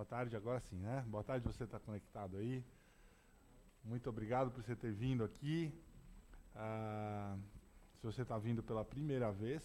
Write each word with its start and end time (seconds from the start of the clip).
Boa 0.00 0.06
tarde, 0.06 0.34
agora 0.34 0.58
sim, 0.60 0.78
né? 0.78 1.04
Boa 1.08 1.22
tarde, 1.22 1.46
você 1.46 1.64
está 1.64 1.78
conectado 1.78 2.38
aí. 2.38 2.64
Muito 3.84 4.08
obrigado 4.08 4.50
por 4.50 4.64
você 4.64 4.74
ter 4.74 4.90
vindo 4.90 5.22
aqui. 5.22 5.70
Ah, 6.56 7.36
se 7.98 8.06
você 8.06 8.22
está 8.22 8.38
vindo 8.38 8.62
pela 8.62 8.82
primeira 8.82 9.30
vez, 9.30 9.62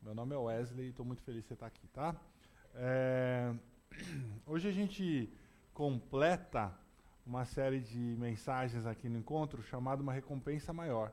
meu 0.00 0.14
nome 0.14 0.34
é 0.34 0.38
Wesley 0.38 0.86
e 0.86 0.88
estou 0.88 1.04
muito 1.04 1.20
feliz 1.20 1.42
de 1.42 1.48
você 1.48 1.52
estar 1.52 1.68
tá 1.68 1.76
aqui, 1.76 1.86
tá? 1.88 2.16
É, 2.74 3.54
hoje 4.46 4.66
a 4.66 4.72
gente 4.72 5.30
completa 5.74 6.72
uma 7.26 7.44
série 7.44 7.80
de 7.80 7.98
mensagens 7.98 8.86
aqui 8.86 9.10
no 9.10 9.18
encontro 9.18 9.62
chamado 9.62 10.00
Uma 10.00 10.14
Recompensa 10.14 10.72
Maior. 10.72 11.12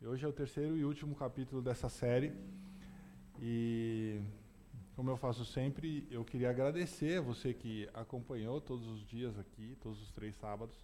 E 0.00 0.06
hoje 0.08 0.24
é 0.24 0.28
o 0.28 0.32
terceiro 0.32 0.76
e 0.76 0.84
último 0.84 1.14
capítulo 1.14 1.62
dessa 1.62 1.88
série. 1.88 2.36
E 3.40 4.20
como 5.02 5.10
eu 5.10 5.16
faço 5.16 5.44
sempre, 5.44 6.06
eu 6.12 6.24
queria 6.24 6.48
agradecer 6.48 7.20
você 7.20 7.52
que 7.52 7.90
acompanhou 7.92 8.60
todos 8.60 8.86
os 8.86 9.04
dias 9.04 9.36
aqui, 9.36 9.76
todos 9.80 10.00
os 10.00 10.12
três 10.12 10.36
sábados. 10.36 10.76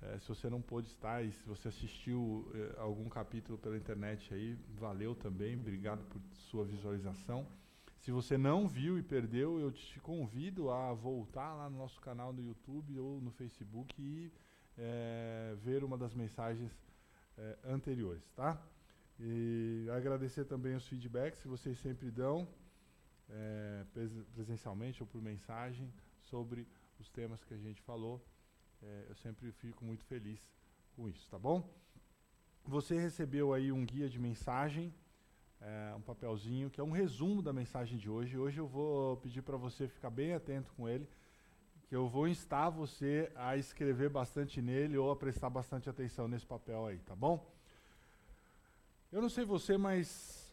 É, 0.00 0.18
se 0.18 0.26
você 0.26 0.48
não 0.48 0.62
pôde 0.62 0.86
estar 0.86 1.22
e 1.22 1.30
se 1.30 1.44
você 1.44 1.68
assistiu 1.68 2.50
é, 2.54 2.80
algum 2.80 3.10
capítulo 3.10 3.58
pela 3.58 3.76
internet 3.76 4.32
aí, 4.32 4.58
valeu 4.78 5.14
também, 5.14 5.54
obrigado 5.54 6.02
por 6.04 6.18
sua 6.32 6.64
visualização. 6.64 7.46
Se 7.98 8.10
você 8.10 8.38
não 8.38 8.66
viu 8.66 8.98
e 8.98 9.02
perdeu, 9.02 9.60
eu 9.60 9.70
te 9.70 10.00
convido 10.00 10.70
a 10.70 10.94
voltar 10.94 11.52
lá 11.52 11.68
no 11.68 11.76
nosso 11.76 12.00
canal 12.00 12.32
no 12.32 12.40
YouTube 12.40 12.98
ou 12.98 13.20
no 13.20 13.30
Facebook 13.30 13.94
e 14.00 14.32
é, 14.78 15.54
ver 15.62 15.84
uma 15.84 15.98
das 15.98 16.14
mensagens 16.14 16.72
é, 17.36 17.58
anteriores, 17.66 18.24
tá? 18.34 18.58
E 19.20 19.86
agradecer 19.94 20.46
também 20.46 20.74
os 20.74 20.88
feedbacks 20.88 21.42
que 21.42 21.48
vocês 21.48 21.78
sempre 21.80 22.10
dão 22.10 22.48
é, 23.30 23.84
presencialmente 24.34 25.02
ou 25.02 25.06
por 25.06 25.20
mensagem 25.20 25.92
sobre 26.20 26.66
os 26.98 27.08
temas 27.08 27.42
que 27.44 27.54
a 27.54 27.58
gente 27.58 27.80
falou. 27.82 28.24
É, 28.82 29.06
eu 29.08 29.14
sempre 29.16 29.50
fico 29.52 29.84
muito 29.84 30.04
feliz 30.04 30.40
com 30.94 31.08
isso, 31.08 31.28
tá 31.28 31.38
bom? 31.38 31.68
Você 32.64 32.98
recebeu 32.98 33.52
aí 33.52 33.70
um 33.70 33.84
guia 33.84 34.08
de 34.08 34.18
mensagem, 34.18 34.92
é, 35.60 35.94
um 35.94 36.00
papelzinho, 36.00 36.70
que 36.70 36.80
é 36.80 36.84
um 36.84 36.90
resumo 36.90 37.40
da 37.42 37.52
mensagem 37.52 37.98
de 37.98 38.10
hoje. 38.10 38.36
Hoje 38.36 38.58
eu 38.58 38.66
vou 38.66 39.16
pedir 39.18 39.42
para 39.42 39.56
você 39.56 39.88
ficar 39.88 40.10
bem 40.10 40.34
atento 40.34 40.72
com 40.74 40.88
ele, 40.88 41.08
que 41.88 41.94
eu 41.94 42.08
vou 42.08 42.26
instar 42.26 42.70
você 42.70 43.30
a 43.36 43.56
escrever 43.56 44.10
bastante 44.10 44.60
nele 44.60 44.98
ou 44.98 45.10
a 45.10 45.16
prestar 45.16 45.48
bastante 45.48 45.88
atenção 45.88 46.26
nesse 46.26 46.44
papel 46.44 46.86
aí, 46.86 46.98
tá 46.98 47.14
bom? 47.14 47.54
Eu 49.12 49.22
não 49.22 49.28
sei 49.28 49.44
você, 49.44 49.78
mas 49.78 50.52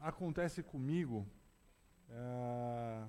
acontece 0.00 0.62
comigo 0.62 1.26
é, 2.10 3.04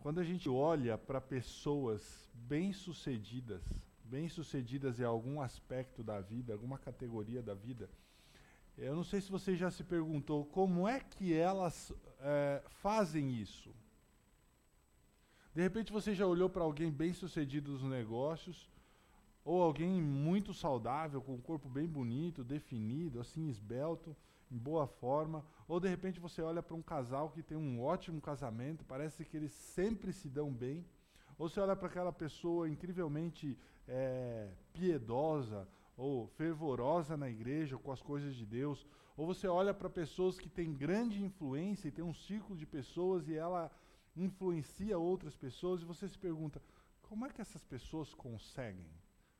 quando 0.00 0.20
a 0.20 0.24
gente 0.24 0.48
olha 0.48 0.98
para 0.98 1.20
pessoas 1.20 2.30
bem-sucedidas, 2.34 3.62
bem-sucedidas 4.04 5.00
em 5.00 5.04
algum 5.04 5.40
aspecto 5.40 6.02
da 6.02 6.20
vida, 6.20 6.52
alguma 6.52 6.78
categoria 6.78 7.42
da 7.42 7.54
vida, 7.54 7.88
eu 8.76 8.96
não 8.96 9.04
sei 9.04 9.20
se 9.20 9.30
você 9.30 9.54
já 9.54 9.70
se 9.70 9.84
perguntou 9.84 10.44
como 10.46 10.88
é 10.88 10.98
que 10.98 11.34
elas 11.34 11.92
é, 12.20 12.62
fazem 12.68 13.30
isso. 13.30 13.74
De 15.54 15.60
repente 15.60 15.92
você 15.92 16.14
já 16.14 16.26
olhou 16.26 16.48
para 16.48 16.64
alguém 16.64 16.90
bem-sucedido 16.90 17.72
nos 17.72 17.82
negócios, 17.82 18.70
ou 19.44 19.62
alguém 19.62 20.00
muito 20.00 20.54
saudável, 20.54 21.20
com 21.20 21.34
um 21.34 21.40
corpo 21.40 21.68
bem 21.68 21.86
bonito, 21.86 22.42
definido, 22.42 23.20
assim 23.20 23.48
esbelto, 23.48 24.16
em 24.52 24.58
boa 24.58 24.86
forma, 24.86 25.44
ou 25.66 25.80
de 25.80 25.88
repente 25.88 26.20
você 26.20 26.42
olha 26.42 26.62
para 26.62 26.76
um 26.76 26.82
casal 26.82 27.30
que 27.30 27.42
tem 27.42 27.56
um 27.56 27.82
ótimo 27.82 28.20
casamento, 28.20 28.84
parece 28.84 29.24
que 29.24 29.36
eles 29.36 29.52
sempre 29.52 30.12
se 30.12 30.28
dão 30.28 30.52
bem, 30.52 30.84
ou 31.38 31.48
você 31.48 31.58
olha 31.58 31.74
para 31.74 31.88
aquela 31.88 32.12
pessoa 32.12 32.68
incrivelmente 32.68 33.58
é, 33.88 34.50
piedosa 34.72 35.66
ou 35.96 36.26
fervorosa 36.28 37.16
na 37.16 37.28
igreja 37.28 37.78
com 37.78 37.90
as 37.90 38.02
coisas 38.02 38.34
de 38.34 38.44
Deus, 38.44 38.86
ou 39.16 39.26
você 39.26 39.46
olha 39.46 39.72
para 39.72 39.88
pessoas 39.88 40.38
que 40.38 40.48
têm 40.48 40.74
grande 40.74 41.22
influência 41.22 41.88
e 41.88 41.92
tem 41.92 42.04
um 42.04 42.14
círculo 42.14 42.58
de 42.58 42.66
pessoas 42.66 43.28
e 43.28 43.34
ela 43.34 43.70
influencia 44.14 44.98
outras 44.98 45.34
pessoas 45.34 45.80
e 45.80 45.86
você 45.86 46.06
se 46.08 46.18
pergunta 46.18 46.62
como 47.12 47.26
é 47.26 47.30
que 47.30 47.42
essas 47.42 47.62
pessoas 47.62 48.14
conseguem? 48.14 48.90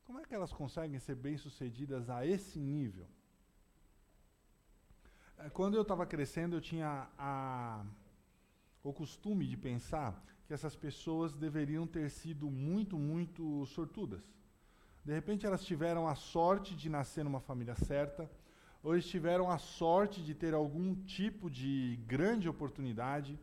Como 0.04 0.18
é 0.18 0.24
que 0.24 0.34
elas 0.34 0.52
conseguem 0.52 0.98
ser 0.98 1.14
bem-sucedidas 1.14 2.10
a 2.10 2.26
esse 2.26 2.58
nível? 2.58 3.06
É, 5.44 5.50
quando 5.50 5.74
eu 5.74 5.82
estava 5.82 6.06
crescendo, 6.06 6.54
eu 6.54 6.60
tinha 6.60 7.08
a, 7.18 7.84
o 8.82 8.92
costume 8.92 9.44
de 9.44 9.56
pensar 9.56 10.22
que 10.46 10.54
essas 10.54 10.76
pessoas 10.76 11.34
deveriam 11.34 11.84
ter 11.84 12.10
sido 12.10 12.48
muito, 12.48 12.96
muito 12.96 13.66
sortudas. 13.66 14.22
De 15.04 15.12
repente, 15.12 15.44
elas 15.44 15.64
tiveram 15.64 16.06
a 16.06 16.14
sorte 16.14 16.76
de 16.76 16.88
nascer 16.88 17.24
numa 17.24 17.40
família 17.40 17.74
certa, 17.74 18.30
ou 18.84 18.94
eles 18.94 19.06
tiveram 19.06 19.50
a 19.50 19.58
sorte 19.58 20.22
de 20.22 20.32
ter 20.32 20.54
algum 20.54 20.94
tipo 20.94 21.50
de 21.50 21.98
grande 22.06 22.48
oportunidade, 22.48 23.36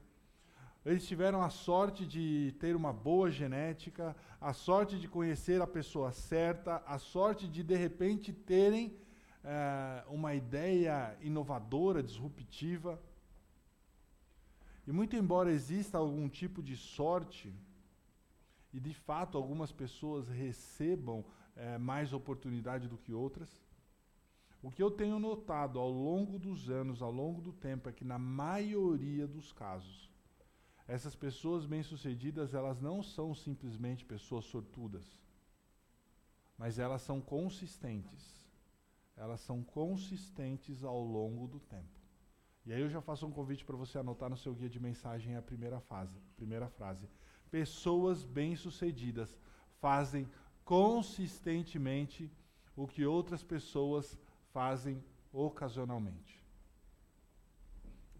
eles 0.85 1.05
tiveram 1.05 1.41
a 1.43 1.49
sorte 1.49 2.05
de 2.05 2.55
ter 2.59 2.77
uma 2.77 2.93
boa 2.93 3.29
genética, 3.29 4.15
a 4.39 4.53
sorte 4.53 4.97
de 4.97 5.07
conhecer 5.09 5.61
a 5.61 5.67
pessoa 5.67 6.13
certa, 6.13 6.81
a 6.85 6.97
sorte 6.97 7.45
de 7.45 7.61
de 7.61 7.75
repente 7.75 8.31
terem 8.31 8.97
é, 9.43 10.03
uma 10.07 10.33
ideia 10.33 11.17
inovadora, 11.21 12.03
disruptiva. 12.03 13.01
E 14.85 14.91
muito 14.91 15.15
embora 15.15 15.51
exista 15.51 15.97
algum 15.97 16.27
tipo 16.27 16.61
de 16.63 16.75
sorte, 16.75 17.53
e 18.73 18.79
de 18.79 18.93
fato 18.93 19.37
algumas 19.37 19.71
pessoas 19.71 20.27
recebam 20.27 21.23
é, 21.55 21.77
mais 21.77 22.13
oportunidade 22.13 22.87
do 22.87 22.97
que 22.97 23.13
outras, 23.13 23.49
o 24.61 24.69
que 24.69 24.83
eu 24.83 24.91
tenho 24.91 25.19
notado 25.19 25.79
ao 25.79 25.89
longo 25.89 26.37
dos 26.37 26.69
anos, 26.69 27.01
ao 27.01 27.11
longo 27.11 27.41
do 27.41 27.53
tempo, 27.53 27.87
é 27.87 27.93
que 27.93 28.03
na 28.03 28.19
maioria 28.19 29.25
dos 29.25 29.53
casos, 29.53 30.11
essas 30.87 31.15
pessoas 31.15 31.65
bem-sucedidas, 31.65 32.53
elas 32.53 32.81
não 32.81 33.01
são 33.01 33.33
simplesmente 33.33 34.03
pessoas 34.03 34.45
sortudas, 34.45 35.17
mas 36.57 36.77
elas 36.77 37.01
são 37.01 37.21
consistentes 37.21 38.38
elas 39.19 39.41
são 39.41 39.61
consistentes 39.61 40.83
ao 40.83 41.03
longo 41.03 41.45
do 41.45 41.59
tempo. 41.59 41.99
E 42.65 42.71
aí 42.71 42.81
eu 42.81 42.89
já 42.89 43.01
faço 43.01 43.27
um 43.27 43.31
convite 43.31 43.65
para 43.65 43.75
você 43.75 43.97
anotar 43.97 44.29
no 44.29 44.37
seu 44.37 44.53
guia 44.53 44.69
de 44.69 44.79
mensagem 44.79 45.35
a 45.35 45.41
primeira 45.41 45.79
fase, 45.81 46.17
primeira 46.37 46.69
frase. 46.69 47.07
Pessoas 47.51 48.23
bem-sucedidas 48.23 49.37
fazem 49.81 50.27
consistentemente 50.63 52.31
o 52.75 52.87
que 52.87 53.05
outras 53.05 53.43
pessoas 53.43 54.17
fazem 54.53 55.03
ocasionalmente. 55.33 56.41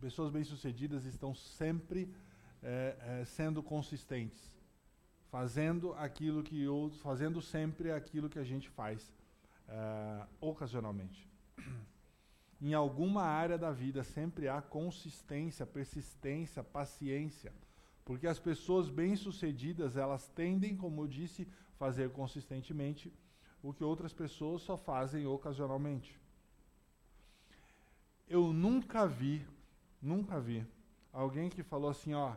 Pessoas 0.02 0.31
bem-sucedidas 0.31 1.06
estão 1.06 1.34
sempre 1.34 2.14
é, 2.62 2.98
é, 3.22 3.26
sendo 3.26 3.64
consistentes, 3.64 4.58
fazendo 5.30 5.94
aquilo 5.94 6.44
que 6.44 6.68
outros, 6.68 7.02
fazendo 7.02 7.42
sempre 7.42 7.92
aquilo 7.92 8.30
que 8.30 8.40
a 8.40 8.44
gente 8.44 8.70
faz 8.70 9.14
uh, 9.69 10.28
ocasionalmente. 10.41 11.30
em 12.62 12.74
alguma 12.74 13.24
área 13.24 13.57
da 13.57 13.72
vida 13.72 14.03
sempre 14.03 14.50
há 14.50 14.62
consistência, 14.62 15.66
persistência, 15.66 16.63
paciência. 16.63 17.53
Porque 18.03 18.28
as 18.28 18.40
pessoas 18.40 18.90
bem-sucedidas, 18.90 19.96
elas 19.96 20.28
tendem, 20.28 20.75
como 20.75 21.03
eu 21.03 21.07
disse, 21.07 21.47
fazer 21.78 22.09
consistentemente 22.12 23.13
o 23.62 23.74
que 23.74 23.84
outras 23.84 24.13
pessoas 24.13 24.62
só 24.62 24.75
fazem 24.75 25.25
ocasionalmente. 25.25 26.19
Eu 28.28 28.51
nunca 28.51 29.07
vi, 29.07 29.46
nunca 30.01 30.40
vi 30.40 30.66
alguém 31.13 31.50
que 31.50 31.63
falou 31.63 31.90
assim, 31.90 32.13
ó, 32.13 32.36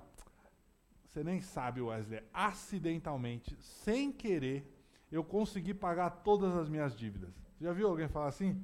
você 1.05 1.23
nem 1.23 1.41
sabe, 1.41 1.81
Wesley, 1.81 2.23
acidentalmente, 2.33 3.57
sem 3.61 4.11
querer, 4.11 4.67
eu 5.13 5.23
consegui 5.23 5.75
pagar 5.75 6.11
todas 6.11 6.57
as 6.57 6.71
minhas 6.71 6.97
dívidas. 6.97 7.31
Já 7.61 7.73
viu 7.73 7.87
alguém 7.87 8.09
falar 8.09 8.29
assim? 8.29 8.61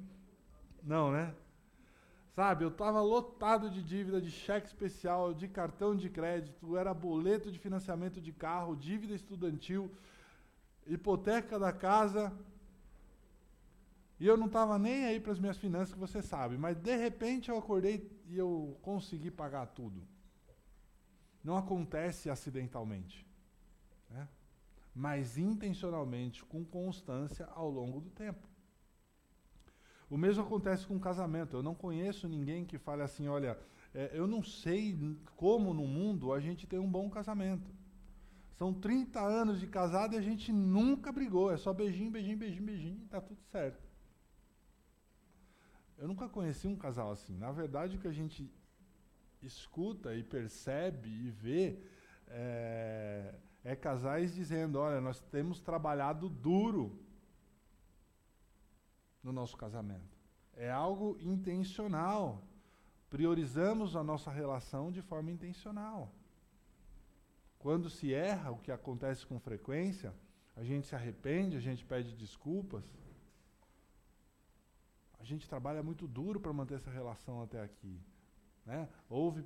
Não, 0.83 1.11
né? 1.11 1.33
Sabe, 2.35 2.63
eu 2.63 2.69
estava 2.69 3.01
lotado 3.01 3.69
de 3.69 3.83
dívida, 3.83 4.19
de 4.19 4.31
cheque 4.31 4.65
especial, 4.65 5.33
de 5.33 5.47
cartão 5.47 5.95
de 5.95 6.09
crédito, 6.09 6.75
era 6.75 6.93
boleto 6.93 7.51
de 7.51 7.59
financiamento 7.59 8.19
de 8.19 8.31
carro, 8.31 8.75
dívida 8.75 9.13
estudantil, 9.13 9.91
hipoteca 10.87 11.59
da 11.59 11.71
casa. 11.71 12.33
E 14.19 14.25
eu 14.25 14.35
não 14.35 14.47
estava 14.47 14.79
nem 14.79 15.05
aí 15.05 15.19
para 15.19 15.33
as 15.33 15.39
minhas 15.39 15.57
finanças, 15.57 15.93
que 15.93 15.99
você 15.99 16.21
sabe. 16.21 16.57
Mas 16.57 16.75
de 16.77 16.95
repente 16.95 17.49
eu 17.49 17.57
acordei 17.57 18.09
e 18.27 18.37
eu 18.37 18.77
consegui 18.81 19.29
pagar 19.29 19.67
tudo. 19.67 20.01
Não 21.43 21.55
acontece 21.55 22.29
acidentalmente. 22.29 23.28
Mas 24.93 25.37
intencionalmente, 25.37 26.43
com 26.43 26.65
constância 26.65 27.45
ao 27.47 27.69
longo 27.69 28.01
do 28.01 28.09
tempo. 28.09 28.47
O 30.09 30.17
mesmo 30.17 30.43
acontece 30.43 30.85
com 30.87 30.95
o 30.95 30.99
casamento. 30.99 31.55
Eu 31.55 31.63
não 31.63 31.75
conheço 31.75 32.27
ninguém 32.27 32.65
que 32.65 32.77
fale 32.77 33.03
assim: 33.03 33.27
olha, 33.27 33.57
é, 33.93 34.11
eu 34.13 34.27
não 34.27 34.43
sei 34.43 34.97
como 35.35 35.73
no 35.73 35.85
mundo 35.85 36.33
a 36.33 36.39
gente 36.39 36.65
tem 36.65 36.79
um 36.79 36.89
bom 36.89 37.09
casamento. 37.09 37.71
São 38.57 38.73
30 38.73 39.21
anos 39.21 39.59
de 39.59 39.67
casado 39.67 40.15
e 40.15 40.17
a 40.17 40.21
gente 40.21 40.51
nunca 40.51 41.11
brigou. 41.11 41.51
É 41.51 41.57
só 41.57 41.71
beijinho, 41.71 42.11
beijinho, 42.11 42.37
beijinho, 42.37 42.65
beijinho, 42.65 43.07
tá 43.09 43.21
tudo 43.21 43.41
certo. 43.43 43.87
Eu 45.97 46.07
nunca 46.07 46.27
conheci 46.27 46.67
um 46.67 46.75
casal 46.75 47.11
assim. 47.11 47.37
Na 47.37 47.51
verdade, 47.51 47.95
o 47.95 47.99
que 47.99 48.07
a 48.07 48.11
gente 48.11 48.51
escuta 49.41 50.15
e 50.15 50.23
percebe 50.23 51.09
e 51.09 51.29
vê 51.29 51.79
é, 52.27 53.33
é 53.63 53.75
casais 53.75 54.33
dizendo: 54.33 54.79
olha, 54.79 55.01
nós 55.01 55.19
temos 55.19 55.59
trabalhado 55.59 56.29
duro 56.29 56.99
no 59.23 59.31
nosso 59.31 59.57
casamento. 59.57 60.17
É 60.55 60.69
algo 60.69 61.17
intencional. 61.19 62.43
Priorizamos 63.09 63.95
a 63.95 64.03
nossa 64.03 64.31
relação 64.31 64.91
de 64.91 65.01
forma 65.01 65.31
intencional. 65.31 66.13
Quando 67.57 67.89
se 67.89 68.13
erra, 68.13 68.51
o 68.51 68.59
que 68.59 68.71
acontece 68.71 69.25
com 69.25 69.39
frequência, 69.39 70.13
a 70.55 70.63
gente 70.63 70.87
se 70.87 70.95
arrepende, 70.95 71.57
a 71.57 71.59
gente 71.59 71.83
pede 71.83 72.15
desculpas. 72.15 72.83
A 75.19 75.23
gente 75.23 75.47
trabalha 75.49 75.83
muito 75.83 76.07
duro 76.07 76.39
para 76.39 76.53
manter 76.53 76.75
essa 76.75 76.89
relação 76.89 77.41
até 77.41 77.61
aqui. 77.61 77.99
Né? 78.65 78.87
Houve 79.09 79.43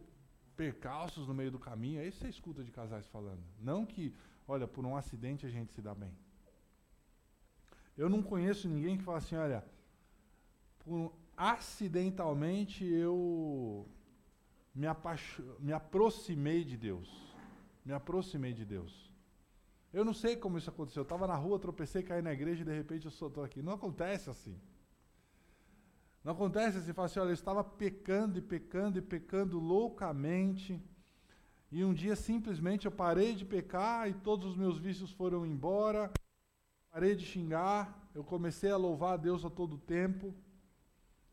percalços 0.63 1.27
no 1.29 1.33
meio 1.39 1.51
do 1.55 1.59
caminho, 1.67 1.99
é 1.99 2.07
isso 2.07 2.17
que 2.19 2.25
você 2.25 2.29
escuta 2.37 2.61
de 2.67 2.71
casais 2.79 3.05
falando. 3.15 3.43
Não 3.69 3.79
que, 3.85 4.05
olha, 4.47 4.67
por 4.67 4.83
um 4.89 4.95
acidente 5.01 5.45
a 5.45 5.49
gente 5.55 5.73
se 5.73 5.81
dá 5.87 5.93
bem. 6.03 6.13
Eu 8.01 8.07
não 8.13 8.21
conheço 8.31 8.67
ninguém 8.73 8.97
que 8.97 9.03
fala 9.03 9.19
assim, 9.19 9.35
olha, 9.35 9.59
por, 10.79 11.13
acidentalmente 11.35 12.81
eu 12.85 13.87
me, 14.73 14.87
me 15.59 15.73
aproximei 15.73 16.63
de 16.63 16.77
Deus. 16.77 17.09
Me 17.85 17.93
aproximei 17.93 18.53
de 18.53 18.65
Deus. 18.75 18.93
Eu 19.91 20.03
não 20.03 20.13
sei 20.13 20.35
como 20.43 20.57
isso 20.57 20.69
aconteceu. 20.69 21.01
Eu 21.01 21.09
estava 21.09 21.27
na 21.27 21.35
rua, 21.35 21.59
tropecei, 21.59 22.01
caí 22.01 22.21
na 22.21 22.33
igreja 22.33 22.61
e 22.63 22.65
de 22.65 22.75
repente 22.81 23.05
eu 23.05 23.09
estou 23.09 23.43
aqui. 23.43 23.61
Não 23.61 23.73
acontece 23.73 24.29
assim. 24.29 24.57
Não 26.23 26.31
acontece 26.31 26.77
assim, 26.77 26.93
fala 26.93 27.07
assim, 27.07 27.19
olha, 27.19 27.29
eu 27.29 27.33
estava 27.33 27.63
pecando 27.63 28.39
e 28.39 28.41
pecando 28.41 28.97
e 28.97 29.01
pecando 29.01 29.59
loucamente. 29.59 30.81
E 31.69 31.83
um 31.83 31.93
dia 31.93 32.15
simplesmente 32.15 32.85
eu 32.85 32.91
parei 32.91 33.35
de 33.35 33.43
pecar 33.43 34.09
e 34.09 34.13
todos 34.13 34.51
os 34.51 34.55
meus 34.55 34.77
vícios 34.77 35.11
foram 35.11 35.45
embora. 35.45 36.11
Parei 36.91 37.15
de 37.15 37.25
xingar, 37.25 38.09
eu 38.15 38.23
comecei 38.23 38.71
a 38.71 38.77
louvar 38.77 39.15
a 39.15 39.17
Deus 39.17 39.43
a 39.43 39.49
todo 39.49 39.77
tempo. 39.77 40.33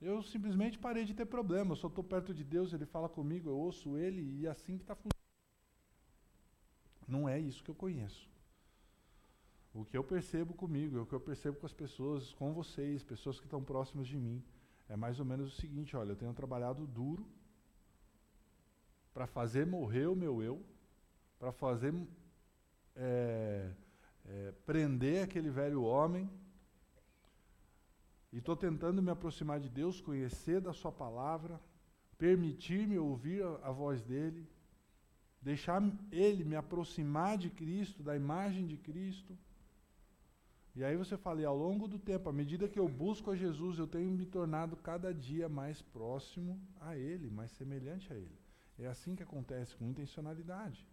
Eu 0.00 0.22
simplesmente 0.22 0.78
parei 0.78 1.04
de 1.04 1.14
ter 1.14 1.26
problema. 1.26 1.72
Eu 1.72 1.76
só 1.76 1.86
estou 1.86 2.02
perto 2.02 2.34
de 2.34 2.43
Deus, 2.43 2.72
Ele 2.72 2.86
fala 2.86 3.08
comigo, 3.08 3.48
eu 3.48 3.56
ouço 3.56 3.96
Ele 3.96 4.22
e 4.40 4.46
é 4.46 4.50
assim 4.50 4.76
que 4.76 4.82
está 4.82 4.94
funcionando. 4.94 5.20
Não 7.06 7.28
é 7.28 7.38
isso 7.38 7.62
que 7.62 7.70
eu 7.70 7.75
conheço. 7.75 8.28
O 9.72 9.84
que 9.84 9.96
eu 9.96 10.02
percebo 10.02 10.54
comigo, 10.54 10.98
é 10.98 11.00
o 11.00 11.06
que 11.06 11.14
eu 11.14 11.20
percebo 11.20 11.58
com 11.58 11.66
as 11.66 11.72
pessoas, 11.72 12.32
com 12.32 12.52
vocês, 12.52 13.04
pessoas 13.04 13.38
que 13.38 13.46
estão 13.46 13.62
próximas 13.62 14.08
de 14.08 14.16
mim, 14.16 14.43
é 14.90 14.96
mais 14.96 15.20
ou 15.20 15.25
menos 15.25 15.52
o 15.52 15.60
seguinte: 15.60 15.96
olha, 15.96 16.10
eu 16.10 16.16
tenho 16.16 16.34
trabalhado 16.34 16.87
duro 16.87 17.25
para 19.14 19.26
fazer 19.26 19.64
morrer 19.64 20.06
o 20.06 20.16
meu 20.16 20.42
eu, 20.42 20.60
para 21.38 21.52
fazer 21.52 21.94
é, 22.96 23.70
é, 24.26 24.52
prender 24.66 25.25
aquele 25.25 25.48
velho 25.48 25.82
homem 25.84 26.28
e 28.32 28.38
estou 28.38 28.56
tentando 28.56 29.00
me 29.00 29.10
aproximar 29.10 29.60
de 29.60 29.69
Deus, 29.69 30.00
conhecer 30.00 30.60
da 30.60 30.72
Sua 30.72 30.93
palavra, 30.93 31.60
permitir-me 32.19 32.98
ouvir 32.98 33.44
a, 33.44 33.69
a 33.69 33.72
voz 33.72 34.02
dEle, 34.02 34.44
deixar 35.40 35.81
Ele 36.10 36.44
me 36.44 36.56
aproximar 36.56 37.38
de 37.38 37.48
Cristo, 37.48 38.02
da 38.02 38.16
imagem 38.16 38.66
de 38.66 38.76
Cristo. 38.76 39.38
E 40.81 40.85
aí 40.85 40.97
você 40.97 41.15
fala, 41.15 41.43
e 41.43 41.44
ao 41.44 41.55
longo 41.55 41.87
do 41.87 41.99
tempo, 41.99 42.31
à 42.31 42.32
medida 42.32 42.67
que 42.67 42.81
eu 42.81 42.88
busco 42.88 43.31
a 43.31 43.37
Jesus, 43.37 43.79
eu 43.79 43.87
tenho 43.87 44.11
me 44.11 44.25
tornado 44.25 44.79
cada 44.79 45.12
dia 45.12 45.47
mais 45.47 45.82
próximo 45.82 46.59
a 46.81 46.97
Ele, 46.97 47.29
mais 47.29 47.50
semelhante 47.50 48.11
a 48.11 48.17
Ele. 48.17 48.38
É 48.79 48.87
assim 48.87 49.15
que 49.15 49.23
acontece, 49.23 49.77
com 49.77 49.85
intencionalidade. 49.87 50.88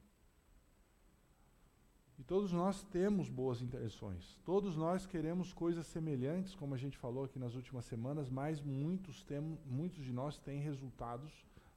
E 2.20 2.24
todos 2.26 2.52
nós 2.52 2.84
temos 2.84 3.30
boas 3.30 3.62
intenções. 3.62 4.38
Todos 4.44 4.76
nós 4.76 5.06
queremos 5.06 5.54
coisas 5.54 5.88
semelhantes, 5.88 6.54
como 6.54 6.76
a 6.76 6.78
gente 6.78 6.98
falou 6.98 7.24
aqui 7.24 7.40
nas 7.40 7.56
últimas 7.56 7.86
semanas, 7.86 8.30
mas 8.30 8.60
muitos, 8.60 9.24
tem, 9.24 9.40
muitos 9.66 10.04
de 10.04 10.12
nós 10.12 10.38
têm 10.38 10.60
resultados 10.60 11.32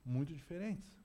muito 0.04 0.34
diferentes. 0.34 0.99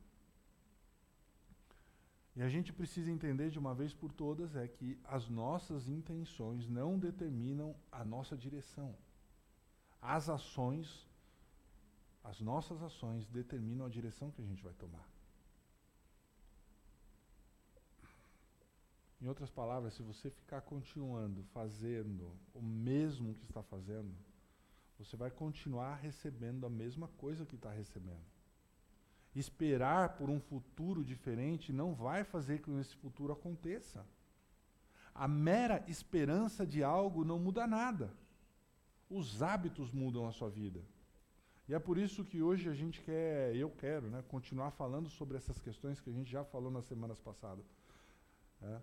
E 2.35 2.41
a 2.41 2.49
gente 2.49 2.73
precisa 2.73 3.09
entender 3.09 3.49
de 3.49 3.57
uma 3.57 3.73
vez 3.73 3.93
por 3.93 4.11
todas 4.11 4.55
é 4.55 4.67
que 4.67 4.99
as 5.05 5.29
nossas 5.29 5.87
intenções 5.87 6.67
não 6.67 6.99
determinam 6.99 7.73
a 7.89 8.03
nossa 8.03 8.35
direção. 8.35 8.93
As 10.01 10.27
ações, 10.27 11.07
as 12.23 12.41
nossas 12.41 12.83
ações 12.83 13.25
determinam 13.27 13.85
a 13.85 13.89
direção 13.89 14.31
que 14.31 14.41
a 14.41 14.45
gente 14.45 14.61
vai 14.61 14.73
tomar. 14.73 15.09
Em 19.21 19.27
outras 19.27 19.49
palavras, 19.49 19.93
se 19.93 20.03
você 20.03 20.29
ficar 20.29 20.61
continuando 20.61 21.41
fazendo 21.45 22.37
o 22.53 22.61
mesmo 22.61 23.33
que 23.35 23.45
está 23.45 23.63
fazendo, 23.63 24.13
você 24.99 25.15
vai 25.15 25.31
continuar 25.31 25.95
recebendo 25.95 26.65
a 26.65 26.69
mesma 26.69 27.07
coisa 27.07 27.45
que 27.45 27.55
está 27.55 27.71
recebendo. 27.71 28.34
Esperar 29.35 30.17
por 30.17 30.29
um 30.29 30.39
futuro 30.39 31.03
diferente 31.03 31.73
não 31.73 31.93
vai 31.93 32.23
fazer 32.23 32.61
com 32.61 32.73
que 32.73 32.81
esse 32.81 32.95
futuro 32.95 33.33
aconteça. 33.33 34.05
A 35.13 35.27
mera 35.27 35.83
esperança 35.87 36.65
de 36.65 36.83
algo 36.83 37.23
não 37.23 37.37
muda 37.37 37.67
nada. 37.67 38.13
Os 39.09 39.41
hábitos 39.41 39.91
mudam 39.91 40.27
a 40.27 40.31
sua 40.31 40.49
vida. 40.49 40.81
E 41.67 41.73
é 41.73 41.79
por 41.79 41.97
isso 41.97 42.23
que 42.23 42.41
hoje 42.41 42.69
a 42.69 42.73
gente 42.73 43.01
quer, 43.01 43.55
eu 43.55 43.69
quero, 43.69 44.07
né, 44.07 44.23
continuar 44.27 44.71
falando 44.71 45.09
sobre 45.09 45.37
essas 45.37 45.59
questões 45.59 45.99
que 45.99 46.09
a 46.09 46.13
gente 46.13 46.31
já 46.31 46.43
falou 46.43 46.71
nas 46.71 46.85
semanas 46.85 47.19
passadas. 47.19 47.65
É 48.61 48.79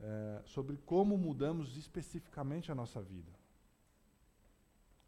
é, 0.00 0.42
sobre 0.44 0.76
como 0.78 1.16
mudamos 1.16 1.76
especificamente 1.76 2.70
a 2.70 2.74
nossa 2.74 3.00
vida. 3.00 3.32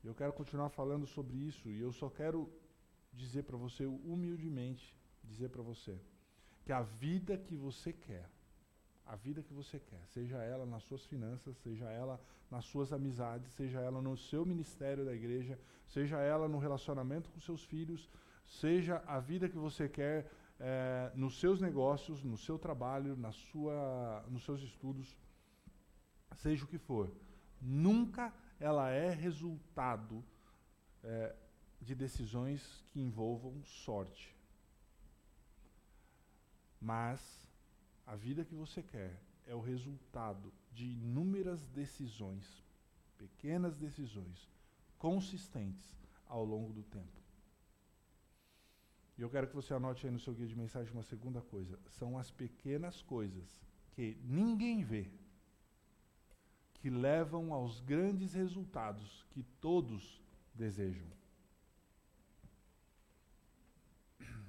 Eu 0.03 0.15
quero 0.15 0.33
continuar 0.33 0.71
falando 0.71 1.07
sobre 1.07 1.37
isso 1.37 1.69
e 1.69 1.81
eu 1.81 1.93
só 1.93 2.09
quero 2.09 2.51
dizer 3.19 3.43
para 3.43 3.57
você 3.57 3.85
humildemente, 3.85 4.87
dizer 5.25 5.49
para 5.51 5.63
você 5.63 6.01
que 6.65 6.73
a 6.73 6.83
vida 6.83 7.37
que 7.37 7.57
você 7.57 7.93
quer, 7.93 8.27
a 9.05 9.17
vida 9.17 9.43
que 9.43 9.53
você 9.53 9.79
quer, 9.81 10.03
seja 10.07 10.39
ela 10.53 10.65
nas 10.65 10.85
suas 10.85 11.05
finanças, 11.07 11.57
seja 11.59 11.87
ela 11.91 12.21
nas 12.51 12.65
suas 12.65 12.93
amizades, 12.93 13.51
seja 13.53 13.81
ela 13.81 14.01
no 14.01 14.17
seu 14.17 14.45
ministério 14.45 15.05
da 15.05 15.15
igreja, 15.15 15.59
seja 15.87 16.19
ela 16.21 16.49
no 16.49 16.59
relacionamento 16.59 17.31
com 17.31 17.41
seus 17.41 17.65
filhos, 17.65 18.09
seja 18.47 19.03
a 19.07 19.19
vida 19.19 19.49
que 19.49 19.59
você 19.59 19.89
quer 19.89 20.31
é, 20.61 21.11
nos 21.15 21.39
seus 21.41 21.61
negócios, 21.61 22.23
no 22.23 22.37
seu 22.37 22.59
trabalho, 22.59 23.17
na 23.17 23.33
sua, 23.33 24.25
nos 24.29 24.45
seus 24.45 24.63
estudos, 24.63 25.17
seja 26.37 26.65
o 26.65 26.69
que 26.69 26.79
for, 26.79 27.11
nunca 27.61 28.33
ela 28.61 28.91
é 28.91 29.11
resultado 29.11 30.25
é, 31.03 31.35
de 31.81 31.95
decisões 31.95 32.85
que 32.89 33.01
envolvam 33.01 33.63
sorte. 33.65 34.35
Mas 36.81 37.21
a 38.07 38.15
vida 38.15 38.45
que 38.45 38.55
você 38.55 38.83
quer 38.83 39.21
é 39.47 39.55
o 39.55 39.61
resultado 39.61 40.53
de 40.73 40.87
inúmeras 40.87 41.67
decisões, 41.69 42.63
pequenas 43.17 43.77
decisões, 43.77 44.49
consistentes 44.99 45.97
ao 46.27 46.45
longo 46.45 46.73
do 46.73 46.83
tempo. 46.83 47.19
E 49.17 49.23
eu 49.23 49.29
quero 49.29 49.49
que 49.49 49.55
você 49.55 49.75
anote 49.75 50.07
aí 50.07 50.13
no 50.13 50.21
seu 50.21 50.33
guia 50.33 50.47
de 50.47 50.55
mensagem 50.55 50.93
uma 50.93 51.03
segunda 51.03 51.41
coisa. 51.43 51.77
São 51.89 52.17
as 52.17 52.31
pequenas 52.31 53.03
coisas 53.03 53.61
que 53.93 54.17
ninguém 54.23 54.85
vê, 54.85 55.11
que 56.75 56.89
levam 56.89 57.53
aos 57.53 57.81
grandes 57.81 58.35
resultados 58.35 59.27
que 59.31 59.43
todos 59.61 60.23
desejam. 60.55 61.18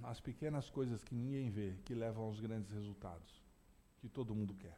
As 0.03 0.19
pequenas 0.19 0.69
coisas 0.69 1.03
que 1.03 1.13
ninguém 1.13 1.49
vê, 1.49 1.75
que 1.85 1.93
levam 1.93 2.23
aos 2.23 2.39
grandes 2.39 2.71
resultados 2.71 3.43
que 3.99 4.07
todo 4.07 4.35
mundo 4.35 4.53
quer. 4.55 4.77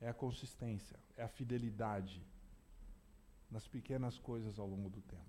É 0.00 0.08
a 0.08 0.14
consistência, 0.14 0.98
é 1.16 1.22
a 1.22 1.28
fidelidade 1.28 2.22
nas 3.50 3.66
pequenas 3.66 4.18
coisas 4.18 4.58
ao 4.58 4.66
longo 4.66 4.90
do 4.90 5.00
tempo. 5.02 5.22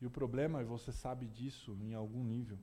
E 0.00 0.06
o 0.06 0.10
problema, 0.10 0.62
e 0.62 0.64
você 0.64 0.92
sabe 0.92 1.26
disso 1.26 1.76
em 1.80 1.94
algum 1.94 2.22
nível, 2.22 2.58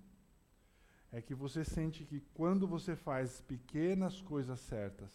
é 1.11 1.21
que 1.21 1.35
você 1.35 1.63
sente 1.63 2.05
que 2.05 2.21
quando 2.33 2.67
você 2.67 2.95
faz 2.95 3.41
pequenas 3.41 4.21
coisas 4.21 4.59
certas, 4.59 5.11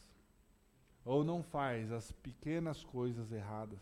ou 1.05 1.25
não 1.25 1.43
faz 1.43 1.91
as 1.93 2.13
pequenas 2.13 2.85
coisas 2.85 3.33
erradas, 3.33 3.81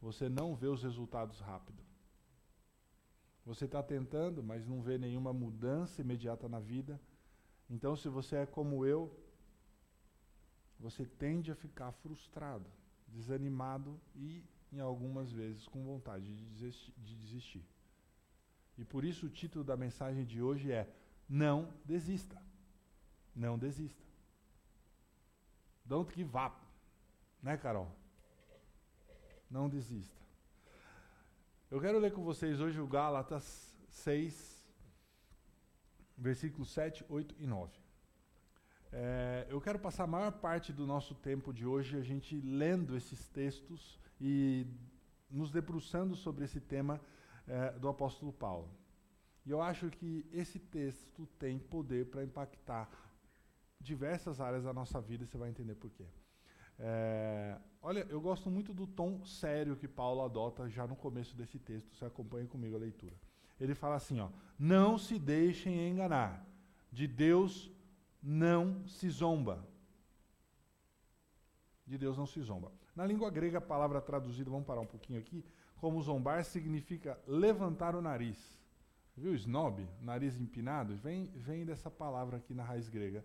você 0.00 0.28
não 0.28 0.54
vê 0.54 0.68
os 0.68 0.82
resultados 0.82 1.40
rápido. 1.40 1.89
Você 3.44 3.64
está 3.64 3.82
tentando, 3.82 4.42
mas 4.42 4.66
não 4.66 4.82
vê 4.82 4.98
nenhuma 4.98 5.32
mudança 5.32 6.00
imediata 6.00 6.48
na 6.48 6.60
vida, 6.60 7.00
Então, 7.72 7.94
se 7.94 8.08
você 8.08 8.34
é 8.36 8.46
como 8.46 8.84
eu, 8.84 9.16
você 10.80 11.06
tende 11.06 11.52
a 11.52 11.54
ficar 11.54 11.92
frustrado, 11.92 12.68
desanimado 13.06 14.00
e, 14.16 14.42
em 14.72 14.80
algumas 14.80 15.30
vezes, 15.30 15.68
com 15.68 15.84
vontade 15.84 16.26
de 16.26 17.14
desistir. 17.14 17.64
E 18.76 18.84
por 18.84 19.04
isso 19.04 19.26
o 19.26 19.30
título 19.30 19.64
da 19.64 19.76
mensagem 19.76 20.24
de 20.24 20.42
hoje 20.42 20.72
é 20.72 20.92
Não 21.28 21.72
desista. 21.84 22.42
Não 23.36 23.56
desista. 23.56 24.04
Don't 25.84 26.12
give 26.14 26.36
up. 26.36 26.56
Né, 27.42 27.56
Carol? 27.56 27.88
Não 29.50 29.68
desista. 29.68 30.20
Eu 31.70 31.80
quero 31.80 32.00
ler 32.00 32.12
com 32.12 32.24
vocês 32.24 32.60
hoje 32.60 32.80
o 32.80 32.86
Gálatas 32.88 33.72
6, 33.90 34.66
versículos 36.18 36.68
7, 36.72 37.04
8 37.08 37.36
e 37.38 37.46
9. 37.46 37.78
É, 38.90 39.46
eu 39.48 39.60
quero 39.60 39.78
passar 39.78 40.02
a 40.02 40.06
maior 40.08 40.32
parte 40.32 40.72
do 40.72 40.84
nosso 40.84 41.14
tempo 41.14 41.52
de 41.52 41.64
hoje 41.64 41.96
a 41.96 42.02
gente 42.02 42.40
lendo 42.40 42.96
esses 42.96 43.28
textos 43.28 44.00
e 44.20 44.66
nos 45.30 45.52
debruçando 45.52 46.16
sobre 46.16 46.44
esse 46.44 46.60
tema 46.60 47.00
é, 47.46 47.70
do 47.78 47.88
apóstolo 47.88 48.32
Paulo. 48.32 48.68
E 49.46 49.50
eu 49.52 49.62
acho 49.62 49.90
que 49.90 50.28
esse 50.32 50.58
texto 50.58 51.24
tem 51.38 51.56
poder 51.56 52.06
para 52.06 52.24
impactar 52.24 52.90
diversas 53.78 54.40
áreas 54.40 54.64
da 54.64 54.72
nossa 54.72 55.00
vida, 55.00 55.22
e 55.22 55.26
você 55.28 55.38
vai 55.38 55.50
entender 55.50 55.76
por 55.76 55.92
quê. 55.92 56.04
É, 56.82 57.58
olha, 57.82 58.06
eu 58.08 58.20
gosto 58.20 58.50
muito 58.50 58.72
do 58.72 58.86
tom 58.86 59.22
sério 59.24 59.76
que 59.76 59.86
Paulo 59.86 60.22
adota 60.22 60.66
já 60.68 60.86
no 60.86 60.96
começo 60.96 61.36
desse 61.36 61.58
texto. 61.58 61.94
Você 61.94 62.06
acompanha 62.06 62.46
comigo 62.46 62.74
a 62.74 62.78
leitura. 62.78 63.14
Ele 63.60 63.74
fala 63.74 63.96
assim: 63.96 64.18
ó, 64.18 64.30
não 64.58 64.96
se 64.96 65.18
deixem 65.18 65.88
enganar. 65.90 66.46
De 66.90 67.06
Deus 67.06 67.70
não 68.22 68.86
se 68.88 69.10
zomba. 69.10 69.66
De 71.86 71.98
Deus 71.98 72.16
não 72.16 72.26
se 72.26 72.40
zomba. 72.40 72.72
Na 72.96 73.04
língua 73.06 73.30
grega, 73.30 73.58
a 73.58 73.60
palavra 73.60 74.00
traduzida, 74.00 74.50
vamos 74.50 74.66
parar 74.66 74.80
um 74.80 74.86
pouquinho 74.86 75.18
aqui, 75.18 75.44
como 75.76 76.02
zombar 76.02 76.44
significa 76.44 77.20
levantar 77.26 77.94
o 77.94 78.02
nariz. 78.02 78.58
Viu, 79.16 79.34
snob, 79.34 79.86
nariz 80.00 80.40
empinado? 80.40 80.96
Vem, 80.96 81.26
vem 81.34 81.64
dessa 81.64 81.90
palavra 81.90 82.38
aqui 82.38 82.54
na 82.54 82.64
raiz 82.64 82.88
grega 82.88 83.24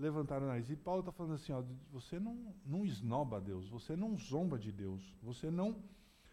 levantaram 0.00 0.46
o 0.46 0.48
nariz. 0.48 0.70
E 0.70 0.76
Paulo 0.76 1.00
está 1.00 1.12
falando 1.12 1.34
assim: 1.34 1.52
ó, 1.52 1.62
você 1.92 2.18
não, 2.18 2.54
não 2.64 2.84
esnoba 2.84 3.40
Deus, 3.40 3.68
você 3.68 3.94
não 3.94 4.16
zomba 4.16 4.58
de 4.58 4.72
Deus, 4.72 5.14
você 5.22 5.50
não, 5.50 5.76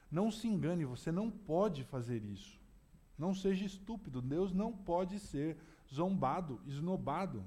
não 0.10 0.32
se 0.32 0.48
engane, 0.48 0.86
você 0.86 1.12
não 1.12 1.30
pode 1.30 1.84
fazer 1.84 2.24
isso. 2.24 2.60
Não 3.18 3.34
seja 3.34 3.66
estúpido, 3.66 4.22
Deus 4.22 4.54
não 4.54 4.72
pode 4.72 5.20
ser 5.20 5.58
zombado, 5.94 6.62
esnobado. 6.66 7.44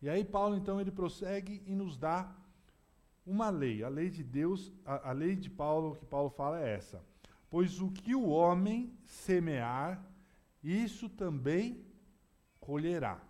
E 0.00 0.08
aí 0.08 0.24
Paulo 0.24 0.54
então 0.54 0.80
ele 0.80 0.90
prossegue 0.90 1.62
e 1.66 1.74
nos 1.74 1.96
dá 1.96 2.32
uma 3.24 3.50
lei. 3.50 3.82
A 3.82 3.88
lei 3.88 4.10
de 4.10 4.22
Deus, 4.22 4.72
a, 4.84 5.10
a 5.10 5.12
lei 5.12 5.34
de 5.34 5.50
Paulo 5.50 5.96
que 5.96 6.06
Paulo 6.06 6.30
fala 6.30 6.60
é 6.60 6.74
essa: 6.74 7.02
pois 7.50 7.80
o 7.80 7.90
que 7.90 8.14
o 8.14 8.28
homem 8.28 8.96
semear, 9.04 10.04
isso 10.62 11.08
também 11.08 11.84
colherá. 12.60 13.25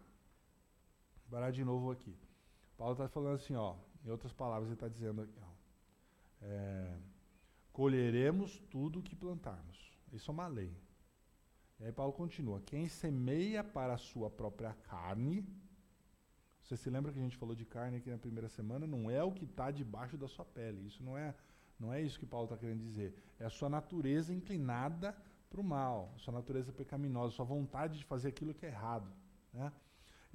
Parar 1.30 1.50
de 1.50 1.64
novo 1.64 1.90
aqui. 1.90 2.16
Paulo 2.76 2.92
está 2.92 3.08
falando 3.08 3.34
assim, 3.34 3.54
ó, 3.54 3.74
em 4.04 4.10
outras 4.10 4.32
palavras, 4.32 4.68
ele 4.68 4.74
está 4.74 4.88
dizendo 4.88 5.22
aqui, 5.22 5.38
ó, 5.42 5.56
é, 6.42 6.96
colheremos 7.72 8.58
tudo 8.70 9.00
o 9.00 9.02
que 9.02 9.16
plantarmos. 9.16 9.92
Isso 10.12 10.30
é 10.30 10.34
uma 10.34 10.46
lei. 10.46 10.72
E 11.78 11.84
aí 11.84 11.92
Paulo 11.92 12.12
continua: 12.12 12.60
quem 12.60 12.88
semeia 12.88 13.62
para 13.62 13.94
a 13.94 13.98
sua 13.98 14.30
própria 14.30 14.72
carne, 14.84 15.46
você 16.62 16.76
se 16.76 16.88
lembra 16.90 17.12
que 17.12 17.18
a 17.18 17.22
gente 17.22 17.36
falou 17.36 17.54
de 17.54 17.64
carne 17.64 17.98
aqui 17.98 18.10
na 18.10 18.18
primeira 18.18 18.48
semana? 18.48 18.86
Não 18.86 19.10
é 19.10 19.22
o 19.22 19.32
que 19.32 19.44
está 19.44 19.70
debaixo 19.70 20.16
da 20.16 20.26
sua 20.26 20.44
pele. 20.44 20.86
Isso 20.86 21.02
não 21.02 21.16
é, 21.16 21.34
não 21.78 21.92
é 21.92 22.00
isso 22.00 22.18
que 22.18 22.26
Paulo 22.26 22.46
está 22.46 22.56
querendo 22.56 22.82
dizer. 22.82 23.14
É 23.38 23.44
a 23.44 23.50
sua 23.50 23.68
natureza 23.68 24.32
inclinada 24.32 25.16
para 25.48 25.60
o 25.60 25.64
mal, 25.64 26.12
sua 26.16 26.32
natureza 26.32 26.72
pecaminosa, 26.72 27.34
sua 27.34 27.44
vontade 27.44 27.98
de 27.98 28.04
fazer 28.04 28.28
aquilo 28.28 28.54
que 28.54 28.66
é 28.66 28.70
errado. 28.70 29.12
Né? 29.52 29.72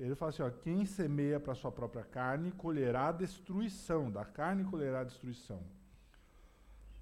Ele 0.06 0.16
fala 0.16 0.30
assim: 0.30 0.42
ó, 0.42 0.50
quem 0.50 0.86
semeia 0.86 1.40
para 1.40 1.54
sua 1.54 1.72
própria 1.72 2.04
carne 2.04 2.52
colherá 2.52 3.12
destruição, 3.12 4.12
da 4.12 4.26
carne 4.26 4.64
colherá 4.64 5.04
destruição. 5.04 5.62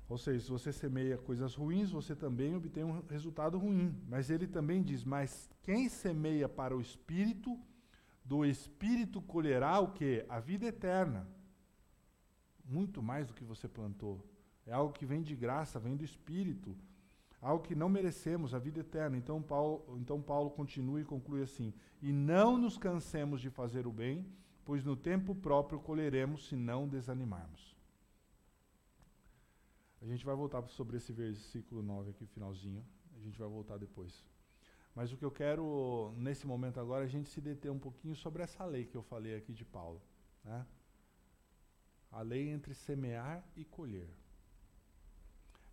Ou 0.10 0.18
seja, 0.18 0.44
se 0.44 0.52
você 0.52 0.74
semeia 0.74 1.18
coisas 1.18 1.56
ruins, 1.56 1.92
você 1.92 2.16
também 2.16 2.56
obtém 2.56 2.84
um 2.84 3.02
resultado 3.08 3.58
ruim. 3.58 3.96
Mas 4.08 4.30
ele 4.30 4.48
também 4.48 4.84
diz: 4.84 5.06
mas 5.06 5.50
quem 5.64 5.88
semeia 5.88 6.50
para 6.50 6.76
o 6.76 6.82
espírito, 6.82 7.58
do 8.26 8.44
espírito 8.44 9.22
colherá 9.22 9.80
o 9.80 9.94
que? 9.94 10.26
A 10.28 10.40
vida 10.40 10.66
eterna. 10.66 11.26
Muito 12.66 13.02
mais 13.02 13.28
do 13.28 13.34
que 13.34 13.46
você 13.46 13.68
plantou. 13.68 14.28
É 14.66 14.74
algo 14.74 14.94
que 14.94 15.06
vem 15.06 15.22
de 15.22 15.36
graça, 15.36 15.80
vem 15.80 15.96
do 15.96 16.04
espírito 16.04 16.76
algo 17.42 17.64
que 17.64 17.76
não 17.76 17.90
merecemos, 17.90 18.54
a 18.54 18.60
vida 18.60 18.80
eterna. 18.80 19.18
Então 19.18 19.42
Paulo, 19.42 19.98
então 20.00 20.22
Paulo 20.22 20.50
continua 20.50 21.02
e 21.02 21.06
conclui 21.06 21.42
assim: 21.42 21.74
E 22.02 22.12
não 22.12 22.58
nos 22.58 22.78
cansemos 22.78 23.42
de 23.42 23.50
fazer 23.50 23.88
o 23.88 23.92
bem, 23.92 24.26
pois 24.66 24.84
no 24.84 24.96
tempo 24.96 25.34
próprio 25.34 25.80
colheremos 25.80 26.48
se 26.48 26.56
não 26.56 26.88
desanimarmos. 26.88 27.76
A 30.02 30.06
gente 30.06 30.26
vai 30.26 30.36
voltar 30.36 30.66
sobre 30.70 30.98
esse 30.98 31.12
versículo 31.12 31.82
9 31.82 32.12
aqui, 32.12 32.26
finalzinho. 32.26 32.86
A 33.18 33.20
gente 33.20 33.38
vai 33.38 33.50
voltar 33.50 33.78
depois. 33.78 34.26
Mas 34.96 35.12
o 35.12 35.18
que 35.18 35.26
eu 35.26 35.32
quero, 35.32 36.14
nesse 36.18 36.48
momento 36.48 36.80
agora, 36.80 37.04
é 37.04 37.08
a 37.08 37.10
gente 37.10 37.30
se 37.30 37.42
deter 37.42 37.72
um 37.72 37.80
pouquinho 37.80 38.16
sobre 38.16 38.44
essa 38.44 38.66
lei 38.66 38.86
que 38.86 38.96
eu 38.96 39.04
falei 39.04 39.36
aqui 39.36 39.54
de 39.54 39.66
Paulo. 39.66 40.02
Né? 40.44 40.66
A 42.12 42.22
lei 42.22 42.50
entre 42.50 42.74
semear 42.74 43.44
e 43.56 43.66
colher. 43.66 44.10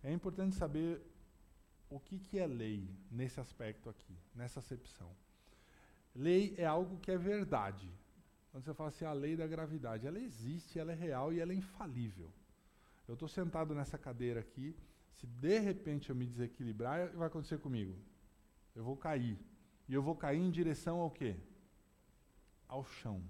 É 0.03 0.11
importante 0.11 0.55
saber 0.55 1.01
o 1.89 1.99
que, 1.99 2.19
que 2.19 2.39
é 2.39 2.45
lei 2.45 2.89
nesse 3.09 3.39
aspecto 3.39 3.89
aqui, 3.89 4.15
nessa 4.35 4.59
acepção? 4.59 5.09
Lei 6.15 6.55
é 6.57 6.65
algo 6.65 6.97
que 6.97 7.11
é 7.11 7.17
verdade. 7.17 7.89
Quando 8.51 8.63
você 8.63 8.73
fala 8.73 8.89
assim, 8.89 9.05
a 9.05 9.13
lei 9.13 9.35
da 9.35 9.45
gravidade, 9.45 10.07
ela 10.07 10.19
existe, 10.19 10.79
ela 10.79 10.91
é 10.91 10.95
real 10.95 11.31
e 11.31 11.39
ela 11.39 11.51
é 11.51 11.55
infalível. 11.55 12.31
Eu 13.07 13.13
estou 13.13 13.29
sentado 13.29 13.73
nessa 13.73 13.97
cadeira 13.97 14.39
aqui, 14.39 14.75
se 15.15 15.25
de 15.25 15.59
repente 15.59 16.09
eu 16.09 16.15
me 16.15 16.25
desequilibrar, 16.25 17.09
vai 17.13 17.27
acontecer 17.27 17.59
comigo? 17.59 17.95
Eu 18.75 18.83
vou 18.83 18.97
cair. 18.97 19.37
E 19.87 19.93
eu 19.93 20.01
vou 20.01 20.15
cair 20.15 20.39
em 20.39 20.51
direção 20.51 20.99
ao 20.99 21.09
quê? 21.09 21.35
Ao 22.67 22.83
chão. 22.83 23.23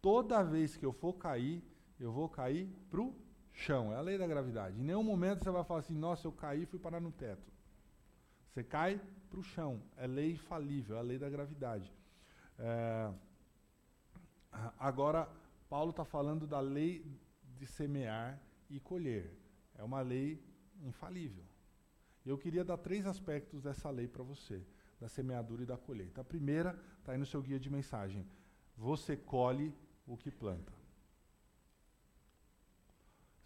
Toda 0.00 0.42
vez 0.42 0.76
que 0.76 0.84
eu 0.84 0.92
for 0.92 1.14
cair, 1.14 1.62
eu 2.00 2.12
vou 2.12 2.28
cair 2.28 2.68
para 2.90 3.00
o 3.00 3.14
chão. 3.52 3.92
É 3.92 3.96
a 3.96 4.00
lei 4.00 4.18
da 4.18 4.26
gravidade. 4.26 4.80
Em 4.80 4.84
nenhum 4.84 5.02
momento 5.02 5.44
você 5.44 5.50
vai 5.50 5.64
falar 5.64 5.80
assim, 5.80 5.94
nossa, 5.94 6.26
eu 6.26 6.32
caí 6.32 6.62
e 6.62 6.66
fui 6.66 6.78
parar 6.78 7.00
no 7.00 7.12
teto. 7.12 7.53
Você 8.54 8.62
cai 8.62 9.00
para 9.28 9.40
o 9.40 9.42
chão. 9.42 9.82
É 9.96 10.06
lei 10.06 10.30
infalível, 10.30 10.96
é 10.96 11.00
a 11.00 11.02
lei 11.02 11.18
da 11.18 11.28
gravidade. 11.28 11.92
É, 12.56 13.12
agora, 14.78 15.28
Paulo 15.68 15.90
está 15.90 16.04
falando 16.04 16.46
da 16.46 16.60
lei 16.60 17.04
de 17.56 17.66
semear 17.66 18.40
e 18.70 18.78
colher. 18.78 19.36
É 19.74 19.82
uma 19.82 20.00
lei 20.02 20.40
infalível. 20.84 21.42
Eu 22.24 22.38
queria 22.38 22.64
dar 22.64 22.76
três 22.76 23.06
aspectos 23.06 23.60
dessa 23.60 23.90
lei 23.90 24.06
para 24.06 24.22
você, 24.22 24.64
da 25.00 25.08
semeadura 25.08 25.64
e 25.64 25.66
da 25.66 25.76
colheita. 25.76 26.20
A 26.20 26.24
primeira 26.24 26.80
está 27.00 27.10
aí 27.10 27.18
no 27.18 27.26
seu 27.26 27.42
guia 27.42 27.58
de 27.58 27.68
mensagem. 27.68 28.24
Você 28.76 29.16
colhe 29.16 29.74
o 30.06 30.16
que 30.16 30.30
planta. 30.30 30.72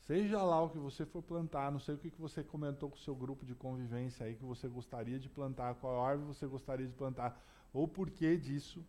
Seja 0.09 0.43
lá 0.43 0.62
o 0.62 0.71
que 0.71 0.79
você 0.79 1.05
for 1.05 1.23
plantar, 1.23 1.71
não 1.71 1.79
sei 1.79 1.95
o 1.95 1.99
que, 1.99 2.11
que 2.11 2.19
você 2.19 2.43
comentou 2.43 2.88
com 2.88 2.97
o 2.97 2.99
seu 2.99 3.15
grupo 3.15 3.45
de 3.45 3.55
convivência 3.55 4.25
aí 4.25 4.35
que 4.35 4.43
você 4.43 4.67
gostaria 4.67 5.19
de 5.19 5.29
plantar, 5.29 5.75
qual 5.75 6.03
árvore 6.03 6.35
você 6.35 6.47
gostaria 6.47 6.87
de 6.87 6.95
plantar, 6.95 7.38
ou 7.75 7.87
por 7.87 8.09
que 8.09 8.35
disso, 8.38 8.83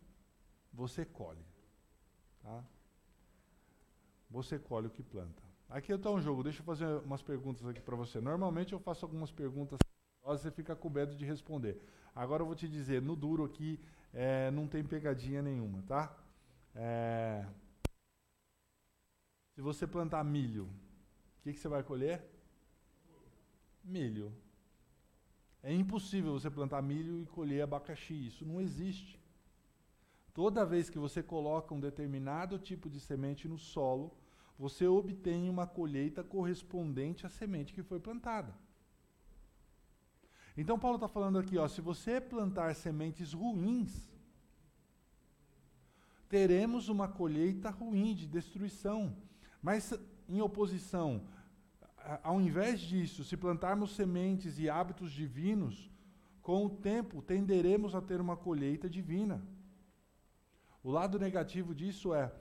você 0.72 1.04
colhe. 1.04 1.44
Tá? 2.42 2.64
Você 4.30 4.58
colhe 4.58 4.86
o 4.86 4.90
que 4.90 5.02
planta. 5.02 5.42
Aqui 5.68 5.92
está 5.92 6.10
um 6.10 6.22
jogo, 6.22 6.42
deixa 6.42 6.60
eu 6.60 6.64
fazer 6.64 6.86
umas 7.04 7.20
perguntas 7.20 7.66
aqui 7.66 7.82
para 7.82 7.96
você. 7.96 8.18
Normalmente 8.18 8.72
eu 8.72 8.78
faço 8.78 9.04
algumas 9.04 9.30
perguntas, 9.30 9.78
você 10.22 10.50
fica 10.50 10.74
com 10.74 10.88
medo 10.88 11.14
de 11.14 11.26
responder. 11.26 11.78
Agora 12.14 12.40
eu 12.40 12.46
vou 12.46 12.54
te 12.54 12.66
dizer, 12.66 13.02
no 13.02 13.14
duro 13.14 13.44
aqui 13.44 13.78
é, 14.14 14.50
não 14.52 14.66
tem 14.66 14.82
pegadinha 14.82 15.42
nenhuma, 15.42 15.82
tá? 15.82 16.16
É, 16.74 17.44
se 19.54 19.60
você 19.60 19.86
plantar 19.86 20.24
milho, 20.24 20.66
o 21.40 21.42
que, 21.42 21.54
que 21.54 21.58
você 21.58 21.68
vai 21.68 21.82
colher? 21.82 22.22
Milho. 23.82 24.30
É 25.62 25.72
impossível 25.72 26.32
você 26.32 26.50
plantar 26.50 26.82
milho 26.82 27.18
e 27.18 27.26
colher 27.26 27.62
abacaxi. 27.62 28.26
Isso 28.26 28.44
não 28.44 28.60
existe. 28.60 29.18
Toda 30.34 30.66
vez 30.66 30.90
que 30.90 30.98
você 30.98 31.22
coloca 31.22 31.74
um 31.74 31.80
determinado 31.80 32.58
tipo 32.58 32.90
de 32.90 33.00
semente 33.00 33.48
no 33.48 33.58
solo, 33.58 34.14
você 34.58 34.86
obtém 34.86 35.48
uma 35.48 35.66
colheita 35.66 36.22
correspondente 36.22 37.26
à 37.26 37.30
semente 37.30 37.72
que 37.72 37.82
foi 37.82 37.98
plantada. 37.98 38.54
Então 40.56 40.78
Paulo 40.78 40.96
está 40.96 41.08
falando 41.08 41.38
aqui, 41.38 41.56
ó, 41.56 41.66
se 41.66 41.80
você 41.80 42.20
plantar 42.20 42.74
sementes 42.74 43.32
ruins, 43.32 44.10
teremos 46.28 46.90
uma 46.90 47.08
colheita 47.08 47.70
ruim, 47.70 48.14
de 48.14 48.26
destruição. 48.26 49.16
Mas, 49.62 49.92
em 50.30 50.40
oposição, 50.40 51.22
ao 52.22 52.40
invés 52.40 52.80
disso, 52.80 53.24
se 53.24 53.36
plantarmos 53.36 53.94
sementes 53.94 54.58
e 54.58 54.70
hábitos 54.70 55.12
divinos, 55.12 55.90
com 56.40 56.64
o 56.66 56.70
tempo 56.70 57.20
tenderemos 57.20 57.94
a 57.94 58.00
ter 58.00 58.20
uma 58.20 58.36
colheita 58.36 58.88
divina. 58.88 59.42
O 60.82 60.90
lado 60.90 61.18
negativo 61.18 61.74
disso 61.74 62.14
é, 62.14 62.32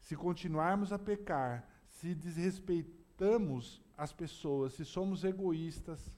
se 0.00 0.14
continuarmos 0.14 0.92
a 0.92 0.98
pecar, 0.98 1.68
se 1.88 2.14
desrespeitamos 2.14 3.82
as 3.96 4.12
pessoas, 4.12 4.74
se 4.74 4.84
somos 4.84 5.24
egoístas, 5.24 6.12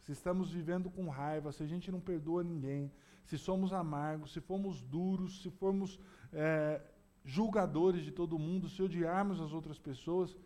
se 0.00 0.12
estamos 0.12 0.50
vivendo 0.50 0.90
com 0.90 1.08
raiva, 1.08 1.52
se 1.52 1.62
a 1.62 1.66
gente 1.66 1.90
não 1.90 2.00
perdoa 2.00 2.44
ninguém, 2.44 2.92
se 3.24 3.38
somos 3.38 3.72
amargos, 3.72 4.32
se 4.32 4.40
formos 4.40 4.80
duros, 4.82 5.42
se 5.42 5.50
formos 5.50 5.98
é, 6.32 6.80
julgadores 7.24 8.04
de 8.04 8.12
todo 8.12 8.38
mundo, 8.38 8.68
se 8.68 8.82
odiarmos 8.82 9.40
as 9.40 9.52
outras 9.52 9.78
pessoas, 9.78 10.36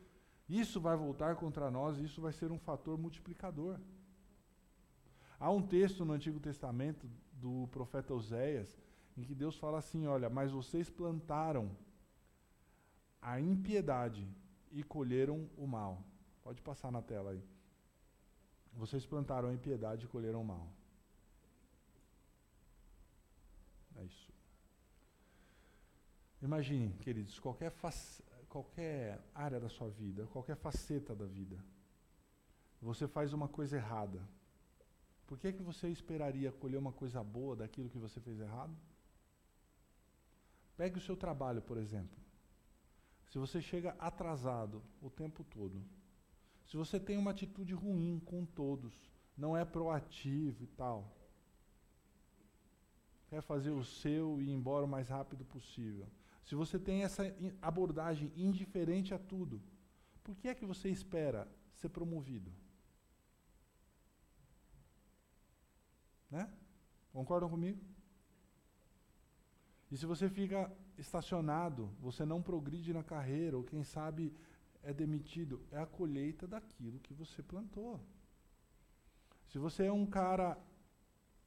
isso 0.58 0.80
vai 0.80 0.96
voltar 0.96 1.36
contra 1.36 1.70
nós 1.70 1.98
isso 1.98 2.20
vai 2.20 2.32
ser 2.32 2.50
um 2.50 2.58
fator 2.58 2.98
multiplicador. 2.98 3.78
Há 5.38 5.50
um 5.50 5.62
texto 5.62 6.04
no 6.04 6.12
Antigo 6.12 6.40
Testamento 6.40 7.08
do 7.32 7.68
profeta 7.68 8.12
Oséias 8.12 8.76
em 9.16 9.22
que 9.22 9.34
Deus 9.34 9.56
fala 9.56 9.78
assim: 9.78 10.06
Olha, 10.06 10.28
mas 10.28 10.50
vocês 10.50 10.90
plantaram 10.90 11.70
a 13.20 13.40
impiedade 13.40 14.26
e 14.70 14.82
colheram 14.82 15.48
o 15.56 15.66
mal. 15.66 16.02
Pode 16.42 16.60
passar 16.62 16.90
na 16.90 17.02
tela 17.02 17.30
aí. 17.30 17.42
Vocês 18.72 19.04
plantaram 19.04 19.48
a 19.48 19.54
impiedade 19.54 20.06
e 20.06 20.08
colheram 20.08 20.40
o 20.40 20.44
mal. 20.44 20.68
É 23.96 24.04
isso. 24.04 24.32
Imagine, 26.40 26.94
queridos, 26.94 27.38
qualquer, 27.38 27.70
qualquer 28.50 29.18
área 29.32 29.60
da 29.60 29.68
sua 29.68 29.88
vida, 29.88 30.26
qualquer 30.26 30.56
faceta 30.56 31.14
da 31.14 31.24
vida, 31.24 31.64
você 32.82 33.06
faz 33.06 33.32
uma 33.32 33.48
coisa 33.48 33.76
errada. 33.76 34.20
Por 35.26 35.38
que, 35.38 35.52
que 35.52 35.62
você 35.62 35.88
esperaria 35.88 36.50
colher 36.50 36.76
uma 36.76 36.92
coisa 36.92 37.22
boa 37.22 37.54
daquilo 37.54 37.88
que 37.88 37.98
você 37.98 38.20
fez 38.20 38.40
errado? 38.40 38.76
Pegue 40.76 40.98
o 40.98 41.00
seu 41.00 41.16
trabalho, 41.16 41.62
por 41.62 41.78
exemplo. 41.78 42.18
Se 43.30 43.38
você 43.38 43.62
chega 43.62 43.94
atrasado 43.98 44.82
o 45.00 45.08
tempo 45.08 45.44
todo, 45.44 45.80
se 46.66 46.76
você 46.76 46.98
tem 46.98 47.16
uma 47.16 47.30
atitude 47.30 47.72
ruim 47.72 48.18
com 48.18 48.44
todos, 48.44 48.92
não 49.36 49.56
é 49.56 49.64
proativo 49.64 50.64
e 50.64 50.66
tal, 50.66 51.16
quer 53.28 53.42
fazer 53.42 53.70
o 53.70 53.84
seu 53.84 54.42
e 54.42 54.46
ir 54.46 54.50
embora 54.50 54.84
o 54.84 54.88
mais 54.88 55.08
rápido 55.08 55.44
possível. 55.44 56.08
Se 56.50 56.56
você 56.56 56.80
tem 56.80 57.04
essa 57.04 57.22
abordagem 57.62 58.32
indiferente 58.34 59.14
a 59.14 59.18
tudo, 59.20 59.62
por 60.24 60.34
que 60.36 60.48
é 60.48 60.54
que 60.54 60.66
você 60.66 60.88
espera 60.88 61.46
ser 61.76 61.90
promovido? 61.90 62.52
Né? 66.28 66.52
Concordam 67.12 67.48
comigo? 67.48 67.80
E 69.92 69.96
se 69.96 70.04
você 70.04 70.28
fica 70.28 70.68
estacionado, 70.98 71.86
você 72.00 72.24
não 72.24 72.42
progride 72.42 72.92
na 72.92 73.04
carreira, 73.04 73.56
ou 73.56 73.62
quem 73.62 73.84
sabe 73.84 74.36
é 74.82 74.92
demitido, 74.92 75.64
é 75.70 75.78
a 75.78 75.86
colheita 75.86 76.48
daquilo 76.48 76.98
que 76.98 77.14
você 77.14 77.44
plantou. 77.44 78.00
Se 79.46 79.56
você 79.56 79.84
é 79.84 79.92
um 79.92 80.04
cara 80.04 80.58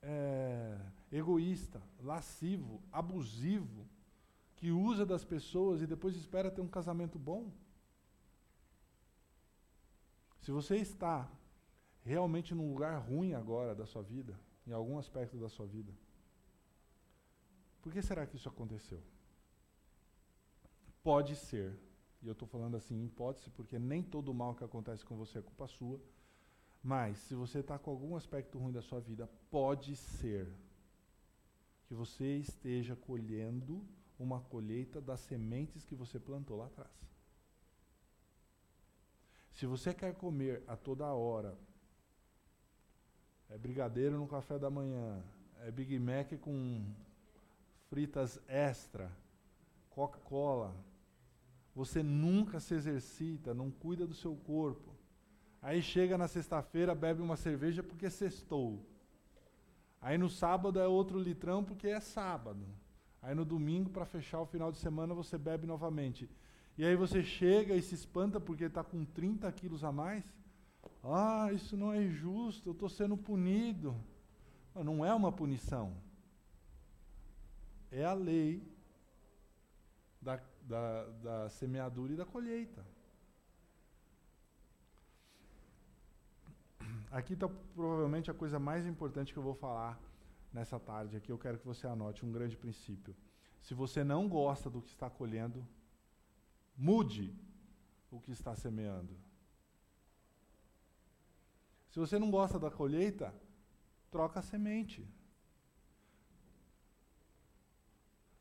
é, 0.02 0.80
egoísta, 1.12 1.84
lascivo, 2.00 2.82
abusivo, 2.90 3.86
que 4.64 4.72
usa 4.72 5.06
das 5.06 5.26
pessoas 5.26 5.82
e 5.82 5.86
depois 5.86 6.16
espera 6.16 6.50
ter 6.50 6.62
um 6.62 6.70
casamento 6.70 7.20
bom, 7.20 7.52
se 10.40 10.52
você 10.52 10.78
está 10.78 11.30
realmente 12.02 12.56
num 12.56 12.70
lugar 12.70 12.98
ruim 12.98 13.34
agora 13.34 13.76
da 13.76 13.86
sua 13.86 14.02
vida, 14.02 14.40
em 14.66 14.72
algum 14.72 14.98
aspecto 14.98 15.36
da 15.36 15.50
sua 15.50 15.66
vida, 15.66 15.92
por 17.82 17.92
que 17.92 18.02
será 18.02 18.26
que 18.26 18.38
isso 18.38 18.48
aconteceu? 18.48 19.04
Pode 21.04 21.36
ser, 21.36 21.78
e 22.22 22.28
eu 22.28 22.32
estou 22.32 22.48
falando 22.48 22.78
assim 22.78 22.96
em 22.96 23.08
hipótese, 23.08 23.50
porque 23.50 23.78
nem 23.78 24.02
todo 24.02 24.34
mal 24.34 24.56
que 24.56 24.64
acontece 24.64 25.04
com 25.04 25.18
você 25.18 25.40
é 25.40 25.42
culpa 25.42 25.68
sua, 25.68 26.00
mas 26.82 27.18
se 27.18 27.36
você 27.36 27.60
está 27.60 27.78
com 27.78 27.92
algum 27.92 28.16
aspecto 28.16 28.58
ruim 28.58 28.72
da 28.72 28.82
sua 28.82 29.02
vida, 29.02 29.30
pode 29.52 29.98
ser 29.98 30.48
que 31.86 31.94
você 31.94 32.38
esteja 32.38 32.96
colhendo 32.96 33.86
uma 34.20 34.40
colheita 34.42 35.02
das 35.02 35.20
sementes 35.22 35.86
que 35.86 35.96
você 35.96 36.20
plantou 36.20 36.58
lá 36.58 36.66
atrás. 36.68 36.92
Se 39.52 39.66
você 39.66 39.94
quer 39.94 40.16
comer 40.16 40.64
a 40.68 40.76
toda 40.76 41.06
hora, 41.06 41.58
é 43.50 43.58
brigadeiro 43.58 44.18
no 44.18 44.28
café 44.28 44.58
da 44.58 44.70
manhã, 44.70 45.24
é 45.62 45.70
Big 45.70 45.98
Mac 46.00 46.34
com 46.40 46.84
fritas 47.88 48.40
extra, 48.48 49.12
Coca-Cola. 49.92 50.76
Você 51.76 52.02
nunca 52.02 52.60
se 52.60 52.74
exercita, 52.74 53.54
não 53.54 53.70
cuida 53.70 54.08
do 54.08 54.14
seu 54.14 54.36
corpo. 54.36 54.92
Aí 55.62 55.82
chega 55.82 56.18
na 56.18 56.28
sexta-feira, 56.28 56.94
bebe 56.96 57.22
uma 57.22 57.38
cerveja 57.38 57.84
porque 57.84 58.10
sextou. 58.10 58.84
Aí 60.02 60.18
no 60.18 60.30
sábado 60.30 60.80
é 60.80 60.88
outro 60.88 61.20
litrão 61.20 61.64
porque 61.64 61.88
é 61.88 62.00
sábado. 62.00 62.66
Aí 63.24 63.34
no 63.34 63.44
domingo, 63.44 63.90
para 63.90 64.06
fechar 64.06 64.40
o 64.40 64.46
final 64.46 64.72
de 64.72 64.78
semana, 64.78 65.14
você 65.16 65.38
bebe 65.38 65.66
novamente. 65.66 66.30
E 66.78 66.86
aí 66.86 66.96
você 66.96 67.24
chega 67.24 67.76
e 67.76 67.82
se 67.82 67.96
espanta 67.96 68.40
porque 68.40 68.66
está 68.66 68.84
com 68.84 69.04
30 69.04 69.52
quilos 69.52 69.84
a 69.84 69.92
mais. 69.92 70.24
Ah, 71.04 71.50
isso 71.52 71.76
não 71.76 71.92
é 71.92 72.08
justo, 72.08 72.70
eu 72.70 72.74
estou 72.74 72.90
sendo 72.90 73.18
punido. 73.18 73.96
Não 74.76 75.04
é 75.04 75.14
uma 75.14 75.32
punição 75.32 75.96
é 77.94 78.04
a 78.04 78.14
lei 78.14 78.68
da, 80.20 80.42
da, 80.64 81.04
da 81.26 81.50
semeadura 81.50 82.14
e 82.14 82.16
da 82.16 82.26
colheita. 82.26 82.84
Aqui 87.12 87.34
está 87.34 87.48
provavelmente 87.76 88.32
a 88.32 88.34
coisa 88.34 88.58
mais 88.58 88.88
importante 88.88 89.32
que 89.32 89.38
eu 89.38 89.44
vou 89.44 89.54
falar 89.54 90.00
nessa 90.54 90.80
tarde. 90.80 91.18
Aqui 91.18 91.32
eu 91.32 91.38
quero 91.38 91.58
que 91.58 91.66
você 91.66 91.88
anote 91.88 92.26
um 92.26 92.32
grande 92.32 92.56
princípio. 92.56 93.16
Se 93.60 93.74
você 93.74 94.04
não 94.04 94.30
gosta 94.30 94.70
do 94.70 94.82
que 94.82 94.90
está 94.90 95.10
colhendo, 95.10 95.68
mude 96.78 97.34
o 98.12 98.20
que 98.20 98.32
está 98.32 98.56
semeando. 98.56 99.18
Se 101.90 102.00
você 102.00 102.18
não 102.20 102.30
gosta 102.30 102.60
da 102.60 102.70
colheita, 102.70 103.34
troca 104.12 104.40
a 104.40 104.44
semente. 104.44 105.08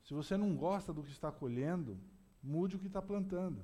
Se 0.05 0.15
você 0.15 0.37
não 0.37 0.57
gosta 0.57 0.93
do 0.93 1.03
que 1.03 1.11
está 1.11 1.31
colhendo, 1.31 1.99
mude 2.43 2.77
o 2.77 2.79
que 2.79 2.87
está 2.87 3.01
plantando. 3.01 3.63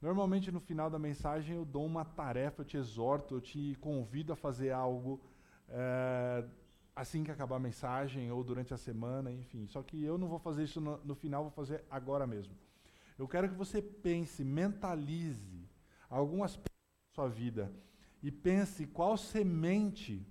Normalmente 0.00 0.52
no 0.52 0.60
final 0.60 0.88
da 0.90 0.98
mensagem 0.98 1.56
eu 1.56 1.64
dou 1.64 1.84
uma 1.84 2.04
tarefa, 2.04 2.60
eu 2.60 2.66
te 2.66 2.76
exorto, 2.76 3.34
eu 3.34 3.40
te 3.40 3.74
convido 3.80 4.32
a 4.32 4.36
fazer 4.36 4.70
algo 4.70 5.20
é, 5.68 6.46
assim 6.94 7.24
que 7.24 7.30
acabar 7.30 7.56
a 7.56 7.60
mensagem 7.60 8.30
ou 8.30 8.44
durante 8.44 8.72
a 8.72 8.76
semana, 8.76 9.32
enfim. 9.32 9.66
Só 9.66 9.82
que 9.82 10.02
eu 10.02 10.16
não 10.16 10.28
vou 10.28 10.38
fazer 10.38 10.64
isso 10.64 10.80
no, 10.80 10.98
no 11.04 11.14
final, 11.14 11.42
vou 11.42 11.50
fazer 11.50 11.84
agora 11.90 12.26
mesmo. 12.26 12.54
Eu 13.18 13.28
quero 13.28 13.48
que 13.48 13.54
você 13.54 13.80
pense, 13.80 14.44
mentalize 14.44 15.68
algum 16.08 16.42
aspecto 16.42 16.68
da 16.70 17.14
sua 17.14 17.28
vida 17.28 17.72
e 18.22 18.30
pense 18.30 18.86
qual 18.86 19.16
semente 19.16 20.26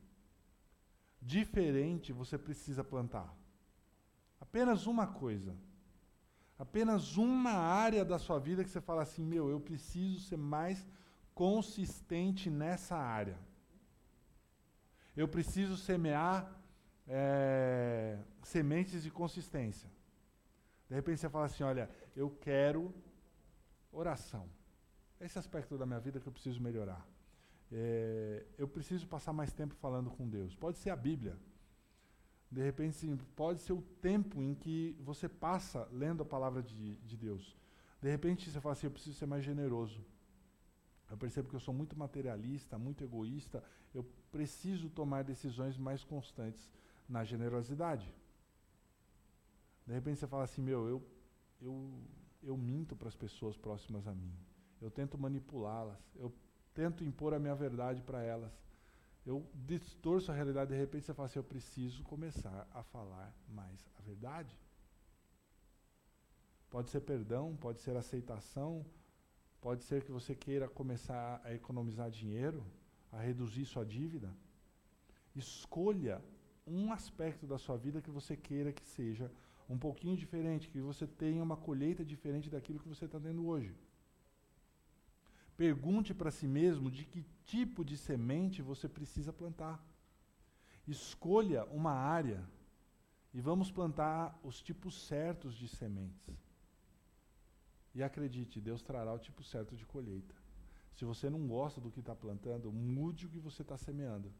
diferente 1.21 2.11
você 2.11 2.37
precisa 2.37 2.83
plantar. 2.83 3.33
Apenas 4.39 4.85
uma 4.85 5.07
coisa. 5.07 5.55
Apenas 6.57 7.17
uma 7.17 7.51
área 7.51 8.05
da 8.05 8.19
sua 8.19 8.39
vida 8.39 8.63
que 8.63 8.69
você 8.69 8.81
fala 8.81 9.01
assim: 9.01 9.23
meu, 9.23 9.49
eu 9.49 9.59
preciso 9.59 10.19
ser 10.21 10.37
mais 10.37 10.87
consistente 11.33 12.49
nessa 12.49 12.95
área. 12.95 13.37
Eu 15.15 15.27
preciso 15.27 15.77
semear 15.77 16.51
é, 17.07 18.17
sementes 18.43 19.03
de 19.03 19.11
consistência. 19.11 19.89
De 20.89 20.95
repente 20.95 21.19
você 21.19 21.29
fala 21.29 21.45
assim: 21.45 21.63
olha, 21.63 21.89
eu 22.15 22.29
quero 22.29 22.93
oração. 23.91 24.49
Esse 25.19 25.37
aspecto 25.37 25.77
da 25.77 25.85
minha 25.85 25.99
vida 25.99 26.19
que 26.19 26.27
eu 26.27 26.33
preciso 26.33 26.61
melhorar. 26.61 27.07
É, 27.71 28.45
eu 28.57 28.67
preciso 28.67 29.07
passar 29.07 29.33
mais 29.33 29.53
tempo 29.53 29.73
falando 29.75 30.09
com 30.09 30.27
Deus. 30.27 30.55
Pode 30.55 30.77
ser 30.77 30.89
a 30.89 30.95
Bíblia. 30.95 31.37
De 32.51 32.61
repente, 32.61 32.95
sim, 32.97 33.17
pode 33.35 33.61
ser 33.61 33.73
o 33.73 33.81
tempo 33.81 34.41
em 34.41 34.53
que 34.53 34.95
você 34.99 35.27
passa 35.27 35.87
lendo 35.91 36.21
a 36.21 36.25
palavra 36.25 36.61
de, 36.61 36.95
de 36.97 37.17
Deus. 37.17 37.57
De 38.01 38.09
repente, 38.09 38.49
você 38.49 38.59
fala 38.59 38.73
assim: 38.73 38.87
eu 38.87 38.91
preciso 38.91 39.17
ser 39.17 39.25
mais 39.25 39.43
generoso. 39.43 40.03
Eu 41.13 41.17
percebo 41.17 41.47
que 41.47 41.55
eu 41.55 41.59
sou 41.59 41.75
muito 41.75 41.95
materialista, 41.95 42.75
muito 42.75 43.03
egoísta. 43.03 43.63
Eu 43.93 44.03
preciso 44.31 44.89
tomar 44.89 45.23
decisões 45.23 45.77
mais 45.77 46.03
constantes 46.03 46.71
na 47.07 47.23
generosidade. 47.23 48.11
De 49.85 49.93
repente 49.93 50.19
você 50.19 50.25
fala 50.25 50.45
assim, 50.45 50.63
meu, 50.63 50.87
eu, 50.87 51.07
eu, 51.61 51.93
eu 52.41 52.57
minto 52.57 52.95
para 52.95 53.09
as 53.09 53.15
pessoas 53.15 53.55
próximas 53.55 54.07
a 54.07 54.15
mim. 54.15 54.33
Eu 54.81 54.89
tento 54.89 55.15
manipulá-las. 55.15 55.99
Eu 56.15 56.33
tento 56.73 57.03
impor 57.03 57.35
a 57.35 57.37
minha 57.37 57.53
verdade 57.53 58.01
para 58.01 58.23
elas. 58.23 58.51
Eu 59.23 59.47
distorço 59.53 60.31
a 60.31 60.35
realidade. 60.35 60.71
De 60.71 60.77
repente 60.79 61.05
você 61.05 61.13
fala 61.13 61.27
assim, 61.27 61.37
eu 61.37 61.43
preciso 61.43 62.01
começar 62.05 62.67
a 62.73 62.81
falar 62.81 63.31
mais 63.47 63.87
a 63.99 64.01
verdade. 64.01 64.57
Pode 66.71 66.89
ser 66.89 67.01
perdão, 67.01 67.55
pode 67.55 67.81
ser 67.81 67.95
aceitação, 67.95 68.83
pode 69.65 69.81
ser 69.85 70.03
que 70.03 70.11
você 70.11 70.35
queira 70.35 70.67
começar 70.67 71.39
a 71.45 71.53
economizar 71.53 72.09
dinheiro, 72.11 72.61
a 73.09 73.19
reduzir 73.27 73.65
sua 73.65 73.85
dívida. 73.85 74.29
Escolha 75.33 76.21
um 76.67 76.91
aspecto 76.91 77.47
da 77.47 77.57
sua 77.57 77.77
vida 77.77 78.01
que 78.01 78.11
você 78.11 78.35
queira 78.35 78.73
que 78.73 78.85
seja 78.85 79.31
um 79.69 79.77
pouquinho 79.77 80.17
diferente, 80.17 80.69
que 80.69 80.81
você 80.81 81.07
tenha 81.07 81.41
uma 81.41 81.55
colheita 81.55 82.03
diferente 82.03 82.49
daquilo 82.49 82.81
que 82.81 82.89
você 82.89 83.05
está 83.05 83.19
tendo 83.27 83.47
hoje. 83.47 83.73
Pergunte 85.55 86.13
para 86.13 86.29
si 86.29 86.45
mesmo 86.45 86.91
de 86.91 87.05
que 87.05 87.25
tipo 87.45 87.85
de 87.85 87.95
semente 87.95 88.61
você 88.61 88.89
precisa 88.89 89.31
plantar. 89.31 89.81
Escolha 90.85 91.63
uma 91.79 91.93
área 91.93 92.43
e 93.33 93.39
vamos 93.39 93.71
plantar 93.71 94.37
os 94.43 94.61
tipos 94.61 94.93
certos 95.07 95.55
de 95.55 95.69
sementes. 95.69 96.52
E 97.93 98.01
acredite, 98.01 98.59
Deus 98.59 98.81
trará 98.81 99.13
o 99.13 99.19
tipo 99.19 99.43
certo 99.43 99.75
de 99.75 99.85
colheita. 99.85 100.35
Se 100.93 101.05
você 101.05 101.29
não 101.29 101.47
gosta 101.47 101.79
do 101.81 101.91
que 101.91 101.99
está 101.99 102.15
plantando, 102.15 102.71
mude 102.71 103.25
o 103.25 103.29
que 103.29 103.39
você 103.39 103.61
está 103.61 103.77
semeando. 103.77 104.33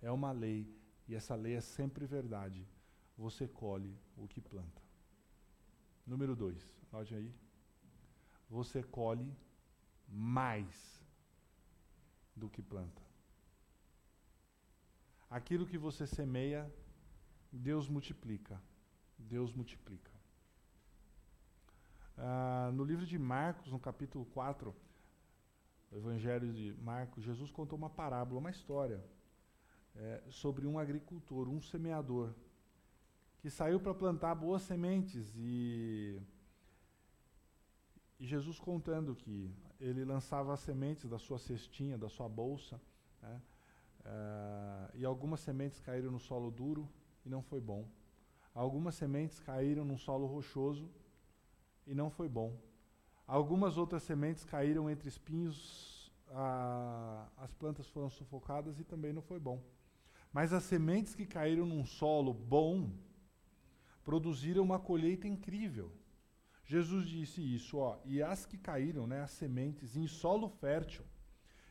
É 0.00 0.10
uma 0.10 0.32
lei, 0.32 0.68
e 1.08 1.14
essa 1.14 1.34
lei 1.34 1.54
é 1.54 1.60
sempre 1.60 2.06
verdade. 2.06 2.66
Você 3.16 3.46
colhe 3.46 3.96
o 4.16 4.26
que 4.26 4.40
planta. 4.40 4.82
Número 6.06 6.34
dois, 6.34 6.62
note 6.92 7.14
aí. 7.14 7.32
Você 8.48 8.82
colhe 8.82 9.36
mais 10.08 11.00
do 12.34 12.48
que 12.48 12.62
planta. 12.62 13.02
Aquilo 15.28 15.66
que 15.66 15.78
você 15.78 16.06
semeia, 16.06 16.68
Deus 17.52 17.88
multiplica. 17.88 18.60
Deus 19.16 19.52
multiplica. 19.52 20.09
Ah, 22.22 22.70
no 22.74 22.84
livro 22.84 23.06
de 23.06 23.18
Marcos, 23.18 23.72
no 23.72 23.78
capítulo 23.78 24.26
4, 24.26 24.74
o 25.90 25.96
Evangelho 25.96 26.52
de 26.52 26.74
Marcos, 26.82 27.24
Jesus 27.24 27.50
contou 27.50 27.78
uma 27.78 27.88
parábola, 27.88 28.40
uma 28.40 28.50
história 28.50 29.02
é, 29.96 30.22
sobre 30.28 30.66
um 30.66 30.78
agricultor, 30.78 31.48
um 31.48 31.62
semeador, 31.62 32.34
que 33.38 33.48
saiu 33.48 33.80
para 33.80 33.94
plantar 33.94 34.34
boas 34.34 34.60
sementes 34.60 35.32
e, 35.34 36.20
e 38.18 38.26
Jesus 38.26 38.58
contando 38.58 39.14
que 39.14 39.50
ele 39.80 40.04
lançava 40.04 40.52
as 40.52 40.60
sementes 40.60 41.08
da 41.08 41.18
sua 41.18 41.38
cestinha, 41.38 41.96
da 41.96 42.10
sua 42.10 42.28
bolsa, 42.28 42.78
né, 43.22 43.40
é, 44.04 44.90
e 44.96 45.06
algumas 45.06 45.40
sementes 45.40 45.80
caíram 45.80 46.10
no 46.10 46.20
solo 46.20 46.50
duro 46.50 46.86
e 47.24 47.30
não 47.30 47.40
foi 47.40 47.62
bom. 47.62 47.88
Algumas 48.54 48.94
sementes 48.94 49.40
caíram 49.40 49.86
num 49.86 49.96
solo 49.96 50.26
rochoso 50.26 50.86
e 51.90 51.94
não 51.94 52.08
foi 52.08 52.28
bom. 52.28 52.56
Algumas 53.26 53.76
outras 53.76 54.04
sementes 54.04 54.44
caíram 54.44 54.88
entre 54.88 55.08
espinhos, 55.08 56.12
a, 56.28 57.26
as 57.36 57.52
plantas 57.52 57.88
foram 57.88 58.08
sufocadas 58.08 58.78
e 58.78 58.84
também 58.84 59.12
não 59.12 59.20
foi 59.20 59.40
bom. 59.40 59.60
Mas 60.32 60.52
as 60.52 60.62
sementes 60.62 61.16
que 61.16 61.26
caíram 61.26 61.66
num 61.66 61.84
solo 61.84 62.32
bom 62.32 62.92
produziram 64.04 64.62
uma 64.62 64.78
colheita 64.78 65.26
incrível. 65.26 65.92
Jesus 66.64 67.08
disse 67.08 67.42
isso, 67.42 67.78
ó, 67.78 67.98
e 68.04 68.22
as 68.22 68.46
que 68.46 68.56
caíram, 68.56 69.04
né, 69.04 69.22
as 69.22 69.32
sementes 69.32 69.96
em 69.96 70.06
solo 70.06 70.48
fértil, 70.48 71.04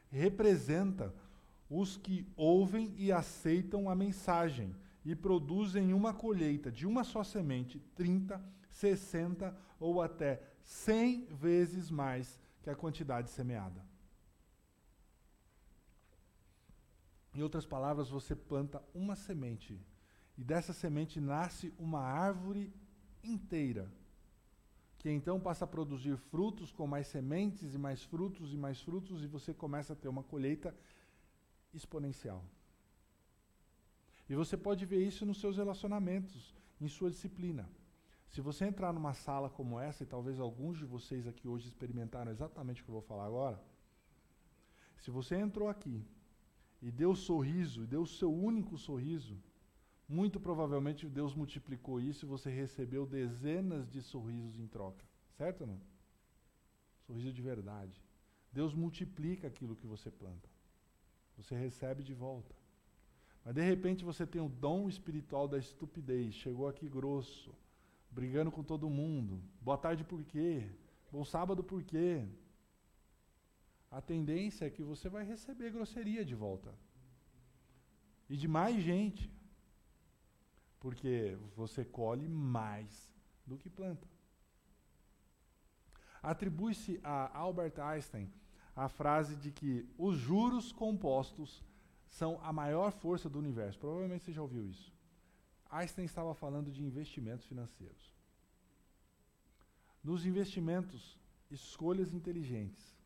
representa 0.10 1.16
os 1.70 1.96
que 1.96 2.28
ouvem 2.36 2.94
e 2.98 3.10
aceitam 3.10 3.90
a 3.90 3.96
mensagem 3.96 4.76
e 5.06 5.16
produzem 5.16 5.94
uma 5.94 6.14
colheita 6.14 6.70
de 6.70 6.86
uma 6.86 7.06
só 7.06 7.24
semente, 7.24 7.80
30, 7.96 8.44
60 8.70 9.56
ou 9.80 10.02
até 10.02 10.42
100 10.62 11.26
vezes 11.26 11.90
mais 11.90 12.40
que 12.62 12.70
a 12.70 12.76
quantidade 12.76 13.30
semeada. 13.30 13.84
Em 17.34 17.42
outras 17.42 17.66
palavras, 17.66 18.10
você 18.10 18.36
planta 18.36 18.84
uma 18.94 19.16
semente 19.16 19.80
e 20.38 20.44
dessa 20.44 20.74
semente 20.74 21.20
nasce 21.20 21.74
uma 21.78 22.02
árvore 22.02 22.74
inteira, 23.24 23.92
que 24.98 25.10
então 25.10 25.40
passa 25.40 25.66
a 25.66 25.68
produzir 25.68 26.18
frutos 26.18 26.72
com 26.72 26.88
mais 26.88 27.08
sementes 27.08 27.74
e 27.74 27.78
mais 27.78 28.04
frutos 28.04 28.54
e 28.54 28.58
mais 28.58 28.82
frutos 28.82 29.24
e 29.24 29.28
você 29.28 29.54
começa 29.54 29.94
a 29.94 29.96
ter 29.96 30.08
uma 30.08 30.24
colheita 30.24 30.76
exponencial. 31.74 32.44
E 34.30 34.36
você 34.36 34.56
pode 34.56 34.86
ver 34.86 35.06
isso 35.06 35.26
nos 35.26 35.40
seus 35.40 35.58
relacionamentos, 35.58 36.54
em 36.80 36.88
sua 36.88 37.10
disciplina. 37.10 37.68
Se 38.30 38.42
você 38.42 38.66
entrar 38.66 38.94
numa 38.94 39.14
sala 39.14 39.50
como 39.50 39.80
essa, 39.80 40.04
e 40.04 40.06
talvez 40.06 40.40
alguns 40.40 40.78
de 40.78 40.86
vocês 40.86 41.28
aqui 41.28 41.48
hoje 41.48 41.68
experimentaram 41.68 42.32
exatamente 42.32 42.82
o 42.82 42.86
que 42.86 42.90
eu 42.90 42.94
vou 42.94 43.02
falar 43.02 43.26
agora, 43.26 43.60
se 44.98 45.10
você 45.10 45.36
entrou 45.36 45.68
aqui 45.68 46.06
e 46.82 46.92
deu 46.92 47.16
sorriso, 47.16 47.84
e 47.84 47.88
deu 47.88 48.04
o 48.04 48.08
seu 48.08 48.32
único 48.32 48.78
sorriso, 48.78 49.36
muito 50.08 50.40
provavelmente 50.40 51.08
Deus 51.08 51.34
multiplicou 51.34 52.00
isso 52.00 52.26
e 52.26 52.28
você 52.28 52.50
recebeu 52.50 53.06
dezenas 53.06 53.90
de 53.90 54.02
sorrisos 54.02 54.60
em 54.60 54.68
troca. 54.68 55.04
Certo 55.38 55.62
ou 55.62 55.68
não? 55.68 55.82
Sorriso 57.06 57.34
de 57.34 57.42
verdade. 57.42 58.02
Deus 58.52 58.74
multiplica 58.74 59.48
aquilo 59.48 59.76
que 59.76 59.88
você 59.88 60.10
planta. 60.12 60.50
Você 61.38 61.56
recebe 61.56 62.04
de 62.04 62.14
volta. 62.14 62.56
Mas 63.44 63.56
de 63.56 63.62
repente 63.62 64.04
você 64.04 64.26
tem 64.26 64.42
o 64.42 64.50
dom 64.50 64.90
espiritual 64.90 65.48
da 65.48 65.58
estupidez, 65.58 66.36
chegou 66.36 66.68
aqui 66.68 66.90
grosso, 66.90 67.56
brigando 68.10 68.52
com 68.52 68.64
todo 68.64 68.90
mundo. 68.90 69.42
Boa 69.62 69.78
tarde 69.78 70.04
por 70.04 70.24
quê? 70.24 70.70
Bom 71.12 71.24
sábado 71.24 71.64
por 71.64 71.84
quê? 71.84 72.28
A 73.92 74.02
tendência 74.02 74.66
é 74.66 74.70
que 74.70 74.84
você 74.84 75.10
vai 75.10 75.24
receber 75.24 75.72
grosseria 75.72 76.24
de 76.24 76.36
volta. 76.36 76.74
E 78.30 78.38
de 78.38 78.48
mais 78.48 78.82
gente. 78.82 79.32
Porque 80.80 81.38
você 81.56 81.84
colhe 81.84 82.28
mais 82.28 83.12
do 83.46 83.58
que 83.58 83.70
planta. 83.70 84.08
Atribui-se 86.22 87.00
a 87.04 87.38
Albert 87.38 87.80
Einstein 87.80 88.32
a 88.76 88.88
frase 88.88 89.36
de 89.36 89.52
que 89.52 89.86
os 89.98 90.18
juros 90.18 90.72
compostos 90.72 91.62
são 92.08 92.40
a 92.42 92.54
maior 92.54 92.92
força 92.92 93.30
do 93.30 93.38
universo. 93.38 93.78
Provavelmente 93.78 94.24
você 94.24 94.32
já 94.32 94.42
ouviu 94.42 94.66
isso. 94.66 94.94
Einstein 95.70 96.06
estava 96.06 96.34
falando 96.34 96.72
de 96.72 96.84
investimentos 96.84 97.46
financeiros. 97.46 98.16
Nos 100.04 100.26
investimentos, 100.26 101.20
escolhas 101.52 102.14
inteligentes, 102.14 102.98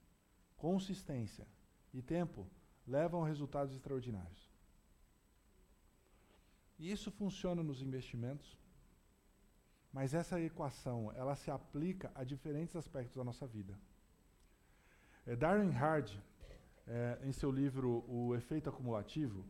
consistência 0.55 1.45
e 1.93 2.01
tempo 2.01 2.47
levam 2.87 3.23
a 3.23 3.27
resultados 3.27 3.73
extraordinários. 3.73 4.51
E 6.79 6.91
isso 6.91 7.11
funciona 7.11 7.61
nos 7.61 7.81
investimentos, 7.81 8.57
mas 9.91 10.13
essa 10.13 10.39
equação, 10.41 11.11
ela 11.13 11.35
se 11.35 11.51
aplica 11.51 12.11
a 12.15 12.23
diferentes 12.23 12.75
aspectos 12.75 13.15
da 13.15 13.23
nossa 13.23 13.45
vida. 13.45 13.77
É, 15.25 15.35
Darren 15.35 15.69
Hard, 15.69 16.11
é, 16.87 17.19
em 17.23 17.31
seu 17.31 17.51
livro 17.51 18.03
O 18.07 18.35
Efeito 18.35 18.69
Acumulativo, 18.69 19.45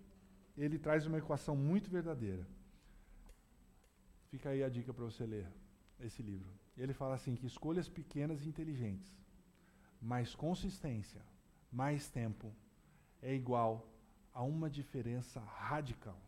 ele 0.58 0.78
traz 0.78 1.06
uma 1.06 1.18
equação 1.18 1.56
muito 1.56 1.90
verdadeira. 1.90 2.46
Fica 4.34 4.50
aí 4.50 4.64
a 4.64 4.68
dica 4.68 4.92
para 4.92 5.06
você 5.06 5.28
ler 5.28 5.48
esse 6.00 6.24
livro. 6.24 6.50
Ele 6.76 6.92
fala 6.92 7.14
assim 7.14 7.36
que 7.36 7.46
escolhas 7.46 7.88
pequenas 7.88 8.44
e 8.44 8.50
inteligentes, 8.50 9.16
mais 10.02 10.34
consistência, 10.34 11.22
mais 11.72 12.10
tempo, 12.10 12.52
é 13.22 13.32
igual 13.32 13.88
a 14.34 14.42
uma 14.42 14.72
diferença 14.72 15.40
radical. 15.40 16.20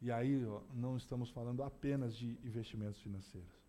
E 0.00 0.10
aí 0.10 0.42
ó, 0.46 0.62
não 0.72 0.96
estamos 0.96 1.28
falando 1.28 1.62
apenas 1.62 2.16
de 2.16 2.38
investimentos 2.42 3.02
financeiros. 3.02 3.60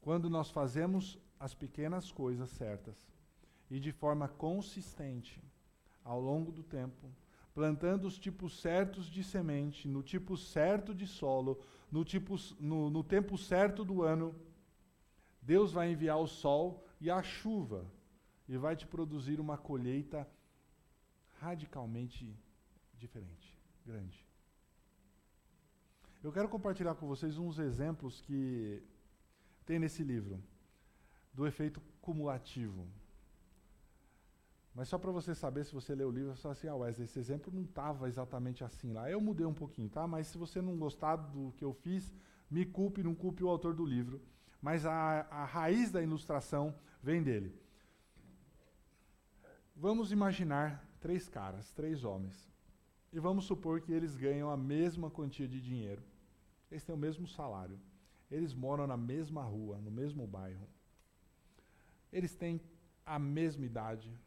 Quando 0.00 0.28
nós 0.28 0.50
fazemos 0.50 1.16
as 1.38 1.54
pequenas 1.54 2.10
coisas 2.10 2.50
certas 2.50 2.96
e 3.70 3.78
de 3.78 3.92
forma 3.92 4.26
consistente 4.26 5.40
ao 6.02 6.20
longo 6.20 6.50
do 6.50 6.64
tempo, 6.64 7.08
plantando 7.54 8.06
os 8.06 8.18
tipos 8.18 8.60
certos 8.60 9.06
de 9.06 9.22
semente, 9.22 9.86
no 9.86 10.02
tipo 10.02 10.36
certo 10.36 10.92
de 10.92 11.06
solo, 11.06 11.62
no, 11.90 12.04
tipo, 12.04 12.34
no, 12.58 12.90
no 12.90 13.04
tempo 13.04 13.38
certo 13.38 13.84
do 13.84 14.02
ano, 14.02 14.34
Deus 15.40 15.72
vai 15.72 15.92
enviar 15.92 16.18
o 16.18 16.26
sol 16.26 16.84
e 17.00 17.08
a 17.08 17.22
chuva 17.22 17.86
e 18.48 18.56
vai 18.56 18.74
te 18.74 18.86
produzir 18.86 19.38
uma 19.38 19.56
colheita 19.56 20.28
radicalmente 21.38 22.36
diferente, 22.94 23.56
grande. 23.86 24.26
Eu 26.22 26.32
quero 26.32 26.48
compartilhar 26.48 26.94
com 26.94 27.06
vocês 27.06 27.38
uns 27.38 27.58
exemplos 27.58 28.20
que 28.22 28.82
tem 29.64 29.78
nesse 29.78 30.02
livro 30.02 30.42
do 31.32 31.46
efeito 31.46 31.80
cumulativo. 32.00 32.88
Mas 34.74 34.88
só 34.88 34.98
para 34.98 35.12
você 35.12 35.34
saber, 35.34 35.64
se 35.64 35.72
você 35.72 35.94
ler 35.94 36.04
o 36.04 36.10
livro, 36.10 36.34
você 36.34 36.42
fala 36.42 36.52
assim, 36.52 36.66
ah, 36.66 36.74
Wesley, 36.74 37.04
esse 37.04 37.18
exemplo 37.18 37.52
não 37.54 37.62
estava 37.62 38.08
exatamente 38.08 38.64
assim 38.64 38.92
lá. 38.92 39.08
Eu 39.08 39.20
mudei 39.20 39.46
um 39.46 39.54
pouquinho, 39.54 39.88
tá? 39.88 40.06
Mas 40.06 40.26
se 40.26 40.36
você 40.36 40.60
não 40.60 40.76
gostar 40.76 41.14
do 41.14 41.52
que 41.52 41.64
eu 41.64 41.72
fiz, 41.72 42.12
me 42.50 42.66
culpe, 42.66 43.02
não 43.02 43.14
culpe 43.14 43.44
o 43.44 43.48
autor 43.48 43.72
do 43.72 43.84
livro. 43.84 44.20
Mas 44.60 44.84
a, 44.84 45.20
a 45.30 45.44
raiz 45.44 45.92
da 45.92 46.02
ilustração 46.02 46.74
vem 47.00 47.22
dele. 47.22 47.54
Vamos 49.76 50.10
imaginar 50.10 50.84
três 50.98 51.28
caras, 51.28 51.70
três 51.72 52.02
homens. 52.02 52.50
E 53.12 53.20
vamos 53.20 53.44
supor 53.44 53.80
que 53.80 53.92
eles 53.92 54.16
ganham 54.16 54.50
a 54.50 54.56
mesma 54.56 55.08
quantia 55.08 55.46
de 55.46 55.60
dinheiro. 55.60 56.02
Eles 56.68 56.82
têm 56.82 56.94
o 56.94 56.98
mesmo 56.98 57.28
salário. 57.28 57.78
Eles 58.28 58.52
moram 58.52 58.88
na 58.88 58.96
mesma 58.96 59.42
rua, 59.42 59.78
no 59.78 59.90
mesmo 59.90 60.26
bairro. 60.26 60.68
Eles 62.12 62.34
têm 62.34 62.60
a 63.06 63.18
mesma 63.18 63.64
idade, 63.64 64.18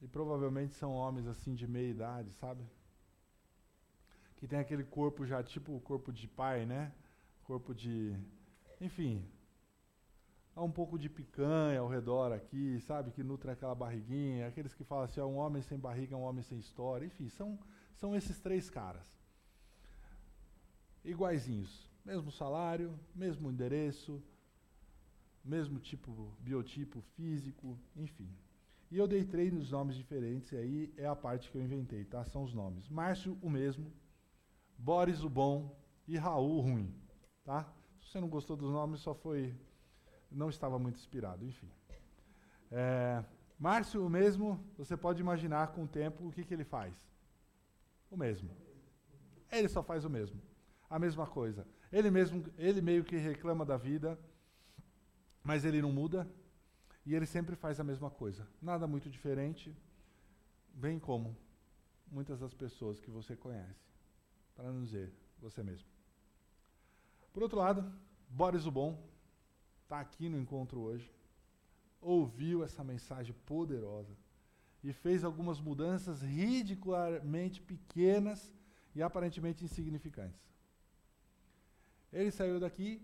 e 0.00 0.06
provavelmente 0.08 0.74
são 0.74 0.92
homens 0.92 1.26
assim 1.26 1.54
de 1.54 1.66
meia 1.66 1.90
idade, 1.90 2.32
sabe? 2.34 2.64
Que 4.36 4.46
tem 4.46 4.58
aquele 4.58 4.84
corpo 4.84 5.24
já 5.24 5.42
tipo 5.42 5.74
o 5.74 5.80
corpo 5.80 6.12
de 6.12 6.28
pai, 6.28 6.66
né? 6.66 6.92
Corpo 7.44 7.74
de. 7.74 8.14
Enfim. 8.80 9.26
Há 10.54 10.62
um 10.62 10.70
pouco 10.70 10.98
de 10.98 11.08
picanha 11.08 11.80
ao 11.80 11.88
redor 11.88 12.32
aqui, 12.32 12.80
sabe? 12.80 13.10
Que 13.10 13.22
nutre 13.22 13.50
aquela 13.50 13.74
barriguinha. 13.74 14.48
Aqueles 14.48 14.74
que 14.74 14.84
falam 14.84 15.04
assim: 15.04 15.20
um 15.20 15.36
homem 15.36 15.62
sem 15.62 15.78
barriga 15.78 16.14
é 16.14 16.18
um 16.18 16.22
homem 16.22 16.42
sem 16.42 16.58
história. 16.58 17.06
Enfim, 17.06 17.28
são, 17.28 17.58
são 17.94 18.14
esses 18.14 18.38
três 18.40 18.68
caras. 18.68 19.06
Iguaizinhos. 21.04 21.88
Mesmo 22.04 22.30
salário, 22.30 22.98
mesmo 23.14 23.50
endereço, 23.50 24.22
mesmo 25.44 25.78
tipo, 25.80 26.32
biotipo 26.40 27.00
físico, 27.16 27.78
enfim. 27.96 28.28
E 28.90 28.98
eu 28.98 29.06
dei 29.06 29.24
três 29.24 29.70
nomes 29.70 29.96
diferentes, 29.96 30.52
e 30.52 30.56
aí 30.56 30.94
é 30.96 31.06
a 31.06 31.16
parte 31.16 31.50
que 31.50 31.58
eu 31.58 31.62
inventei, 31.62 32.04
tá? 32.04 32.24
São 32.24 32.44
os 32.44 32.54
nomes. 32.54 32.88
Márcio, 32.88 33.36
o 33.42 33.50
mesmo. 33.50 33.92
Boris, 34.78 35.22
o 35.22 35.28
bom. 35.28 35.76
E 36.06 36.16
Raul, 36.16 36.58
o 36.58 36.60
ruim. 36.60 36.94
Tá? 37.44 37.64
Se 38.00 38.10
você 38.10 38.20
não 38.20 38.28
gostou 38.28 38.56
dos 38.56 38.70
nomes, 38.70 39.00
só 39.00 39.14
foi. 39.14 39.54
Não 40.30 40.48
estava 40.48 40.78
muito 40.78 40.96
inspirado, 40.96 41.44
enfim. 41.44 41.68
É, 42.70 43.24
Márcio, 43.58 44.04
o 44.04 44.10
mesmo, 44.10 44.62
você 44.76 44.96
pode 44.96 45.20
imaginar 45.20 45.68
com 45.68 45.84
o 45.84 45.88
tempo 45.88 46.26
o 46.26 46.30
que, 46.30 46.44
que 46.44 46.54
ele 46.54 46.64
faz. 46.64 46.94
O 48.10 48.16
mesmo. 48.16 48.50
Ele 49.50 49.68
só 49.68 49.82
faz 49.82 50.04
o 50.04 50.10
mesmo. 50.10 50.40
A 50.88 50.98
mesma 50.98 51.26
coisa. 51.26 51.66
Ele 51.90 52.10
mesmo, 52.10 52.44
ele 52.58 52.80
meio 52.80 53.02
que 53.02 53.16
reclama 53.16 53.64
da 53.64 53.76
vida, 53.76 54.18
mas 55.42 55.64
ele 55.64 55.80
não 55.80 55.90
muda, 55.90 56.28
e 57.06 57.14
ele 57.14 57.24
sempre 57.24 57.54
faz 57.54 57.78
a 57.78 57.84
mesma 57.84 58.10
coisa. 58.10 58.46
Nada 58.60 58.86
muito 58.86 59.08
diferente, 59.08 59.74
bem 60.74 60.98
como 60.98 61.36
muitas 62.10 62.40
das 62.40 62.52
pessoas 62.52 63.00
que 63.00 63.10
você 63.10 63.36
conhece. 63.36 63.86
Para 64.56 64.72
não 64.72 64.84
dizer 64.84 65.12
você 65.38 65.62
mesmo. 65.62 65.86
Por 67.32 67.44
outro 67.44 67.58
lado, 67.58 67.92
Boris 68.28 68.66
o 68.66 68.72
Bom 68.72 69.08
está 69.84 70.00
aqui 70.00 70.28
no 70.28 70.38
encontro 70.38 70.80
hoje, 70.80 71.08
ouviu 72.00 72.64
essa 72.64 72.82
mensagem 72.82 73.34
poderosa 73.46 74.16
e 74.82 74.92
fez 74.92 75.22
algumas 75.22 75.60
mudanças 75.60 76.22
ridicularmente 76.22 77.60
pequenas 77.62 78.52
e 78.94 79.02
aparentemente 79.02 79.64
insignificantes. 79.64 80.42
Ele 82.12 82.30
saiu 82.32 82.58
daqui 82.58 83.00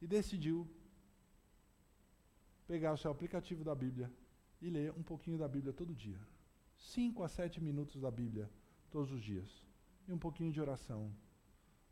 e 0.00 0.06
decidiu 0.06 0.66
pegar 2.70 2.92
o 2.92 2.96
seu 2.96 3.10
aplicativo 3.10 3.64
da 3.64 3.74
Bíblia 3.74 4.08
e 4.62 4.70
ler 4.70 4.92
um 4.96 5.02
pouquinho 5.02 5.36
da 5.36 5.48
Bíblia 5.48 5.72
todo 5.72 5.92
dia. 5.92 6.20
Cinco 6.76 7.24
a 7.24 7.28
sete 7.28 7.60
minutos 7.60 8.00
da 8.00 8.12
Bíblia 8.12 8.48
todos 8.92 9.10
os 9.10 9.20
dias. 9.20 9.66
E 10.06 10.12
um 10.12 10.18
pouquinho 10.18 10.52
de 10.52 10.60
oração. 10.60 11.12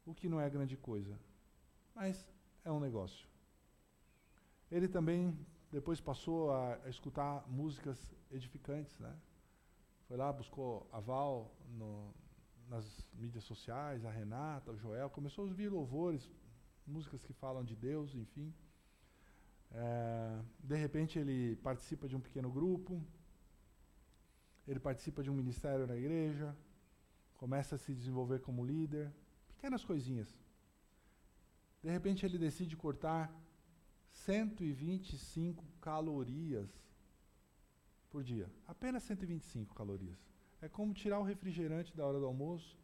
O 0.07 0.15
que 0.15 0.29
não 0.29 0.41
é 0.41 0.49
grande 0.49 0.77
coisa. 0.77 1.19
Mas 1.97 2.25
é 2.65 2.71
um 2.71 2.79
negócio. 2.79 3.27
Ele 4.71 4.87
também 4.87 5.37
depois 5.73 6.01
passou 6.01 6.53
a, 6.53 6.79
a 6.85 6.89
escutar 6.89 7.45
músicas 7.49 7.99
edificantes, 8.31 8.97
né? 9.01 9.13
Foi 10.07 10.17
lá, 10.17 10.33
buscou 10.33 10.89
aval 10.93 11.53
no, 11.71 12.15
nas 12.69 13.05
mídias 13.15 13.43
sociais, 13.43 14.05
a 14.05 14.13
Renata, 14.13 14.71
o 14.71 14.79
Joel, 14.79 15.11
começou 15.11 15.45
a 15.45 15.49
ouvir 15.49 15.71
louvores, 15.71 16.31
músicas 16.87 17.25
que 17.25 17.33
falam 17.33 17.65
de 17.65 17.75
Deus, 17.75 18.15
enfim. 18.15 18.55
É, 19.71 20.41
de 20.61 20.77
repente 20.77 21.19
ele 21.19 21.57
participa 21.57 22.09
de 22.09 22.17
um 22.17 22.21
pequeno 22.21 22.51
grupo, 22.51 23.03
ele 24.67 24.81
participa 24.81 25.23
de 25.23 25.31
um 25.31 25.35
ministério 25.35 25.87
na 25.87 25.97
igreja, 25.97 26.57
começa 27.37 27.75
a 27.75 27.79
se 27.79 27.95
desenvolver 27.95 28.41
como 28.41 28.65
líder, 28.65 29.13
pequenas 29.47 29.85
coisinhas. 29.85 30.37
De 31.83 31.91
repente 31.91 32.25
ele 32.27 32.39
decide 32.39 32.77
cortar 32.77 33.33
125 34.11 35.65
calorias 35.81 36.69
por 38.11 38.25
dia. 38.25 38.51
Apenas 38.67 39.03
125 39.05 39.75
calorias. 39.75 40.19
É 40.61 40.69
como 40.69 40.93
tirar 40.93 41.21
o 41.21 41.23
refrigerante 41.23 41.97
da 41.97 42.05
hora 42.05 42.19
do 42.19 42.27
almoço 42.27 42.77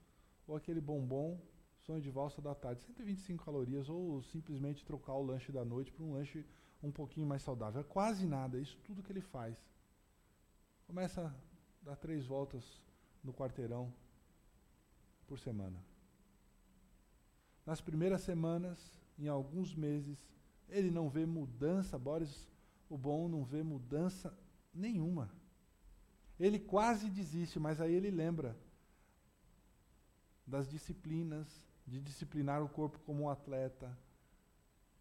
ou 0.47 0.55
aquele 0.55 0.81
bombom 0.81 1.41
sonho 1.79 2.01
de 2.01 2.11
valsa 2.11 2.41
da 2.41 2.55
tarde. 2.55 2.83
125 2.83 3.45
calorias 3.45 3.89
ou 3.89 4.23
simplesmente 4.23 4.85
trocar 4.85 5.15
o 5.15 5.23
lanche 5.23 5.51
da 5.51 5.65
noite 5.65 5.93
por 5.93 6.05
um 6.05 6.13
lanche 6.13 6.47
um 6.85 6.93
pouquinho 6.93 7.27
mais 7.27 7.43
saudável. 7.43 7.81
É 7.81 7.85
quase 7.85 8.27
nada, 8.27 8.59
isso 8.59 8.79
tudo 8.85 9.03
que 9.03 9.11
ele 9.11 9.21
faz. 9.21 9.57
Começa 10.87 11.27
a 11.27 11.33
dar 11.85 11.97
três 11.97 12.27
voltas 12.27 12.83
no 13.23 13.33
quarteirão 13.33 13.93
por 15.27 15.39
semana. 15.39 15.83
Nas 17.65 17.81
primeiras 17.81 18.21
semanas, 18.21 18.79
em 19.19 19.27
alguns 19.29 19.75
meses, 19.75 20.19
ele 20.69 20.91
não 20.91 21.09
vê 21.09 21.25
mudança, 21.25 21.99
Boris, 21.99 22.47
o 22.91 22.99
bom, 22.99 23.29
não 23.29 23.45
vê 23.45 23.63
mudança 23.63 24.37
nenhuma. 24.73 25.31
Ele 26.39 26.59
quase 26.59 27.09
desiste, 27.09 27.59
mas 27.59 27.81
aí 27.81 27.95
ele 27.95 28.11
lembra 28.11 28.57
das 30.47 30.69
disciplinas, 30.69 31.65
de 31.87 32.01
disciplinar 32.01 32.63
o 32.63 32.69
corpo 32.69 32.99
como 33.01 33.23
um 33.23 33.31
atleta, 33.31 33.97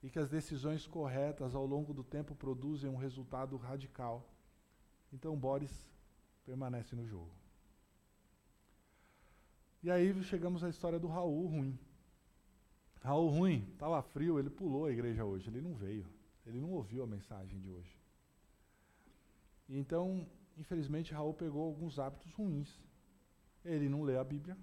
e 0.03 0.09
que 0.09 0.19
as 0.19 0.29
decisões 0.29 0.85
corretas 0.85 1.55
ao 1.55 1.65
longo 1.65 1.93
do 1.93 2.03
tempo 2.03 2.35
produzem 2.35 2.89
um 2.89 2.97
resultado 2.97 3.55
radical. 3.55 4.29
Então 5.13 5.39
Boris 5.39 5.89
permanece 6.45 6.93
no 6.93 7.07
jogo. 7.07 7.31
E 9.81 9.89
aí 9.89 10.21
chegamos 10.23 10.61
à 10.61 10.69
história 10.69 10.99
do 10.99 11.07
Raul 11.07 11.47
ruim. 11.47 11.79
Raul 13.01 13.29
ruim, 13.29 13.67
estava 13.71 14.01
frio, 14.01 14.37
ele 14.37 14.49
pulou 14.49 14.85
a 14.85 14.91
igreja 14.91 15.23
hoje, 15.23 15.49
ele 15.49 15.61
não 15.61 15.73
veio, 15.73 16.05
ele 16.45 16.59
não 16.59 16.71
ouviu 16.71 17.03
a 17.03 17.07
mensagem 17.07 17.59
de 17.59 17.69
hoje. 17.69 17.97
Então, 19.69 20.27
infelizmente, 20.57 21.13
Raul 21.13 21.33
pegou 21.33 21.63
alguns 21.63 21.97
hábitos 21.97 22.31
ruins. 22.33 22.81
Ele 23.63 23.87
não 23.87 24.03
lê 24.03 24.17
a 24.17 24.23
Bíblia, 24.23 24.57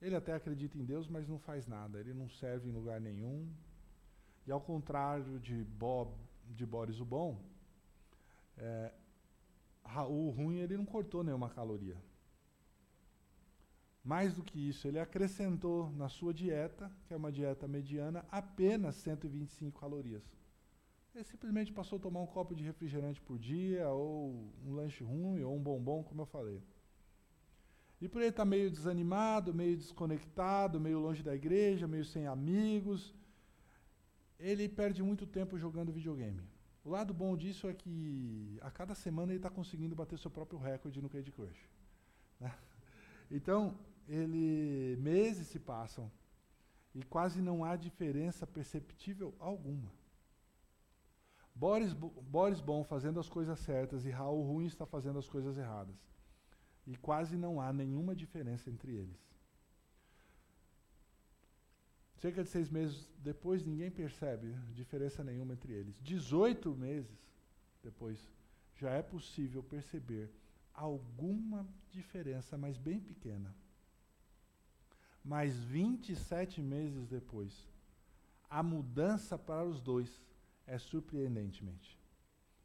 ele 0.00 0.16
até 0.16 0.34
acredita 0.34 0.76
em 0.76 0.84
Deus, 0.84 1.08
mas 1.08 1.28
não 1.28 1.38
faz 1.38 1.66
nada, 1.66 2.00
ele 2.00 2.12
não 2.12 2.28
serve 2.28 2.68
em 2.68 2.72
lugar 2.72 3.00
nenhum, 3.00 3.48
e 4.46 4.52
ao 4.52 4.60
contrário 4.60 5.38
de, 5.40 5.64
Bob, 5.64 6.12
de 6.50 6.66
Boris 6.66 7.00
o 7.00 7.04
Bom, 7.04 7.40
é, 8.58 8.92
o 10.08 10.30
ruim 10.30 10.58
ele 10.58 10.76
não 10.76 10.84
cortou 10.84 11.24
nenhuma 11.24 11.48
caloria. 11.48 11.96
Mais 14.02 14.34
do 14.34 14.42
que 14.42 14.68
isso, 14.68 14.86
ele 14.86 14.98
acrescentou 14.98 15.90
na 15.92 16.10
sua 16.10 16.34
dieta, 16.34 16.92
que 17.06 17.14
é 17.14 17.16
uma 17.16 17.32
dieta 17.32 17.66
mediana, 17.66 18.24
apenas 18.30 18.96
125 18.96 19.80
calorias. 19.80 20.22
Ele 21.14 21.24
simplesmente 21.24 21.72
passou 21.72 21.96
a 21.96 22.02
tomar 22.02 22.20
um 22.20 22.26
copo 22.26 22.54
de 22.54 22.62
refrigerante 22.62 23.20
por 23.20 23.38
dia, 23.38 23.88
ou 23.88 24.52
um 24.66 24.74
lanche 24.74 25.02
ruim, 25.02 25.42
ou 25.42 25.56
um 25.56 25.62
bombom, 25.62 26.02
como 26.02 26.20
eu 26.20 26.26
falei. 26.26 26.62
E 27.98 28.08
por 28.08 28.20
ele 28.20 28.28
estar 28.28 28.44
meio 28.44 28.70
desanimado, 28.70 29.54
meio 29.54 29.76
desconectado, 29.76 30.78
meio 30.78 30.98
longe 30.98 31.22
da 31.22 31.34
igreja, 31.34 31.88
meio 31.88 32.04
sem 32.04 32.26
amigos, 32.26 33.14
ele 34.38 34.68
perde 34.68 35.02
muito 35.02 35.26
tempo 35.26 35.58
jogando 35.58 35.92
videogame. 35.92 36.42
O 36.84 36.90
lado 36.90 37.14
bom 37.14 37.36
disso 37.36 37.66
é 37.68 37.72
que 37.72 38.58
a 38.60 38.70
cada 38.70 38.94
semana 38.94 39.32
ele 39.32 39.38
está 39.38 39.50
conseguindo 39.50 39.94
bater 39.94 40.18
seu 40.18 40.30
próprio 40.30 40.58
recorde 40.58 41.00
no 41.00 41.08
Candy 41.08 41.32
Crush. 41.32 41.68
Né? 42.40 42.52
Então, 43.30 43.74
ele 44.06 44.96
meses 45.00 45.46
se 45.46 45.58
passam 45.58 46.10
e 46.94 47.02
quase 47.02 47.40
não 47.40 47.64
há 47.64 47.74
diferença 47.74 48.46
perceptível 48.46 49.34
alguma. 49.40 49.90
Boris, 51.54 51.92
Boris 51.92 52.60
Bom 52.60 52.84
fazendo 52.84 53.18
as 53.18 53.28
coisas 53.28 53.58
certas 53.60 54.04
e 54.04 54.10
Raul 54.10 54.42
Ruim 54.42 54.66
está 54.66 54.84
fazendo 54.84 55.18
as 55.18 55.28
coisas 55.28 55.56
erradas. 55.56 55.96
E 56.86 56.96
quase 56.96 57.36
não 57.36 57.60
há 57.60 57.72
nenhuma 57.72 58.14
diferença 58.14 58.68
entre 58.68 58.92
eles. 58.92 59.33
Cerca 62.24 62.42
de 62.42 62.48
seis 62.48 62.70
meses 62.70 63.06
depois, 63.18 63.66
ninguém 63.66 63.90
percebe 63.90 64.50
diferença 64.72 65.22
nenhuma 65.22 65.52
entre 65.52 65.74
eles. 65.74 66.00
18 66.00 66.74
meses 66.74 67.22
depois, 67.82 68.18
já 68.76 68.92
é 68.92 69.02
possível 69.02 69.62
perceber 69.62 70.30
alguma 70.72 71.68
diferença, 71.90 72.56
mas 72.56 72.78
bem 72.78 72.98
pequena. 72.98 73.54
Mas 75.22 75.54
27 75.64 76.62
meses 76.62 77.06
depois, 77.08 77.68
a 78.48 78.62
mudança 78.62 79.36
para 79.36 79.62
os 79.62 79.82
dois 79.82 80.18
é 80.66 80.78
surpreendentemente. 80.78 82.00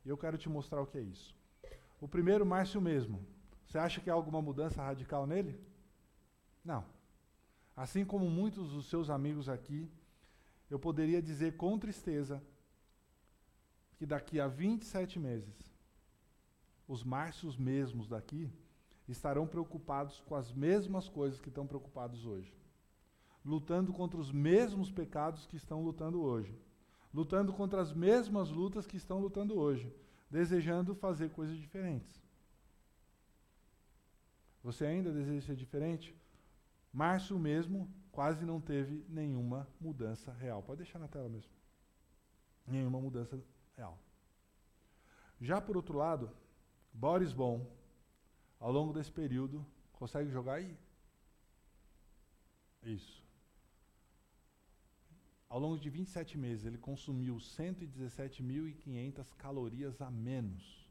E 0.05 0.07
eu 0.07 0.17
quero 0.17 0.37
te 0.37 0.47
mostrar 0.47 0.81
o 0.81 0.87
que 0.87 0.99
é 0.99 1.01
isso. 1.01 1.35
O 1.99 2.07
primeiro, 2.07 2.45
Márcio 2.45 2.79
mesmo. 2.79 3.27
Você 3.67 3.77
acha 3.77 3.99
que 3.99 4.09
há 4.09 4.13
alguma 4.13 4.41
mudança 4.41 4.81
radical 4.81 5.27
nele? 5.27 5.59
Não. 6.63 6.97
Assim 7.79 8.03
como 8.03 8.29
muitos 8.29 8.73
dos 8.73 8.87
seus 8.87 9.09
amigos 9.09 9.47
aqui, 9.47 9.89
eu 10.69 10.77
poderia 10.77 11.21
dizer 11.21 11.55
com 11.55 11.79
tristeza 11.79 12.43
que 13.95 14.05
daqui 14.05 14.37
a 14.37 14.49
27 14.49 15.17
meses, 15.17 15.55
os 16.85 17.05
Márcios 17.05 17.55
mesmos 17.55 18.09
daqui 18.09 18.51
estarão 19.07 19.47
preocupados 19.47 20.19
com 20.19 20.35
as 20.35 20.51
mesmas 20.51 21.07
coisas 21.07 21.39
que 21.39 21.47
estão 21.47 21.65
preocupados 21.65 22.25
hoje. 22.25 22.53
Lutando 23.45 23.93
contra 23.93 24.19
os 24.19 24.29
mesmos 24.29 24.91
pecados 24.91 25.45
que 25.45 25.55
estão 25.55 25.81
lutando 25.81 26.21
hoje. 26.21 26.53
Lutando 27.13 27.53
contra 27.53 27.79
as 27.79 27.93
mesmas 27.93 28.49
lutas 28.49 28.85
que 28.85 28.97
estão 28.97 29.21
lutando 29.21 29.57
hoje. 29.57 29.89
Desejando 30.29 30.93
fazer 30.93 31.29
coisas 31.29 31.57
diferentes. 31.57 32.21
Você 34.61 34.85
ainda 34.85 35.13
deseja 35.13 35.47
ser 35.47 35.55
diferente? 35.55 36.18
Márcio 36.91 37.37
mesmo 37.37 37.89
quase 38.11 38.45
não 38.45 38.59
teve 38.59 39.05
nenhuma 39.07 39.67
mudança 39.79 40.31
real. 40.33 40.63
Pode 40.63 40.83
deixar 40.83 40.99
na 40.99 41.07
tela 41.07 41.29
mesmo. 41.29 41.51
Nenhuma 42.65 42.99
mudança 42.99 43.41
real. 43.75 43.97
Já 45.39 45.61
por 45.61 45.77
outro 45.77 45.97
lado, 45.97 46.29
Boris 46.93 47.31
Bom, 47.31 47.65
ao 48.59 48.71
longo 48.71 48.91
desse 48.91 49.11
período, 49.11 49.65
consegue 49.93 50.29
jogar 50.29 50.55
aí? 50.55 50.77
Isso. 52.83 53.23
Ao 55.47 55.59
longo 55.59 55.79
de 55.79 55.89
27 55.89 56.37
meses, 56.37 56.65
ele 56.65 56.77
consumiu 56.77 57.37
117.500 57.37 59.33
calorias 59.35 60.01
a 60.01 60.11
menos 60.11 60.87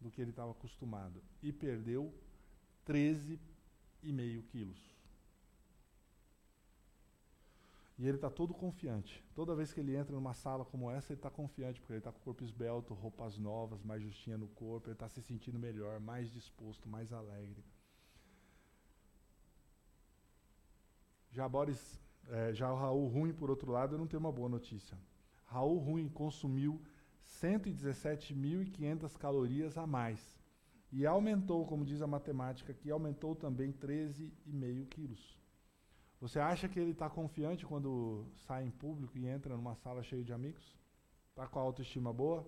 do 0.00 0.10
que 0.10 0.20
ele 0.20 0.30
estava 0.30 0.50
acostumado 0.50 1.22
e 1.42 1.52
perdeu 1.52 2.12
13 2.84 3.34
e 3.34 3.38
meio 3.38 3.49
quilos. 4.50 4.90
E 7.98 8.06
ele 8.06 8.16
está 8.16 8.30
todo 8.30 8.54
confiante. 8.54 9.22
Toda 9.34 9.54
vez 9.54 9.74
que 9.74 9.80
ele 9.80 9.94
entra 9.94 10.16
numa 10.16 10.32
sala 10.32 10.64
como 10.64 10.90
essa, 10.90 11.12
ele 11.12 11.18
está 11.18 11.28
confiante, 11.28 11.78
porque 11.78 11.92
ele 11.92 11.98
está 12.00 12.10
com 12.10 12.18
o 12.18 12.22
corpo 12.22 12.42
esbelto, 12.42 12.94
roupas 12.94 13.36
novas, 13.36 13.82
mais 13.82 14.02
justinha 14.02 14.38
no 14.38 14.48
corpo, 14.48 14.86
ele 14.86 14.94
está 14.94 15.06
se 15.06 15.20
sentindo 15.20 15.58
melhor, 15.58 16.00
mais 16.00 16.30
disposto, 16.30 16.88
mais 16.88 17.12
alegre. 17.12 17.62
Já 21.30 21.46
Boris, 21.46 22.00
é, 22.30 22.54
já 22.54 22.72
o 22.72 22.76
Raul 22.76 23.06
Ruim, 23.06 23.34
por 23.34 23.50
outro 23.50 23.70
lado, 23.70 23.94
eu 23.94 23.98
não 23.98 24.06
tenho 24.06 24.20
uma 24.20 24.32
boa 24.32 24.48
notícia. 24.48 24.98
Raul 25.44 25.78
Ruim 25.78 26.08
consumiu 26.08 26.80
117.500 27.26 29.14
calorias 29.18 29.76
a 29.76 29.86
mais 29.86 30.39
e 30.92 31.06
aumentou, 31.06 31.66
como 31.66 31.84
diz 31.84 32.02
a 32.02 32.06
matemática 32.06 32.72
aqui, 32.72 32.90
aumentou 32.90 33.34
também 33.36 33.72
13,5 33.72 34.88
quilos. 34.88 35.38
Você 36.20 36.38
acha 36.38 36.68
que 36.68 36.78
ele 36.78 36.90
está 36.90 37.08
confiante 37.08 37.64
quando 37.64 38.26
sai 38.46 38.64
em 38.64 38.70
público 38.70 39.16
e 39.16 39.26
entra 39.26 39.56
numa 39.56 39.74
sala 39.76 40.02
cheia 40.02 40.24
de 40.24 40.32
amigos? 40.32 40.76
Está 41.30 41.46
com 41.46 41.58
a 41.58 41.62
autoestima 41.62 42.12
boa? 42.12 42.46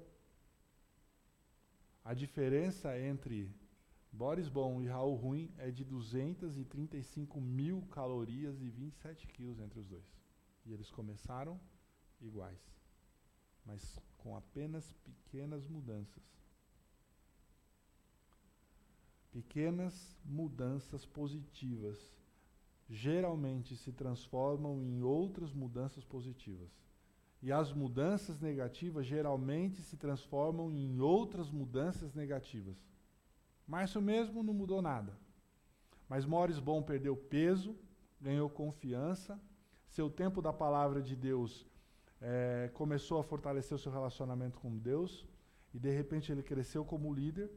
A 2.04 2.12
diferença 2.12 2.98
entre 2.98 3.48
Boris 4.12 4.48
Bom 4.48 4.82
e 4.82 4.88
Raul 4.88 5.14
Ruim 5.14 5.54
é 5.56 5.70
de 5.70 5.84
235 5.84 7.40
mil 7.40 7.82
calorias 7.90 8.60
e 8.60 8.68
27 8.68 9.26
quilos 9.28 9.58
entre 9.60 9.78
os 9.78 9.86
dois. 9.86 10.04
E 10.66 10.72
eles 10.72 10.90
começaram 10.90 11.58
iguais, 12.20 12.60
mas 13.64 13.98
com 14.18 14.36
apenas 14.36 14.92
pequenas 15.04 15.66
mudanças. 15.66 16.41
Pequenas 19.32 20.16
mudanças 20.24 21.04
positivas 21.04 21.98
geralmente 22.88 23.74
se 23.76 23.90
transformam 23.90 24.80
em 24.82 25.02
outras 25.02 25.52
mudanças 25.52 26.04
positivas. 26.04 26.70
E 27.42 27.50
as 27.50 27.72
mudanças 27.72 28.38
negativas 28.38 29.06
geralmente 29.06 29.82
se 29.82 29.96
transformam 29.96 30.70
em 30.70 31.00
outras 31.00 31.50
mudanças 31.50 32.14
negativas. 32.14 32.76
Márcio 33.66 34.00
mesmo 34.00 34.42
não 34.42 34.54
mudou 34.54 34.80
nada. 34.80 35.16
Mas 36.08 36.26
Morris 36.26 36.58
Bom 36.58 36.82
perdeu 36.82 37.16
peso, 37.16 37.74
ganhou 38.20 38.48
confiança, 38.50 39.40
seu 39.88 40.08
tempo 40.08 40.40
da 40.40 40.52
palavra 40.52 41.02
de 41.02 41.16
Deus 41.16 41.66
é, 42.20 42.70
começou 42.74 43.18
a 43.18 43.24
fortalecer 43.24 43.74
o 43.74 43.78
seu 43.78 43.90
relacionamento 43.90 44.58
com 44.58 44.78
Deus, 44.78 45.26
e 45.74 45.78
de 45.78 45.90
repente 45.90 46.30
ele 46.30 46.42
cresceu 46.42 46.84
como 46.84 47.12
líder, 47.12 47.50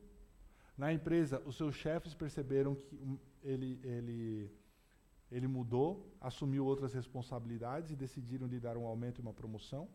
na 0.78 0.92
empresa, 0.92 1.42
os 1.46 1.56
seus 1.56 1.76
chefes 1.76 2.14
perceberam 2.14 2.76
que 2.76 3.20
ele, 3.42 3.80
ele, 3.84 4.52
ele 5.32 5.48
mudou, 5.48 6.14
assumiu 6.20 6.66
outras 6.66 6.94
responsabilidades 6.94 7.92
e 7.92 7.96
decidiram 7.96 8.48
lhe 8.48 8.60
dar 8.60 8.76
um 8.76 8.86
aumento 8.86 9.20
e 9.20 9.22
uma 9.22 9.34
promoção. 9.34 9.88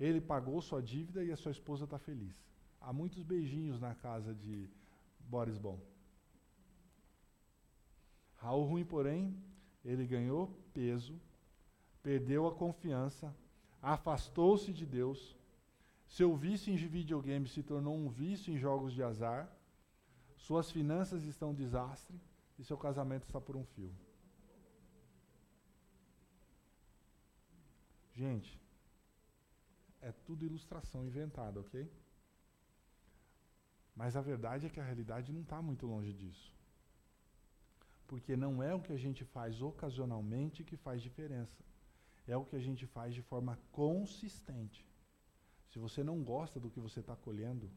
Ele 0.00 0.20
pagou 0.20 0.60
sua 0.62 0.82
dívida 0.82 1.22
e 1.22 1.30
a 1.30 1.36
sua 1.36 1.52
esposa 1.52 1.84
está 1.84 1.98
feliz. 1.98 2.34
Há 2.80 2.92
muitos 2.92 3.22
beijinhos 3.22 3.78
na 3.78 3.94
casa 3.94 4.34
de 4.34 4.68
Boris 5.20 5.58
Bom. 5.58 5.78
Raul 8.36 8.64
Ruim, 8.64 8.84
porém, 8.84 9.36
ele 9.84 10.06
ganhou 10.06 10.58
peso, 10.72 11.20
perdeu 12.02 12.46
a 12.46 12.54
confiança, 12.54 13.32
afastou-se 13.80 14.72
de 14.72 14.86
Deus, 14.86 15.36
seu 16.08 16.36
vício 16.36 16.72
em 16.72 16.76
videogame 16.76 17.48
se 17.48 17.62
tornou 17.62 17.96
um 17.96 18.08
vício 18.08 18.52
em 18.52 18.58
jogos 18.58 18.92
de 18.92 19.02
azar, 19.02 19.50
suas 20.46 20.70
finanças 20.76 21.22
estão 21.22 21.50
um 21.50 21.54
desastre 21.54 22.20
e 22.58 22.64
seu 22.64 22.76
casamento 22.76 23.24
está 23.26 23.40
por 23.40 23.56
um 23.56 23.64
fio. 23.64 23.92
Gente, 28.12 28.60
é 30.00 30.10
tudo 30.26 30.44
ilustração 30.44 31.04
inventada, 31.06 31.60
ok? 31.60 31.88
Mas 33.94 34.16
a 34.16 34.20
verdade 34.20 34.66
é 34.66 34.70
que 34.70 34.80
a 34.80 34.84
realidade 34.84 35.32
não 35.32 35.42
está 35.42 35.62
muito 35.62 35.86
longe 35.86 36.12
disso. 36.12 36.52
Porque 38.08 38.34
não 38.36 38.60
é 38.62 38.74
o 38.74 38.82
que 38.82 38.92
a 38.92 38.98
gente 39.04 39.24
faz 39.24 39.62
ocasionalmente 39.62 40.64
que 40.64 40.76
faz 40.76 41.00
diferença. 41.00 41.62
É 42.26 42.36
o 42.36 42.44
que 42.44 42.56
a 42.56 42.64
gente 42.66 42.84
faz 42.84 43.14
de 43.14 43.22
forma 43.22 43.56
consistente. 43.70 44.84
Se 45.70 45.78
você 45.78 46.02
não 46.02 46.22
gosta 46.22 46.58
do 46.58 46.68
que 46.68 46.80
você 46.80 46.98
está 46.98 47.14
colhendo, 47.14 47.70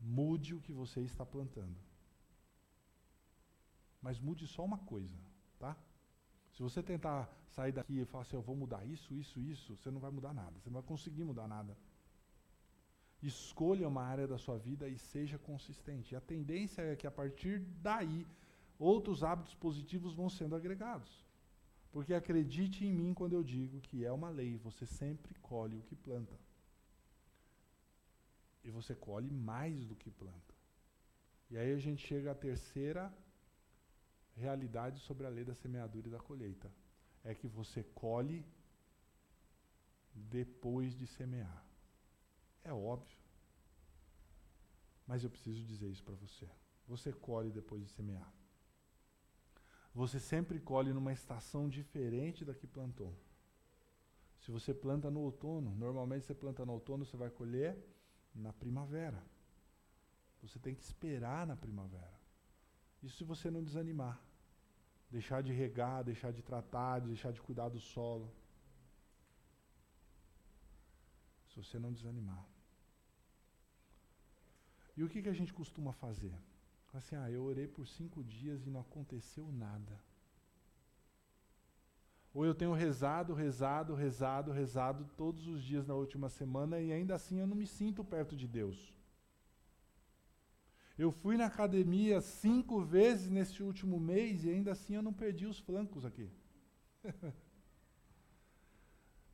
mude 0.00 0.54
o 0.54 0.60
que 0.60 0.72
você 0.72 1.00
está 1.02 1.24
plantando. 1.24 1.87
Mas 4.00 4.20
mude 4.20 4.46
só 4.46 4.64
uma 4.64 4.78
coisa, 4.78 5.16
tá? 5.58 5.76
Se 6.52 6.62
você 6.62 6.82
tentar 6.82 7.28
sair 7.48 7.72
daqui 7.72 8.00
e 8.00 8.04
falar 8.04 8.22
assim, 8.22 8.36
eu 8.36 8.42
vou 8.42 8.56
mudar 8.56 8.84
isso, 8.84 9.14
isso, 9.14 9.38
isso, 9.40 9.76
você 9.76 9.90
não 9.90 10.00
vai 10.00 10.10
mudar 10.10 10.32
nada. 10.32 10.58
Você 10.58 10.68
não 10.68 10.80
vai 10.80 10.82
conseguir 10.82 11.24
mudar 11.24 11.46
nada. 11.48 11.76
Escolha 13.22 13.88
uma 13.88 14.02
área 14.02 14.26
da 14.26 14.38
sua 14.38 14.58
vida 14.58 14.88
e 14.88 14.96
seja 14.98 15.38
consistente. 15.38 16.14
E 16.14 16.16
a 16.16 16.20
tendência 16.20 16.82
é 16.82 16.96
que 16.96 17.06
a 17.06 17.10
partir 17.10 17.60
daí, 17.82 18.26
outros 18.78 19.24
hábitos 19.24 19.54
positivos 19.54 20.14
vão 20.14 20.28
sendo 20.28 20.54
agregados. 20.54 21.24
Porque 21.90 22.14
acredite 22.14 22.84
em 22.84 22.92
mim 22.92 23.14
quando 23.14 23.32
eu 23.32 23.42
digo 23.42 23.80
que 23.80 24.04
é 24.04 24.12
uma 24.12 24.30
lei, 24.30 24.56
você 24.56 24.86
sempre 24.86 25.34
colhe 25.40 25.76
o 25.76 25.82
que 25.82 25.96
planta. 25.96 26.38
E 28.62 28.70
você 28.70 28.94
colhe 28.94 29.30
mais 29.30 29.86
do 29.86 29.96
que 29.96 30.10
planta. 30.10 30.54
E 31.50 31.56
aí 31.56 31.72
a 31.72 31.78
gente 31.78 32.06
chega 32.06 32.32
à 32.32 32.34
terceira 32.34 33.12
realidade 34.38 35.00
sobre 35.00 35.26
a 35.26 35.30
lei 35.36 35.44
da 35.44 35.54
semeadura 35.54 36.08
e 36.08 36.10
da 36.10 36.18
colheita. 36.18 36.70
É 37.24 37.34
que 37.34 37.48
você 37.48 37.82
colhe 37.82 38.44
depois 40.14 40.96
de 40.96 41.06
semear. 41.06 41.64
É 42.64 42.72
óbvio. 42.72 43.18
Mas 45.06 45.24
eu 45.24 45.30
preciso 45.30 45.64
dizer 45.64 45.88
isso 45.88 46.04
para 46.04 46.14
você. 46.14 46.48
Você 46.86 47.12
colhe 47.12 47.50
depois 47.50 47.82
de 47.82 47.90
semear. 47.90 48.32
Você 49.94 50.20
sempre 50.20 50.60
colhe 50.60 50.92
numa 50.92 51.12
estação 51.12 51.68
diferente 51.68 52.44
da 52.44 52.54
que 52.54 52.66
plantou. 52.66 53.14
Se 54.40 54.50
você 54.50 54.72
planta 54.72 55.10
no 55.10 55.20
outono, 55.20 55.74
normalmente 55.74 56.26
você 56.26 56.34
planta 56.34 56.64
no 56.64 56.72
outono, 56.72 57.04
você 57.04 57.16
vai 57.16 57.30
colher 57.30 57.76
na 58.34 58.52
primavera. 58.52 59.22
Você 60.42 60.58
tem 60.58 60.74
que 60.74 60.82
esperar 60.82 61.46
na 61.46 61.56
primavera. 61.56 62.18
Isso 63.02 63.16
se 63.16 63.24
você 63.24 63.50
não 63.50 63.62
desanimar. 63.62 64.20
Deixar 65.10 65.42
de 65.42 65.52
regar, 65.52 66.04
deixar 66.04 66.32
de 66.32 66.42
tratar, 66.42 67.00
deixar 67.00 67.32
de 67.32 67.40
cuidar 67.40 67.68
do 67.68 67.80
solo. 67.80 68.32
Se 71.48 71.56
você 71.56 71.78
não 71.78 71.92
desanimar. 71.92 72.44
E 74.96 75.02
o 75.02 75.08
que, 75.08 75.22
que 75.22 75.28
a 75.28 75.32
gente 75.32 75.54
costuma 75.54 75.92
fazer? 75.92 76.34
Assim, 76.92 77.16
ah, 77.16 77.30
eu 77.30 77.44
orei 77.44 77.68
por 77.68 77.86
cinco 77.86 78.24
dias 78.24 78.66
e 78.66 78.70
não 78.70 78.80
aconteceu 78.80 79.50
nada. 79.52 80.00
Ou 82.34 82.44
eu 82.44 82.54
tenho 82.54 82.72
rezado, 82.72 83.34
rezado, 83.34 83.94
rezado, 83.94 84.52
rezado 84.52 85.08
todos 85.16 85.46
os 85.46 85.62
dias 85.62 85.86
na 85.86 85.94
última 85.94 86.28
semana 86.28 86.80
e 86.80 86.92
ainda 86.92 87.14
assim 87.14 87.38
eu 87.38 87.46
não 87.46 87.56
me 87.56 87.66
sinto 87.66 88.04
perto 88.04 88.36
de 88.36 88.46
Deus. 88.46 88.97
Eu 90.98 91.12
fui 91.12 91.36
na 91.36 91.46
academia 91.46 92.20
cinco 92.20 92.80
vezes 92.84 93.30
nesse 93.30 93.62
último 93.62 94.00
mês 94.00 94.44
e 94.44 94.50
ainda 94.50 94.72
assim 94.72 94.96
eu 94.96 95.02
não 95.02 95.12
perdi 95.12 95.46
os 95.46 95.60
flancos 95.60 96.04
aqui. 96.04 96.28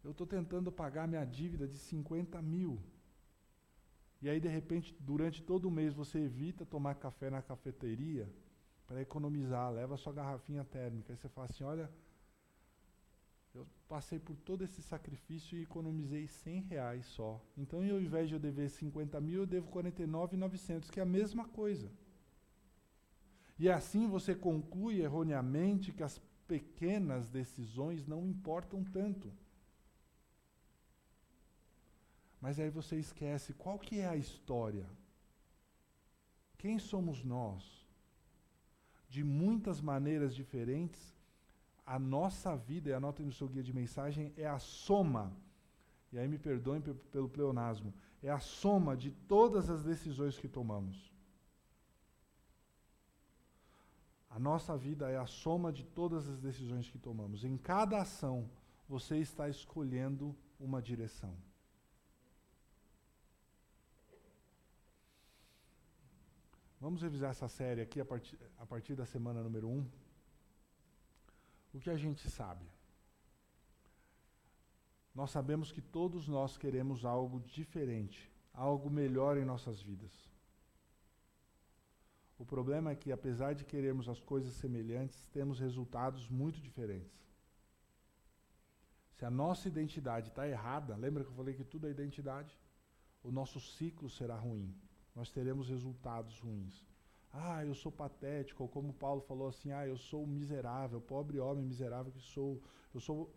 eu 0.04 0.10
estou 0.10 0.26
tentando 0.26 0.70
pagar 0.70 1.08
minha 1.08 1.24
dívida 1.24 1.66
de 1.66 1.78
50 1.78 2.42
mil. 2.42 2.78
E 4.20 4.28
aí, 4.28 4.38
de 4.38 4.48
repente, 4.48 4.94
durante 5.00 5.42
todo 5.42 5.66
o 5.66 5.70
mês, 5.70 5.94
você 5.94 6.18
evita 6.18 6.66
tomar 6.66 6.96
café 6.96 7.30
na 7.30 7.40
cafeteria 7.40 8.30
para 8.86 9.00
economizar, 9.00 9.72
leva 9.72 9.96
sua 9.96 10.12
garrafinha 10.12 10.64
térmica. 10.64 11.12
Aí 11.12 11.16
você 11.16 11.28
fala 11.30 11.46
assim: 11.46 11.64
olha, 11.64 11.90
eu 13.54 13.66
passei 13.88 14.18
por 14.18 14.36
todo 14.36 14.64
esse 14.64 14.82
sacrifício 14.82 15.56
e 15.56 15.62
economizei 15.62 16.26
100 16.26 16.60
reais 16.62 17.06
só. 17.06 17.40
Então, 17.56 17.78
ao 17.78 18.00
invés 18.00 18.28
de 18.28 18.34
eu 18.34 18.40
dever 18.40 18.68
50 18.68 19.20
mil, 19.20 19.42
eu 19.42 19.46
devo 19.46 19.68
49,900, 19.68 20.90
que 20.90 20.98
é 20.98 21.02
a 21.02 21.06
mesma 21.06 21.46
coisa. 21.46 21.90
E 23.56 23.70
assim 23.70 24.08
você 24.08 24.34
conclui 24.34 25.00
erroneamente 25.00 25.92
que 25.92 26.02
as 26.02 26.20
pequenas 26.48 27.28
decisões 27.28 28.04
não 28.04 28.26
importam 28.26 28.82
tanto. 28.82 29.32
Mas 32.40 32.58
aí 32.58 32.68
você 32.68 32.96
esquece 32.96 33.54
qual 33.54 33.78
que 33.78 34.00
é 34.00 34.08
a 34.08 34.16
história. 34.16 34.86
Quem 36.58 36.78
somos 36.78 37.22
nós? 37.22 37.86
De 39.08 39.22
muitas 39.22 39.80
maneiras 39.80 40.34
diferentes, 40.34 41.13
a 41.86 41.98
nossa 41.98 42.56
vida, 42.56 42.90
e 42.90 42.92
anotem 42.92 43.26
no 43.26 43.32
seu 43.32 43.48
guia 43.48 43.62
de 43.62 43.72
mensagem, 43.72 44.32
é 44.36 44.46
a 44.46 44.58
soma, 44.58 45.36
e 46.12 46.18
aí 46.18 46.26
me 46.26 46.38
perdoem 46.38 46.80
pelo 46.80 47.28
pleonasmo, 47.28 47.92
é 48.22 48.30
a 48.30 48.40
soma 48.40 48.96
de 48.96 49.10
todas 49.10 49.68
as 49.68 49.84
decisões 49.84 50.38
que 50.38 50.48
tomamos. 50.48 51.12
A 54.30 54.38
nossa 54.38 54.76
vida 54.76 55.08
é 55.10 55.16
a 55.16 55.26
soma 55.26 55.72
de 55.72 55.84
todas 55.84 56.28
as 56.28 56.40
decisões 56.40 56.90
que 56.90 56.98
tomamos. 56.98 57.44
Em 57.44 57.56
cada 57.56 58.00
ação, 58.00 58.50
você 58.88 59.18
está 59.18 59.48
escolhendo 59.48 60.34
uma 60.58 60.82
direção. 60.82 61.32
Vamos 66.80 67.00
revisar 67.00 67.30
essa 67.30 67.48
série 67.48 67.80
aqui 67.80 68.00
a 68.00 68.04
partir, 68.04 68.38
a 68.58 68.66
partir 68.66 68.94
da 68.94 69.06
semana 69.06 69.42
número 69.42 69.68
1. 69.68 69.72
Um. 69.78 70.03
O 71.74 71.80
que 71.80 71.90
a 71.90 71.96
gente 71.96 72.30
sabe? 72.30 72.64
Nós 75.12 75.32
sabemos 75.32 75.72
que 75.72 75.82
todos 75.82 76.28
nós 76.28 76.56
queremos 76.56 77.04
algo 77.04 77.40
diferente, 77.40 78.30
algo 78.52 78.88
melhor 78.88 79.36
em 79.36 79.44
nossas 79.44 79.82
vidas. 79.82 80.12
O 82.38 82.46
problema 82.46 82.92
é 82.92 82.94
que, 82.94 83.10
apesar 83.10 83.54
de 83.54 83.64
querermos 83.64 84.08
as 84.08 84.20
coisas 84.20 84.54
semelhantes, 84.54 85.26
temos 85.32 85.58
resultados 85.58 86.28
muito 86.28 86.60
diferentes. 86.60 87.20
Se 89.14 89.24
a 89.24 89.30
nossa 89.30 89.66
identidade 89.66 90.28
está 90.28 90.48
errada, 90.48 90.96
lembra 90.96 91.24
que 91.24 91.30
eu 91.30 91.34
falei 91.34 91.54
que 91.54 91.64
tudo 91.64 91.88
é 91.88 91.90
identidade? 91.90 92.56
O 93.22 93.32
nosso 93.32 93.58
ciclo 93.58 94.08
será 94.08 94.36
ruim. 94.36 94.72
Nós 95.14 95.30
teremos 95.30 95.68
resultados 95.68 96.38
ruins 96.38 96.93
ah, 97.34 97.64
eu 97.64 97.74
sou 97.74 97.90
patético, 97.90 98.62
ou 98.62 98.68
como 98.68 98.92
Paulo 98.92 99.20
falou 99.20 99.48
assim, 99.48 99.72
ah, 99.72 99.86
eu 99.86 99.96
sou 99.96 100.24
miserável, 100.26 101.00
pobre 101.00 101.40
homem 101.40 101.64
miserável 101.64 102.12
que 102.12 102.20
sou, 102.22 102.62
eu 102.94 103.00
sou 103.00 103.30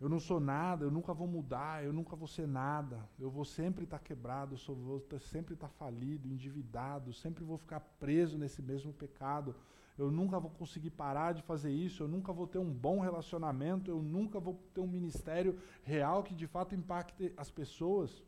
eu 0.00 0.08
não 0.08 0.18
sou 0.18 0.40
nada, 0.40 0.84
eu 0.84 0.90
nunca 0.90 1.14
vou 1.14 1.26
mudar, 1.26 1.84
eu 1.84 1.92
nunca 1.92 2.16
vou 2.16 2.26
ser 2.26 2.46
nada, 2.46 3.08
eu 3.18 3.30
vou 3.30 3.44
sempre 3.44 3.84
estar 3.84 3.98
tá 3.98 4.04
quebrado, 4.04 4.54
eu 4.54 4.58
sou, 4.58 4.74
vou 4.74 5.00
sempre 5.20 5.54
estar 5.54 5.68
tá 5.68 5.74
falido, 5.74 6.28
endividado, 6.28 7.12
sempre 7.12 7.44
vou 7.44 7.56
ficar 7.56 7.80
preso 7.80 8.36
nesse 8.36 8.60
mesmo 8.60 8.92
pecado, 8.92 9.54
eu 9.96 10.10
nunca 10.10 10.40
vou 10.40 10.50
conseguir 10.50 10.90
parar 10.90 11.32
de 11.32 11.42
fazer 11.42 11.70
isso, 11.70 12.02
eu 12.02 12.08
nunca 12.08 12.32
vou 12.32 12.48
ter 12.48 12.58
um 12.58 12.72
bom 12.72 12.98
relacionamento, 12.98 13.88
eu 13.88 14.02
nunca 14.02 14.40
vou 14.40 14.60
ter 14.74 14.80
um 14.80 14.88
ministério 14.88 15.58
real 15.84 16.24
que 16.24 16.34
de 16.34 16.48
fato 16.48 16.74
impacte 16.74 17.32
as 17.36 17.50
pessoas. 17.50 18.22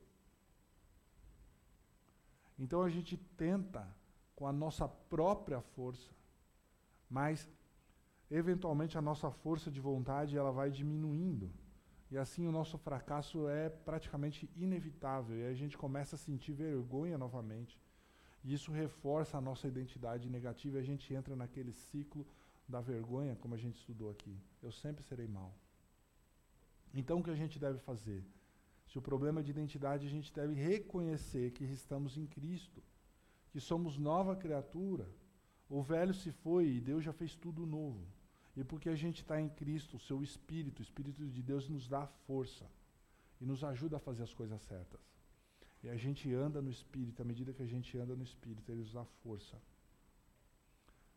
Então 2.57 2.83
a 2.83 2.89
gente 2.89 3.17
tenta 3.37 3.87
com 4.37 4.47
a 4.47 4.53
nossa 4.53 4.87
própria 4.87 5.61
força, 5.61 6.15
mas 7.09 7.49
eventualmente 8.31 8.99
a 8.99 9.03
nossa 9.03 9.31
força 9.31 9.71
de 9.71 9.81
vontade 9.81 10.37
ela 10.37 10.53
vai 10.53 10.71
diminuindo. 10.71 11.51
E 12.11 12.19
assim 12.19 12.47
o 12.47 12.53
nosso 12.53 12.77
fracasso 12.79 13.49
é 13.49 13.69
praticamente 13.69 14.49
inevitável 14.55 15.37
e 15.39 15.47
a 15.47 15.55
gente 15.55 15.77
começa 15.77 16.15
a 16.15 16.19
sentir 16.19 16.53
vergonha 16.53 17.17
novamente. 17.17 17.81
E 18.45 18.53
isso 18.53 18.71
reforça 18.71 19.39
a 19.39 19.41
nossa 19.41 19.67
identidade 19.67 20.29
negativa 20.29 20.77
e 20.77 20.81
a 20.81 20.85
gente 20.85 21.13
entra 21.13 21.35
naquele 21.35 21.73
ciclo 21.73 22.25
da 22.69 22.81
vergonha, 22.81 23.35
como 23.37 23.55
a 23.55 23.59
gente 23.59 23.79
estudou 23.79 24.11
aqui. 24.11 24.37
Eu 24.63 24.71
sempre 24.71 25.03
serei 25.03 25.27
mal. 25.27 25.53
Então 26.93 27.19
o 27.19 27.23
que 27.23 27.31
a 27.31 27.35
gente 27.35 27.59
deve 27.59 27.79
fazer? 27.79 28.25
Se 28.87 28.99
o 28.99 29.03
problema 29.03 29.41
é 29.41 29.43
de 29.43 29.51
identidade, 29.51 30.07
a 30.07 30.11
gente 30.11 30.33
deve 30.33 30.55
reconhecer 30.55 31.51
que 31.53 31.65
estamos 31.65 32.17
em 32.17 32.27
Cristo 32.27 32.83
que 33.57 33.61
somos 33.63 33.97
nova 33.97 34.37
criatura. 34.37 35.09
O 35.67 35.81
velho 35.83 36.13
se 36.13 36.31
foi 36.31 36.65
e 36.69 36.79
Deus 36.79 37.03
já 37.03 37.11
fez 37.11 37.35
tudo 37.35 37.65
novo. 37.65 38.07
E 38.55 38.63
porque 38.63 38.91
a 38.91 38.95
gente 38.95 39.23
está 39.23 39.41
em 39.41 39.49
Cristo, 39.49 39.97
o 39.97 39.99
seu 40.09 40.23
Espírito, 40.23 40.81
o 40.81 40.83
Espírito 40.83 41.27
de 41.27 41.43
Deus 41.43 41.67
nos 41.67 41.89
dá 41.89 42.07
força 42.27 42.67
e 43.41 43.47
nos 43.47 43.65
ajuda 43.65 43.97
a 43.97 43.99
fazer 43.99 44.25
as 44.25 44.35
coisas 44.35 44.61
certas. 44.61 45.01
E 45.83 45.89
a 45.89 45.97
gente 45.97 46.31
anda 46.35 46.61
no 46.61 46.69
Espírito, 46.69 47.23
à 47.23 47.25
medida 47.25 47.55
que 47.55 47.63
a 47.63 47.67
gente 47.75 47.97
anda 47.97 48.15
no 48.15 48.23
Espírito, 48.23 48.71
Ele 48.71 48.83
nos 48.83 48.93
dá 48.93 49.07
força. 49.23 49.57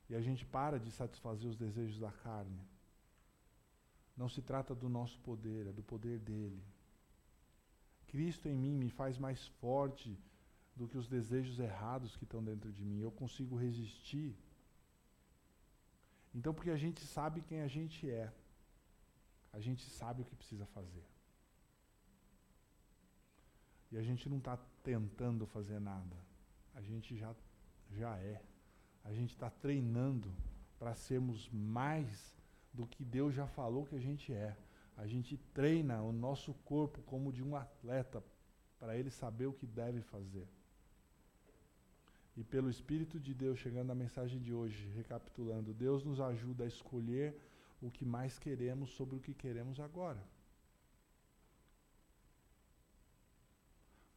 E 0.10 0.16
a 0.16 0.22
gente 0.22 0.46
para 0.46 0.80
de 0.80 0.92
satisfazer 0.92 1.50
os 1.50 1.58
desejos 1.58 2.00
da 2.00 2.12
carne. 2.24 2.62
Não 4.16 4.30
se 4.30 4.42
trata 4.42 4.74
do 4.74 4.88
nosso 4.88 5.20
poder, 5.20 5.68
é 5.68 5.74
do 5.74 5.84
poder 5.84 6.20
dele. 6.20 6.64
Cristo 8.08 8.48
em 8.48 8.56
mim 8.56 8.78
me 8.78 8.90
faz 8.90 9.18
mais 9.18 9.46
forte 9.60 10.18
do 10.80 10.88
que 10.88 10.98
os 10.98 11.10
desejos 11.10 11.60
errados 11.60 12.16
que 12.16 12.24
estão 12.24 12.42
dentro 12.42 12.72
de 12.72 12.86
mim. 12.86 13.02
Eu 13.02 13.12
consigo 13.12 13.58
resistir. 13.58 14.34
Então, 16.34 16.54
porque 16.54 16.70
a 16.70 16.78
gente 16.78 17.02
sabe 17.06 17.42
quem 17.42 17.62
a 17.62 17.68
gente 17.68 18.10
é, 18.10 18.32
a 19.52 19.60
gente 19.60 19.84
sabe 19.90 20.22
o 20.22 20.26
que 20.26 20.38
precisa 20.38 20.66
fazer. 20.68 21.04
E 23.92 23.98
a 23.98 24.02
gente 24.02 24.30
não 24.30 24.38
está 24.38 24.56
tentando 24.82 25.46
fazer 25.46 25.80
nada. 25.80 26.16
A 26.74 26.82
gente 26.82 27.18
já, 27.18 27.36
já 27.92 28.16
é. 28.18 28.42
A 29.04 29.12
gente 29.12 29.34
está 29.34 29.50
treinando 29.50 30.32
para 30.78 30.96
sermos 30.96 31.50
mais 31.50 32.34
do 32.72 32.88
que 32.88 33.04
Deus 33.04 33.34
já 33.34 33.48
falou 33.48 33.86
que 33.86 33.96
a 33.96 34.00
gente 34.00 34.32
é. 34.32 34.56
A 34.96 35.06
gente 35.06 35.36
treina 35.54 36.02
o 36.02 36.14
nosso 36.14 36.54
corpo 36.54 37.02
como 37.02 37.34
de 37.34 37.44
um 37.44 37.56
atleta 37.56 38.24
para 38.80 38.96
ele 38.96 39.10
saber 39.10 39.48
o 39.48 39.54
que 39.54 39.68
deve 39.68 40.02
fazer. 40.02 40.48
E 42.38 42.44
pelo 42.44 42.70
Espírito 42.70 43.20
de 43.20 43.34
Deus, 43.34 43.60
chegando 43.60 43.92
à 43.92 43.96
mensagem 43.96 44.40
de 44.40 44.54
hoje, 44.54 44.88
recapitulando, 44.96 45.74
Deus 45.74 46.04
nos 46.04 46.22
ajuda 46.22 46.64
a 46.64 46.68
escolher 46.68 47.36
o 47.82 47.90
que 47.90 48.06
mais 48.06 48.38
queremos 48.38 48.92
sobre 48.92 49.16
o 49.16 49.20
que 49.20 49.34
queremos 49.34 49.80
agora. 49.80 50.22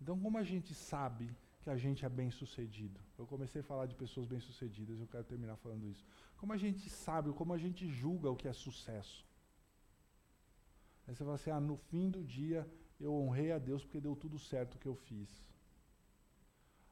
Então, 0.00 0.18
como 0.18 0.36
a 0.36 0.42
gente 0.42 0.74
sabe 0.74 1.30
que 1.62 1.70
a 1.70 1.76
gente 1.76 2.04
é 2.04 2.08
bem-sucedido? 2.08 3.00
Eu 3.16 3.26
comecei 3.26 3.60
a 3.60 3.64
falar 3.64 3.86
de 3.86 3.94
pessoas 3.94 4.26
bem-sucedidas, 4.26 4.98
eu 4.98 5.06
quero 5.06 5.24
terminar 5.24 5.56
falando 5.56 5.86
isso. 5.88 6.04
Como 6.36 6.52
a 6.52 6.56
gente 6.56 6.90
sabe, 6.90 7.32
como 7.32 7.52
a 7.52 7.58
gente 7.58 7.88
julga 7.88 8.28
o 8.28 8.36
que 8.36 8.48
é 8.48 8.52
sucesso? 8.52 9.24
Aí 11.06 11.14
você 11.14 11.22
fala 11.24 11.36
assim: 11.36 11.50
ah, 11.50 11.60
no 11.60 11.76
fim 11.76 12.10
do 12.10 12.24
dia 12.24 12.68
eu 13.00 13.14
honrei 13.14 13.52
a 13.52 13.58
Deus 13.58 13.84
porque 13.84 14.00
deu 14.00 14.16
tudo 14.16 14.38
certo 14.38 14.74
o 14.74 14.78
que 14.78 14.88
eu 14.88 14.94
fiz. 14.94 15.30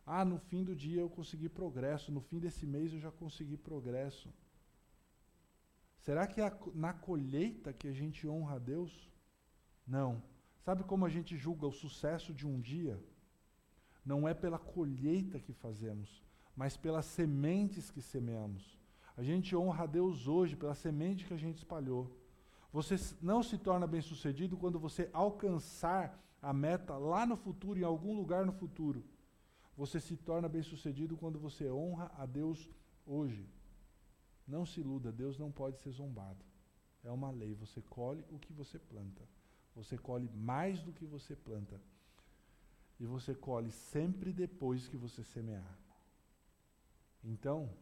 Ah, 0.06 0.24
no 0.24 0.38
fim 0.38 0.64
do 0.64 0.74
dia 0.74 1.00
eu 1.00 1.10
consegui 1.10 1.48
progresso, 1.48 2.10
no 2.10 2.20
fim 2.20 2.38
desse 2.38 2.66
mês 2.66 2.92
eu 2.92 3.00
já 3.00 3.10
consegui 3.10 3.56
progresso. 3.56 4.32
Será 5.98 6.26
que 6.26 6.40
é 6.40 6.58
na 6.74 6.92
colheita 6.92 7.72
que 7.72 7.86
a 7.86 7.92
gente 7.92 8.26
honra 8.26 8.56
a 8.56 8.58
Deus? 8.58 9.10
Não. 9.86 10.22
Sabe 10.64 10.82
como 10.84 11.04
a 11.04 11.08
gente 11.08 11.36
julga 11.36 11.66
o 11.66 11.72
sucesso 11.72 12.32
de 12.32 12.46
um 12.46 12.60
dia? 12.60 12.98
Não 14.04 14.26
é 14.26 14.32
pela 14.32 14.58
colheita 14.58 15.38
que 15.38 15.52
fazemos, 15.52 16.22
mas 16.56 16.76
pelas 16.76 17.04
sementes 17.04 17.90
que 17.90 18.00
semeamos. 18.00 18.78
A 19.16 19.22
gente 19.22 19.54
honra 19.54 19.84
a 19.84 19.86
Deus 19.86 20.26
hoje 20.26 20.56
pela 20.56 20.74
semente 20.74 21.26
que 21.26 21.34
a 21.34 21.36
gente 21.36 21.58
espalhou. 21.58 22.10
Você 22.72 22.94
não 23.20 23.42
se 23.42 23.58
torna 23.58 23.86
bem-sucedido 23.86 24.56
quando 24.56 24.78
você 24.78 25.10
alcançar 25.12 26.18
a 26.40 26.52
meta 26.52 26.96
lá 26.96 27.26
no 27.26 27.36
futuro, 27.36 27.78
em 27.78 27.84
algum 27.84 28.14
lugar 28.14 28.46
no 28.46 28.52
futuro. 28.52 29.04
Você 29.80 29.98
se 29.98 30.14
torna 30.14 30.46
bem-sucedido 30.46 31.16
quando 31.16 31.38
você 31.38 31.70
honra 31.70 32.12
a 32.18 32.26
Deus 32.26 32.68
hoje. 33.06 33.48
Não 34.46 34.66
se 34.66 34.80
iluda, 34.80 35.10
Deus 35.10 35.38
não 35.38 35.50
pode 35.50 35.78
ser 35.78 35.90
zombado. 35.90 36.44
É 37.02 37.10
uma 37.10 37.30
lei, 37.30 37.54
você 37.54 37.80
colhe 37.80 38.22
o 38.28 38.38
que 38.38 38.52
você 38.52 38.78
planta. 38.78 39.26
Você 39.74 39.96
colhe 39.96 40.28
mais 40.34 40.82
do 40.82 40.92
que 40.92 41.06
você 41.06 41.34
planta. 41.34 41.80
E 42.98 43.06
você 43.06 43.34
colhe 43.34 43.70
sempre 43.70 44.34
depois 44.34 44.86
que 44.86 44.98
você 44.98 45.24
semear. 45.24 45.78
Então, 47.24 47.74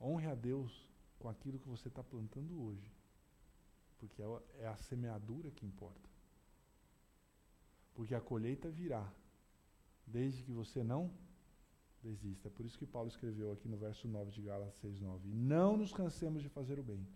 honre 0.00 0.28
a 0.28 0.36
Deus 0.36 0.88
com 1.18 1.28
aquilo 1.28 1.58
que 1.58 1.68
você 1.68 1.88
está 1.88 2.04
plantando 2.04 2.62
hoje. 2.62 2.92
Porque 3.98 4.22
é, 4.22 4.26
é 4.60 4.68
a 4.68 4.76
semeadura 4.76 5.50
que 5.50 5.66
importa. 5.66 6.08
Porque 7.92 8.14
a 8.14 8.20
colheita 8.20 8.70
virá, 8.70 9.12
desde 10.06 10.42
que 10.42 10.52
você 10.52 10.82
não 10.82 11.10
desista. 12.02 12.48
É 12.48 12.50
por 12.50 12.64
isso 12.66 12.78
que 12.78 12.86
Paulo 12.86 13.08
escreveu 13.08 13.52
aqui 13.52 13.68
no 13.68 13.76
verso 13.76 14.06
9 14.06 14.30
de 14.30 14.42
Gálatas 14.42 14.74
6:9. 14.76 15.28
E 15.28 15.34
não 15.34 15.76
nos 15.76 15.92
cansemos 15.92 16.42
de 16.42 16.48
fazer 16.48 16.78
o 16.78 16.82
bem, 16.82 17.06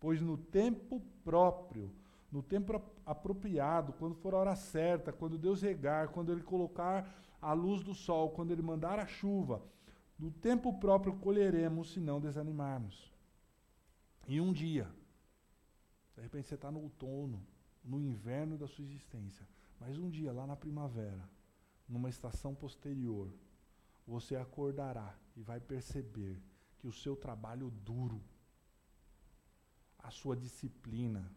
pois 0.00 0.20
no 0.20 0.36
tempo 0.36 1.00
próprio, 1.24 1.90
no 2.30 2.42
tempo 2.42 2.82
apropriado, 3.06 3.92
quando 3.92 4.14
for 4.14 4.34
a 4.34 4.38
hora 4.38 4.56
certa, 4.56 5.12
quando 5.12 5.38
Deus 5.38 5.62
regar, 5.62 6.08
quando 6.08 6.32
ele 6.32 6.42
colocar 6.42 7.14
a 7.40 7.52
luz 7.52 7.82
do 7.82 7.94
sol, 7.94 8.30
quando 8.30 8.50
ele 8.50 8.62
mandar 8.62 8.98
a 8.98 9.06
chuva, 9.06 9.62
no 10.18 10.30
tempo 10.30 10.72
próprio 10.78 11.16
colheremos 11.16 11.92
se 11.92 12.00
não 12.00 12.20
desanimarmos. 12.20 13.12
E 14.28 14.40
um 14.40 14.52
dia, 14.52 14.88
de 16.14 16.22
repente 16.22 16.46
você 16.46 16.54
está 16.54 16.70
no 16.70 16.80
outono, 16.80 17.44
no 17.84 18.00
inverno 18.00 18.56
da 18.56 18.68
sua 18.68 18.84
existência, 18.84 19.46
mas 19.80 19.98
um 19.98 20.08
dia, 20.08 20.32
lá 20.32 20.46
na 20.46 20.54
primavera, 20.54 21.28
numa 21.92 22.08
estação 22.08 22.54
posterior, 22.54 23.30
você 24.06 24.34
acordará 24.34 25.14
e 25.36 25.42
vai 25.42 25.60
perceber 25.60 26.42
que 26.78 26.88
o 26.88 26.92
seu 26.92 27.14
trabalho 27.14 27.70
duro, 27.70 28.20
a 29.98 30.10
sua 30.10 30.34
disciplina, 30.34 31.30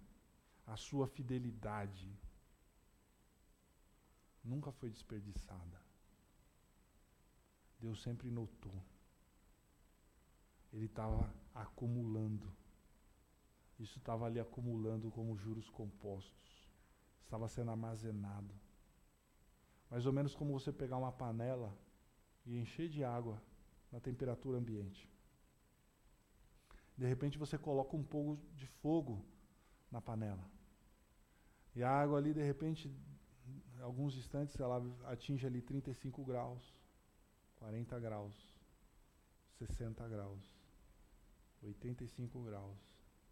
a 0.66 0.78
sua 0.78 1.08
fidelidade 1.08 2.10
nunca 4.43 4.72
foi 4.72 4.89
desperdiçada. 4.89 5.82
Deus 7.78 8.01
sempre 8.01 8.32
notou. 8.32 8.82
Ele 10.72 10.86
estava 10.86 11.32
acumulando. 11.53 12.49
Isso 13.78 13.97
estava 13.99 14.26
ali 14.26 14.39
acumulando 14.39 15.12
como 15.12 15.38
juros 15.38 15.70
compostos 15.70 16.45
estava 17.26 17.47
sendo 17.49 17.72
armazenado. 17.72 18.53
Mais 19.96 20.06
ou 20.06 20.12
menos 20.12 20.36
como 20.36 20.52
você 20.52 20.74
pegar 20.74 20.98
uma 20.98 21.10
panela 21.10 21.74
e 22.46 22.58
encher 22.58 22.89
de 22.89 23.02
água 23.02 23.41
na 23.89 23.98
temperatura 23.98 24.58
ambiente. 24.58 25.10
De 26.98 27.06
repente 27.08 27.38
você 27.38 27.58
coloca 27.58 27.96
um 27.96 28.04
pouco 28.04 28.38
de 28.58 28.68
fogo 28.82 29.26
na 29.89 30.02
panela. 30.02 30.46
E 31.74 31.82
a 31.82 31.89
água 31.89 32.18
ali, 32.18 32.34
de 32.34 32.43
repente, 32.43 32.93
alguns 33.80 34.18
instantes, 34.18 34.60
ela 34.60 34.84
atinge 35.06 35.48
ali 35.48 35.62
35 35.62 36.26
graus, 36.26 36.76
40 37.56 37.98
graus, 37.98 38.36
60 39.60 40.06
graus, 40.10 40.43
85 41.64 42.43
graus, 42.43 42.78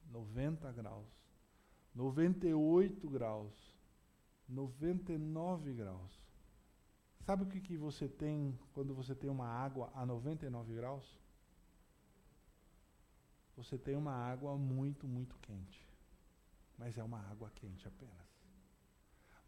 90 0.09 0.71
graus, 0.71 1.09
98 1.93 3.09
graus, 3.09 3.53
99 4.47 5.73
graus. 5.73 6.32
Sabe 7.25 7.43
o 7.43 7.47
que, 7.47 7.61
que 7.61 7.77
você 7.77 8.07
tem 8.07 8.57
quando 8.73 8.93
você 8.93 9.15
tem 9.15 9.29
uma 9.29 9.47
água 9.47 9.89
a 9.95 10.05
99 10.05 10.75
graus? 10.75 11.17
Você 13.55 13.77
tem 13.77 13.95
uma 13.95 14.11
água 14.13 14.57
muito, 14.57 15.07
muito 15.07 15.37
quente. 15.39 15.87
Mas 16.77 16.97
é 16.97 17.03
uma 17.03 17.19
água 17.31 17.49
quente 17.55 17.87
apenas. 17.87 18.27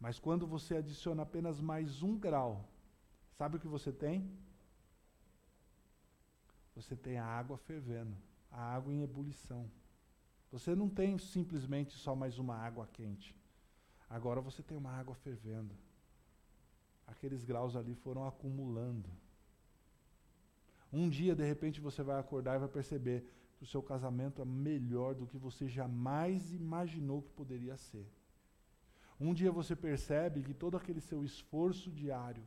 Mas 0.00 0.18
quando 0.18 0.46
você 0.46 0.76
adiciona 0.76 1.22
apenas 1.22 1.60
mais 1.60 2.02
um 2.02 2.18
grau, 2.18 2.66
sabe 3.36 3.56
o 3.56 3.60
que 3.60 3.68
você 3.68 3.92
tem? 3.92 4.30
Você 6.74 6.96
tem 6.96 7.18
a 7.18 7.26
água 7.26 7.58
fervendo, 7.58 8.16
a 8.50 8.60
água 8.74 8.92
em 8.92 9.02
ebulição. 9.02 9.70
Você 10.50 10.74
não 10.74 10.88
tem 10.88 11.18
simplesmente 11.18 11.92
só 11.94 12.14
mais 12.14 12.38
uma 12.38 12.56
água 12.56 12.86
quente. 12.86 13.36
Agora 14.08 14.40
você 14.40 14.62
tem 14.62 14.78
uma 14.78 14.92
água 14.92 15.14
fervendo. 15.14 15.74
Aqueles 17.06 17.44
graus 17.44 17.76
ali 17.76 17.94
foram 17.94 18.26
acumulando. 18.26 19.08
Um 20.92 21.08
dia, 21.08 21.34
de 21.34 21.44
repente, 21.44 21.80
você 21.80 22.02
vai 22.02 22.18
acordar 22.18 22.56
e 22.56 22.60
vai 22.60 22.68
perceber 22.68 23.24
que 23.56 23.64
o 23.64 23.66
seu 23.66 23.82
casamento 23.82 24.42
é 24.42 24.44
melhor 24.44 25.14
do 25.14 25.26
que 25.26 25.38
você 25.38 25.68
jamais 25.68 26.52
imaginou 26.52 27.22
que 27.22 27.30
poderia 27.30 27.76
ser. 27.76 28.06
Um 29.18 29.32
dia 29.32 29.50
você 29.50 29.74
percebe 29.74 30.42
que 30.42 30.52
todo 30.52 30.76
aquele 30.76 31.00
seu 31.00 31.24
esforço 31.24 31.90
diário 31.90 32.44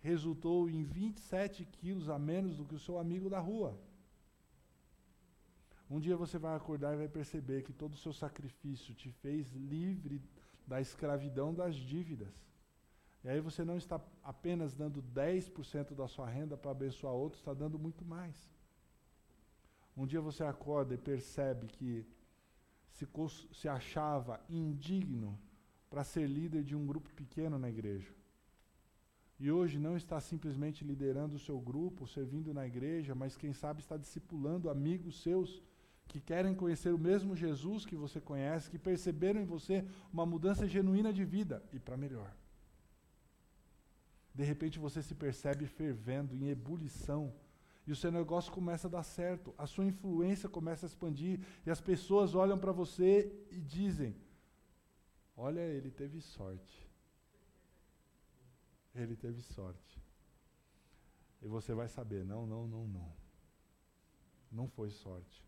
resultou 0.00 0.70
em 0.70 0.82
27 0.82 1.64
quilos 1.64 2.08
a 2.08 2.18
menos 2.18 2.56
do 2.56 2.64
que 2.64 2.74
o 2.74 2.78
seu 2.78 2.98
amigo 2.98 3.28
da 3.28 3.38
rua. 3.38 3.78
Um 5.90 6.00
dia 6.00 6.16
você 6.16 6.38
vai 6.38 6.56
acordar 6.56 6.94
e 6.94 6.98
vai 6.98 7.08
perceber 7.08 7.62
que 7.62 7.72
todo 7.72 7.92
o 7.94 7.98
seu 7.98 8.12
sacrifício 8.12 8.94
te 8.94 9.10
fez 9.10 9.52
livre 9.52 10.22
da 10.66 10.80
escravidão 10.80 11.54
das 11.54 11.76
dívidas. 11.76 12.45
E 13.26 13.28
aí 13.28 13.40
você 13.40 13.64
não 13.64 13.76
está 13.76 14.00
apenas 14.22 14.72
dando 14.72 15.02
10% 15.02 15.96
da 15.96 16.06
sua 16.06 16.28
renda 16.28 16.56
para 16.56 16.70
abençoar 16.70 17.12
outros, 17.12 17.40
está 17.40 17.52
dando 17.52 17.76
muito 17.76 18.04
mais. 18.04 18.48
Um 19.96 20.06
dia 20.06 20.20
você 20.20 20.44
acorda 20.44 20.94
e 20.94 20.96
percebe 20.96 21.66
que 21.66 22.06
se, 22.92 23.04
se 23.52 23.68
achava 23.68 24.40
indigno 24.48 25.36
para 25.90 26.04
ser 26.04 26.28
líder 26.28 26.62
de 26.62 26.76
um 26.76 26.86
grupo 26.86 27.12
pequeno 27.14 27.58
na 27.58 27.68
igreja. 27.68 28.14
E 29.40 29.50
hoje 29.50 29.76
não 29.76 29.96
está 29.96 30.20
simplesmente 30.20 30.84
liderando 30.84 31.34
o 31.34 31.40
seu 31.40 31.58
grupo, 31.60 32.06
servindo 32.06 32.54
na 32.54 32.64
igreja, 32.64 33.12
mas 33.12 33.36
quem 33.36 33.52
sabe 33.52 33.80
está 33.80 33.96
discipulando 33.96 34.70
amigos 34.70 35.20
seus 35.20 35.60
que 36.06 36.20
querem 36.20 36.54
conhecer 36.54 36.94
o 36.94 36.98
mesmo 36.98 37.34
Jesus 37.34 37.84
que 37.84 37.96
você 37.96 38.20
conhece, 38.20 38.70
que 38.70 38.78
perceberam 38.78 39.40
em 39.40 39.44
você 39.44 39.84
uma 40.12 40.24
mudança 40.24 40.68
genuína 40.68 41.12
de 41.12 41.24
vida 41.24 41.60
e 41.72 41.80
para 41.80 41.96
melhor. 41.96 42.32
De 44.36 44.44
repente 44.44 44.78
você 44.78 45.00
se 45.02 45.14
percebe 45.14 45.66
fervendo, 45.66 46.34
em 46.34 46.48
ebulição, 46.48 47.22
e 47.86 47.92
o 47.92 47.96
seu 47.96 48.10
negócio 48.12 48.52
começa 48.52 48.86
a 48.86 48.90
dar 48.90 49.02
certo, 49.02 49.54
a 49.56 49.66
sua 49.66 49.84
influência 49.84 50.48
começa 50.48 50.84
a 50.84 50.88
expandir, 50.88 51.40
e 51.64 51.70
as 51.70 51.80
pessoas 51.80 52.34
olham 52.34 52.58
para 52.58 52.72
você 52.72 53.10
e 53.50 53.60
dizem: 53.60 54.14
Olha, 55.36 55.60
ele 55.60 55.90
teve 55.90 56.20
sorte. 56.20 56.86
Ele 58.94 59.16
teve 59.16 59.40
sorte. 59.42 60.00
E 61.42 61.48
você 61.48 61.72
vai 61.74 61.88
saber: 61.88 62.24
não, 62.24 62.46
não, 62.46 62.66
não, 62.66 62.86
não. 62.86 63.12
Não 64.50 64.68
foi 64.68 64.90
sorte 64.90 65.46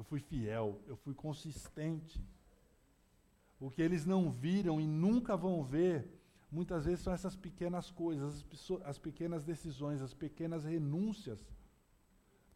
eu 0.00 0.04
fui 0.04 0.18
fiel, 0.18 0.80
eu 0.86 0.96
fui 0.96 1.14
consistente. 1.14 2.18
O 3.60 3.70
que 3.70 3.82
eles 3.82 4.06
não 4.06 4.30
viram 4.30 4.80
e 4.80 4.86
nunca 4.86 5.36
vão 5.36 5.62
ver, 5.62 6.08
muitas 6.50 6.84
vezes 6.84 7.00
são 7.00 7.12
essas 7.12 7.36
pequenas 7.36 7.90
coisas, 7.90 8.44
as, 8.52 8.70
as 8.84 8.98
pequenas 8.98 9.44
decisões, 9.44 10.02
as 10.02 10.12
pequenas 10.12 10.64
renúncias 10.64 11.38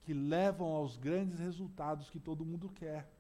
que 0.02 0.12
levam 0.12 0.68
aos 0.68 0.96
grandes 0.96 1.38
resultados 1.38 2.10
que 2.10 2.20
todo 2.20 2.44
mundo 2.44 2.68
quer. 2.68 3.10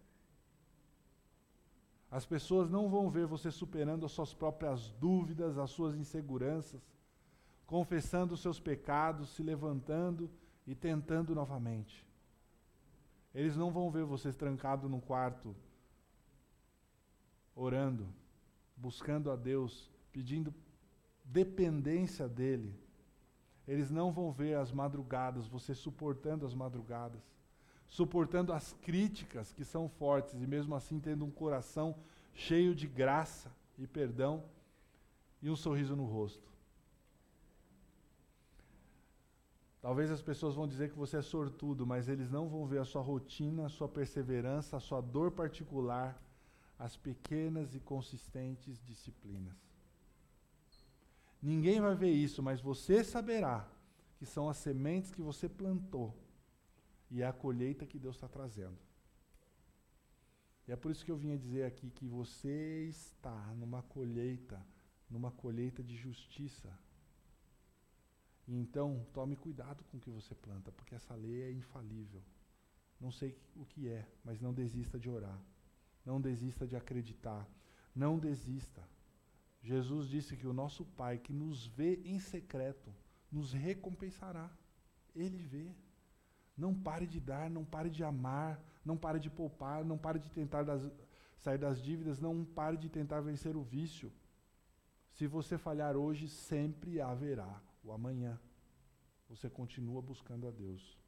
As 2.10 2.26
pessoas 2.26 2.70
não 2.70 2.88
vão 2.88 3.10
ver 3.10 3.26
você 3.26 3.50
superando 3.50 4.04
as 4.04 4.12
suas 4.12 4.34
próprias 4.34 4.90
dúvidas, 5.00 5.58
as 5.58 5.70
suas 5.70 5.96
inseguranças, 5.96 6.80
confessando 7.66 8.34
os 8.34 8.40
seus 8.40 8.60
pecados, 8.60 9.30
se 9.30 9.42
levantando 9.42 10.30
e 10.66 10.74
tentando 10.74 11.34
novamente. 11.34 12.06
Eles 13.34 13.56
não 13.56 13.72
vão 13.72 13.90
ver 13.90 14.04
vocês 14.04 14.36
trancado 14.36 14.88
no 14.88 15.00
quarto, 15.00 15.56
orando, 17.56 18.06
buscando 18.76 19.30
a 19.30 19.36
Deus, 19.36 19.90
pedindo 20.12 20.54
dependência 21.24 22.28
dEle. 22.28 22.78
Eles 23.66 23.90
não 23.90 24.12
vão 24.12 24.30
ver 24.30 24.56
as 24.56 24.70
madrugadas, 24.70 25.46
você 25.46 25.74
suportando 25.74 26.44
as 26.44 26.54
madrugadas, 26.54 27.22
suportando 27.86 28.52
as 28.52 28.74
críticas 28.74 29.52
que 29.52 29.64
são 29.64 29.88
fortes 29.88 30.34
e 30.34 30.46
mesmo 30.46 30.74
assim 30.74 31.00
tendo 31.00 31.24
um 31.24 31.30
coração 31.30 31.96
cheio 32.34 32.74
de 32.74 32.86
graça 32.86 33.50
e 33.78 33.86
perdão 33.86 34.44
e 35.40 35.48
um 35.48 35.56
sorriso 35.56 35.96
no 35.96 36.04
rosto. 36.04 36.52
Talvez 39.80 40.10
as 40.10 40.22
pessoas 40.22 40.54
vão 40.54 40.66
dizer 40.66 40.90
que 40.90 40.96
você 40.96 41.18
é 41.18 41.22
sortudo, 41.22 41.86
mas 41.86 42.08
eles 42.08 42.30
não 42.30 42.48
vão 42.48 42.66
ver 42.66 42.78
a 42.78 42.86
sua 42.86 43.02
rotina, 43.02 43.66
a 43.66 43.68
sua 43.68 43.86
perseverança, 43.86 44.78
a 44.78 44.80
sua 44.80 45.02
dor 45.02 45.30
particular, 45.30 46.18
as 46.78 46.96
pequenas 46.96 47.74
e 47.74 47.80
consistentes 47.80 48.82
disciplinas. 48.82 49.63
Ninguém 51.44 51.78
vai 51.78 51.94
ver 51.94 52.10
isso, 52.10 52.42
mas 52.42 52.62
você 52.62 53.04
saberá 53.04 53.68
que 54.16 54.24
são 54.24 54.48
as 54.48 54.56
sementes 54.56 55.10
que 55.10 55.20
você 55.20 55.46
plantou 55.46 56.16
e 57.10 57.20
é 57.20 57.26
a 57.26 57.34
colheita 57.34 57.84
que 57.84 57.98
Deus 57.98 58.16
está 58.16 58.26
trazendo. 58.26 58.78
E 60.66 60.72
é 60.72 60.76
por 60.76 60.90
isso 60.90 61.04
que 61.04 61.10
eu 61.10 61.18
vinha 61.18 61.36
dizer 61.36 61.66
aqui 61.66 61.90
que 61.90 62.06
você 62.06 62.86
está 62.88 63.36
numa 63.56 63.82
colheita, 63.82 64.58
numa 65.10 65.30
colheita 65.30 65.82
de 65.82 65.94
justiça. 65.94 66.72
Então, 68.48 69.06
tome 69.12 69.36
cuidado 69.36 69.84
com 69.84 69.98
o 69.98 70.00
que 70.00 70.08
você 70.08 70.34
planta, 70.34 70.72
porque 70.72 70.94
essa 70.94 71.14
lei 71.14 71.42
é 71.42 71.52
infalível. 71.52 72.22
Não 72.98 73.10
sei 73.10 73.38
o 73.54 73.66
que 73.66 73.86
é, 73.86 74.08
mas 74.24 74.40
não 74.40 74.54
desista 74.54 74.98
de 74.98 75.10
orar. 75.10 75.38
Não 76.06 76.18
desista 76.18 76.66
de 76.66 76.74
acreditar. 76.74 77.46
Não 77.94 78.18
desista. 78.18 78.82
Jesus 79.64 80.08
disse 80.10 80.36
que 80.36 80.46
o 80.46 80.52
nosso 80.52 80.84
Pai, 80.84 81.16
que 81.16 81.32
nos 81.32 81.66
vê 81.66 81.96
em 82.04 82.18
secreto, 82.18 82.94
nos 83.32 83.54
recompensará. 83.54 84.50
Ele 85.16 85.38
vê. 85.38 85.74
Não 86.54 86.74
pare 86.74 87.06
de 87.06 87.18
dar, 87.18 87.48
não 87.48 87.64
pare 87.64 87.88
de 87.88 88.04
amar, 88.04 88.62
não 88.84 88.96
pare 88.96 89.18
de 89.18 89.30
poupar, 89.30 89.82
não 89.82 89.96
pare 89.96 90.18
de 90.18 90.30
tentar 90.30 90.64
das, 90.64 90.82
sair 91.38 91.56
das 91.56 91.82
dívidas, 91.82 92.20
não 92.20 92.44
pare 92.44 92.76
de 92.76 92.90
tentar 92.90 93.22
vencer 93.22 93.56
o 93.56 93.62
vício. 93.62 94.12
Se 95.12 95.26
você 95.26 95.56
falhar 95.56 95.96
hoje, 95.96 96.28
sempre 96.28 97.00
haverá 97.00 97.58
o 97.82 97.90
amanhã. 97.90 98.38
Você 99.30 99.48
continua 99.48 100.02
buscando 100.02 100.46
a 100.46 100.50
Deus. 100.50 100.98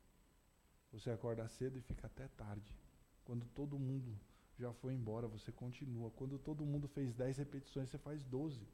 Você 0.92 1.10
acorda 1.10 1.46
cedo 1.46 1.76
e 1.76 1.82
fica 1.82 2.06
até 2.06 2.26
tarde. 2.28 2.74
Quando 3.22 3.44
todo 3.48 3.78
mundo 3.78 4.18
já 4.58 4.72
foi 4.72 4.94
embora, 4.94 5.26
você 5.28 5.52
continua. 5.52 6.10
Quando 6.12 6.38
todo 6.38 6.64
mundo 6.64 6.88
fez 6.88 7.14
10 7.14 7.38
repetições, 7.38 7.90
você 7.90 7.98
faz 7.98 8.24
12. 8.24 8.66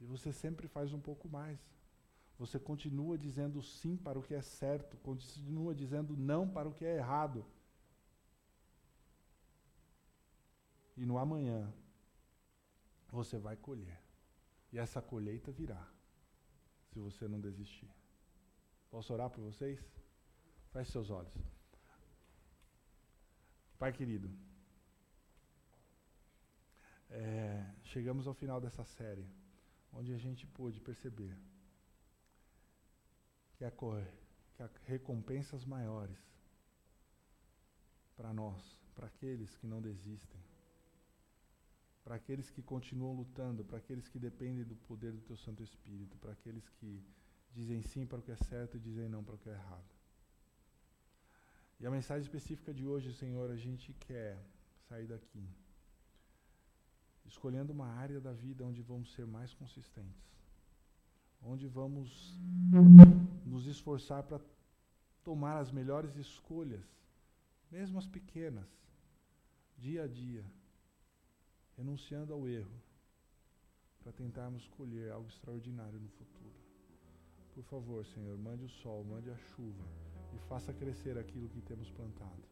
E 0.00 0.04
você 0.04 0.32
sempre 0.32 0.66
faz 0.68 0.92
um 0.92 1.00
pouco 1.00 1.28
mais. 1.28 1.58
Você 2.38 2.58
continua 2.58 3.18
dizendo 3.18 3.62
sim 3.62 3.96
para 3.96 4.18
o 4.18 4.22
que 4.22 4.34
é 4.34 4.42
certo, 4.42 4.96
continua 4.98 5.74
dizendo 5.74 6.16
não 6.16 6.48
para 6.48 6.68
o 6.68 6.72
que 6.72 6.84
é 6.84 6.96
errado. 6.96 7.44
E 10.96 11.04
no 11.04 11.18
amanhã, 11.18 11.72
você 13.10 13.38
vai 13.38 13.56
colher. 13.56 14.00
E 14.72 14.78
essa 14.78 15.00
colheita 15.00 15.50
virá, 15.50 15.88
se 16.92 16.98
você 16.98 17.26
não 17.26 17.40
desistir. 17.40 17.90
Posso 18.90 19.12
orar 19.12 19.30
por 19.30 19.40
vocês? 19.40 19.78
Feche 20.72 20.92
seus 20.92 21.10
olhos. 21.10 21.57
Pai 23.78 23.92
querido, 23.92 24.28
é, 27.10 27.64
chegamos 27.84 28.26
ao 28.26 28.34
final 28.34 28.60
dessa 28.60 28.84
série, 28.84 29.24
onde 29.92 30.12
a 30.12 30.18
gente 30.18 30.48
pôde 30.48 30.80
perceber 30.80 31.32
que 33.56 33.64
há, 33.64 33.70
que 33.70 34.62
há 34.64 34.68
recompensas 34.84 35.64
maiores 35.64 36.18
para 38.16 38.32
nós, 38.32 38.60
para 38.96 39.06
aqueles 39.06 39.54
que 39.54 39.66
não 39.68 39.80
desistem, 39.80 40.40
para 42.02 42.16
aqueles 42.16 42.50
que 42.50 42.60
continuam 42.60 43.14
lutando, 43.14 43.64
para 43.64 43.78
aqueles 43.78 44.08
que 44.08 44.18
dependem 44.18 44.64
do 44.64 44.74
poder 44.74 45.12
do 45.12 45.20
Teu 45.20 45.36
Santo 45.36 45.62
Espírito, 45.62 46.18
para 46.18 46.32
aqueles 46.32 46.68
que 46.68 47.00
dizem 47.52 47.80
sim 47.80 48.04
para 48.04 48.18
o 48.18 48.22
que 48.22 48.32
é 48.32 48.36
certo 48.36 48.76
e 48.76 48.80
dizem 48.80 49.08
não 49.08 49.22
para 49.22 49.36
o 49.36 49.38
que 49.38 49.48
é 49.48 49.52
errado. 49.52 49.97
E 51.80 51.86
a 51.86 51.90
mensagem 51.90 52.22
específica 52.22 52.74
de 52.74 52.84
hoje, 52.84 53.12
Senhor, 53.12 53.50
a 53.50 53.56
gente 53.56 53.92
quer 53.92 54.36
sair 54.88 55.06
daqui 55.06 55.48
escolhendo 57.28 57.72
uma 57.72 57.86
área 57.86 58.20
da 58.20 58.32
vida 58.32 58.64
onde 58.64 58.80
vamos 58.82 59.12
ser 59.12 59.26
mais 59.26 59.52
consistentes, 59.54 60.26
onde 61.42 61.66
vamos 61.66 62.34
nos 63.44 63.66
esforçar 63.66 64.22
para 64.22 64.40
tomar 65.22 65.58
as 65.58 65.70
melhores 65.70 66.16
escolhas, 66.16 66.84
mesmo 67.70 67.98
as 67.98 68.06
pequenas, 68.06 68.66
dia 69.76 70.04
a 70.04 70.08
dia, 70.08 70.44
renunciando 71.76 72.32
ao 72.32 72.48
erro, 72.48 72.82
para 74.02 74.10
tentarmos 74.12 74.66
colher 74.68 75.12
algo 75.12 75.28
extraordinário 75.28 76.00
no 76.00 76.08
futuro. 76.08 76.56
Por 77.54 77.62
favor, 77.64 78.06
Senhor, 78.06 78.38
mande 78.38 78.64
o 78.64 78.68
sol, 78.68 79.04
mande 79.04 79.30
a 79.30 79.36
chuva 79.36 79.84
e 80.34 80.38
faça 80.48 80.72
crescer 80.72 81.18
aquilo 81.18 81.48
que 81.48 81.60
temos 81.60 81.90
plantado, 81.90 82.42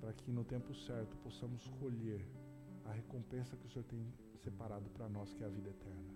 para 0.00 0.12
que 0.12 0.30
no 0.30 0.44
tempo 0.44 0.74
certo 0.74 1.16
possamos 1.18 1.66
colher 1.80 2.24
a 2.84 2.92
recompensa 2.92 3.56
que 3.56 3.66
o 3.66 3.70
Senhor 3.70 3.84
tem 3.84 4.06
separado 4.36 4.88
para 4.90 5.08
nós, 5.08 5.32
que 5.34 5.42
é 5.42 5.46
a 5.46 5.50
vida 5.50 5.70
eterna. 5.70 6.14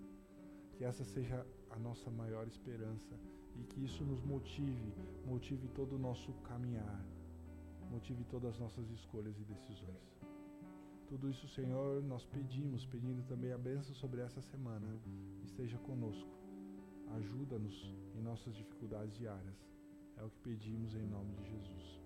Que 0.74 0.84
essa 0.84 1.05
seja 1.05 1.47
a 1.70 1.78
nossa 1.78 2.11
maior 2.11 2.47
esperança 2.47 3.14
e 3.57 3.64
que 3.64 3.84
isso 3.84 4.05
nos 4.05 4.22
motive, 4.22 4.93
motive 5.26 5.68
todo 5.68 5.97
o 5.97 5.99
nosso 5.99 6.32
caminhar, 6.45 7.05
motive 7.90 8.24
todas 8.24 8.55
as 8.55 8.59
nossas 8.59 8.90
escolhas 8.90 9.38
e 9.38 9.45
decisões. 9.45 10.22
Tudo 11.09 11.28
isso, 11.28 11.47
Senhor, 11.49 12.03
nós 12.03 12.24
pedimos, 12.24 12.86
pedindo 12.86 13.22
também 13.28 13.53
a 13.53 13.59
bênção 13.59 13.95
sobre 13.95 14.22
essa 14.22 14.40
semana. 14.40 14.86
Esteja 15.45 15.76
conosco. 15.78 16.30
Ajuda-nos 17.16 17.95
em 18.16 18.22
nossas 18.22 18.55
dificuldades 18.57 19.14
diárias. 19.18 19.72
É 20.17 20.23
o 20.23 20.31
que 20.31 20.41
pedimos 20.41 20.95
em 20.95 21.07
nome 21.07 21.35
de 21.35 21.51
Jesus. 21.51 22.01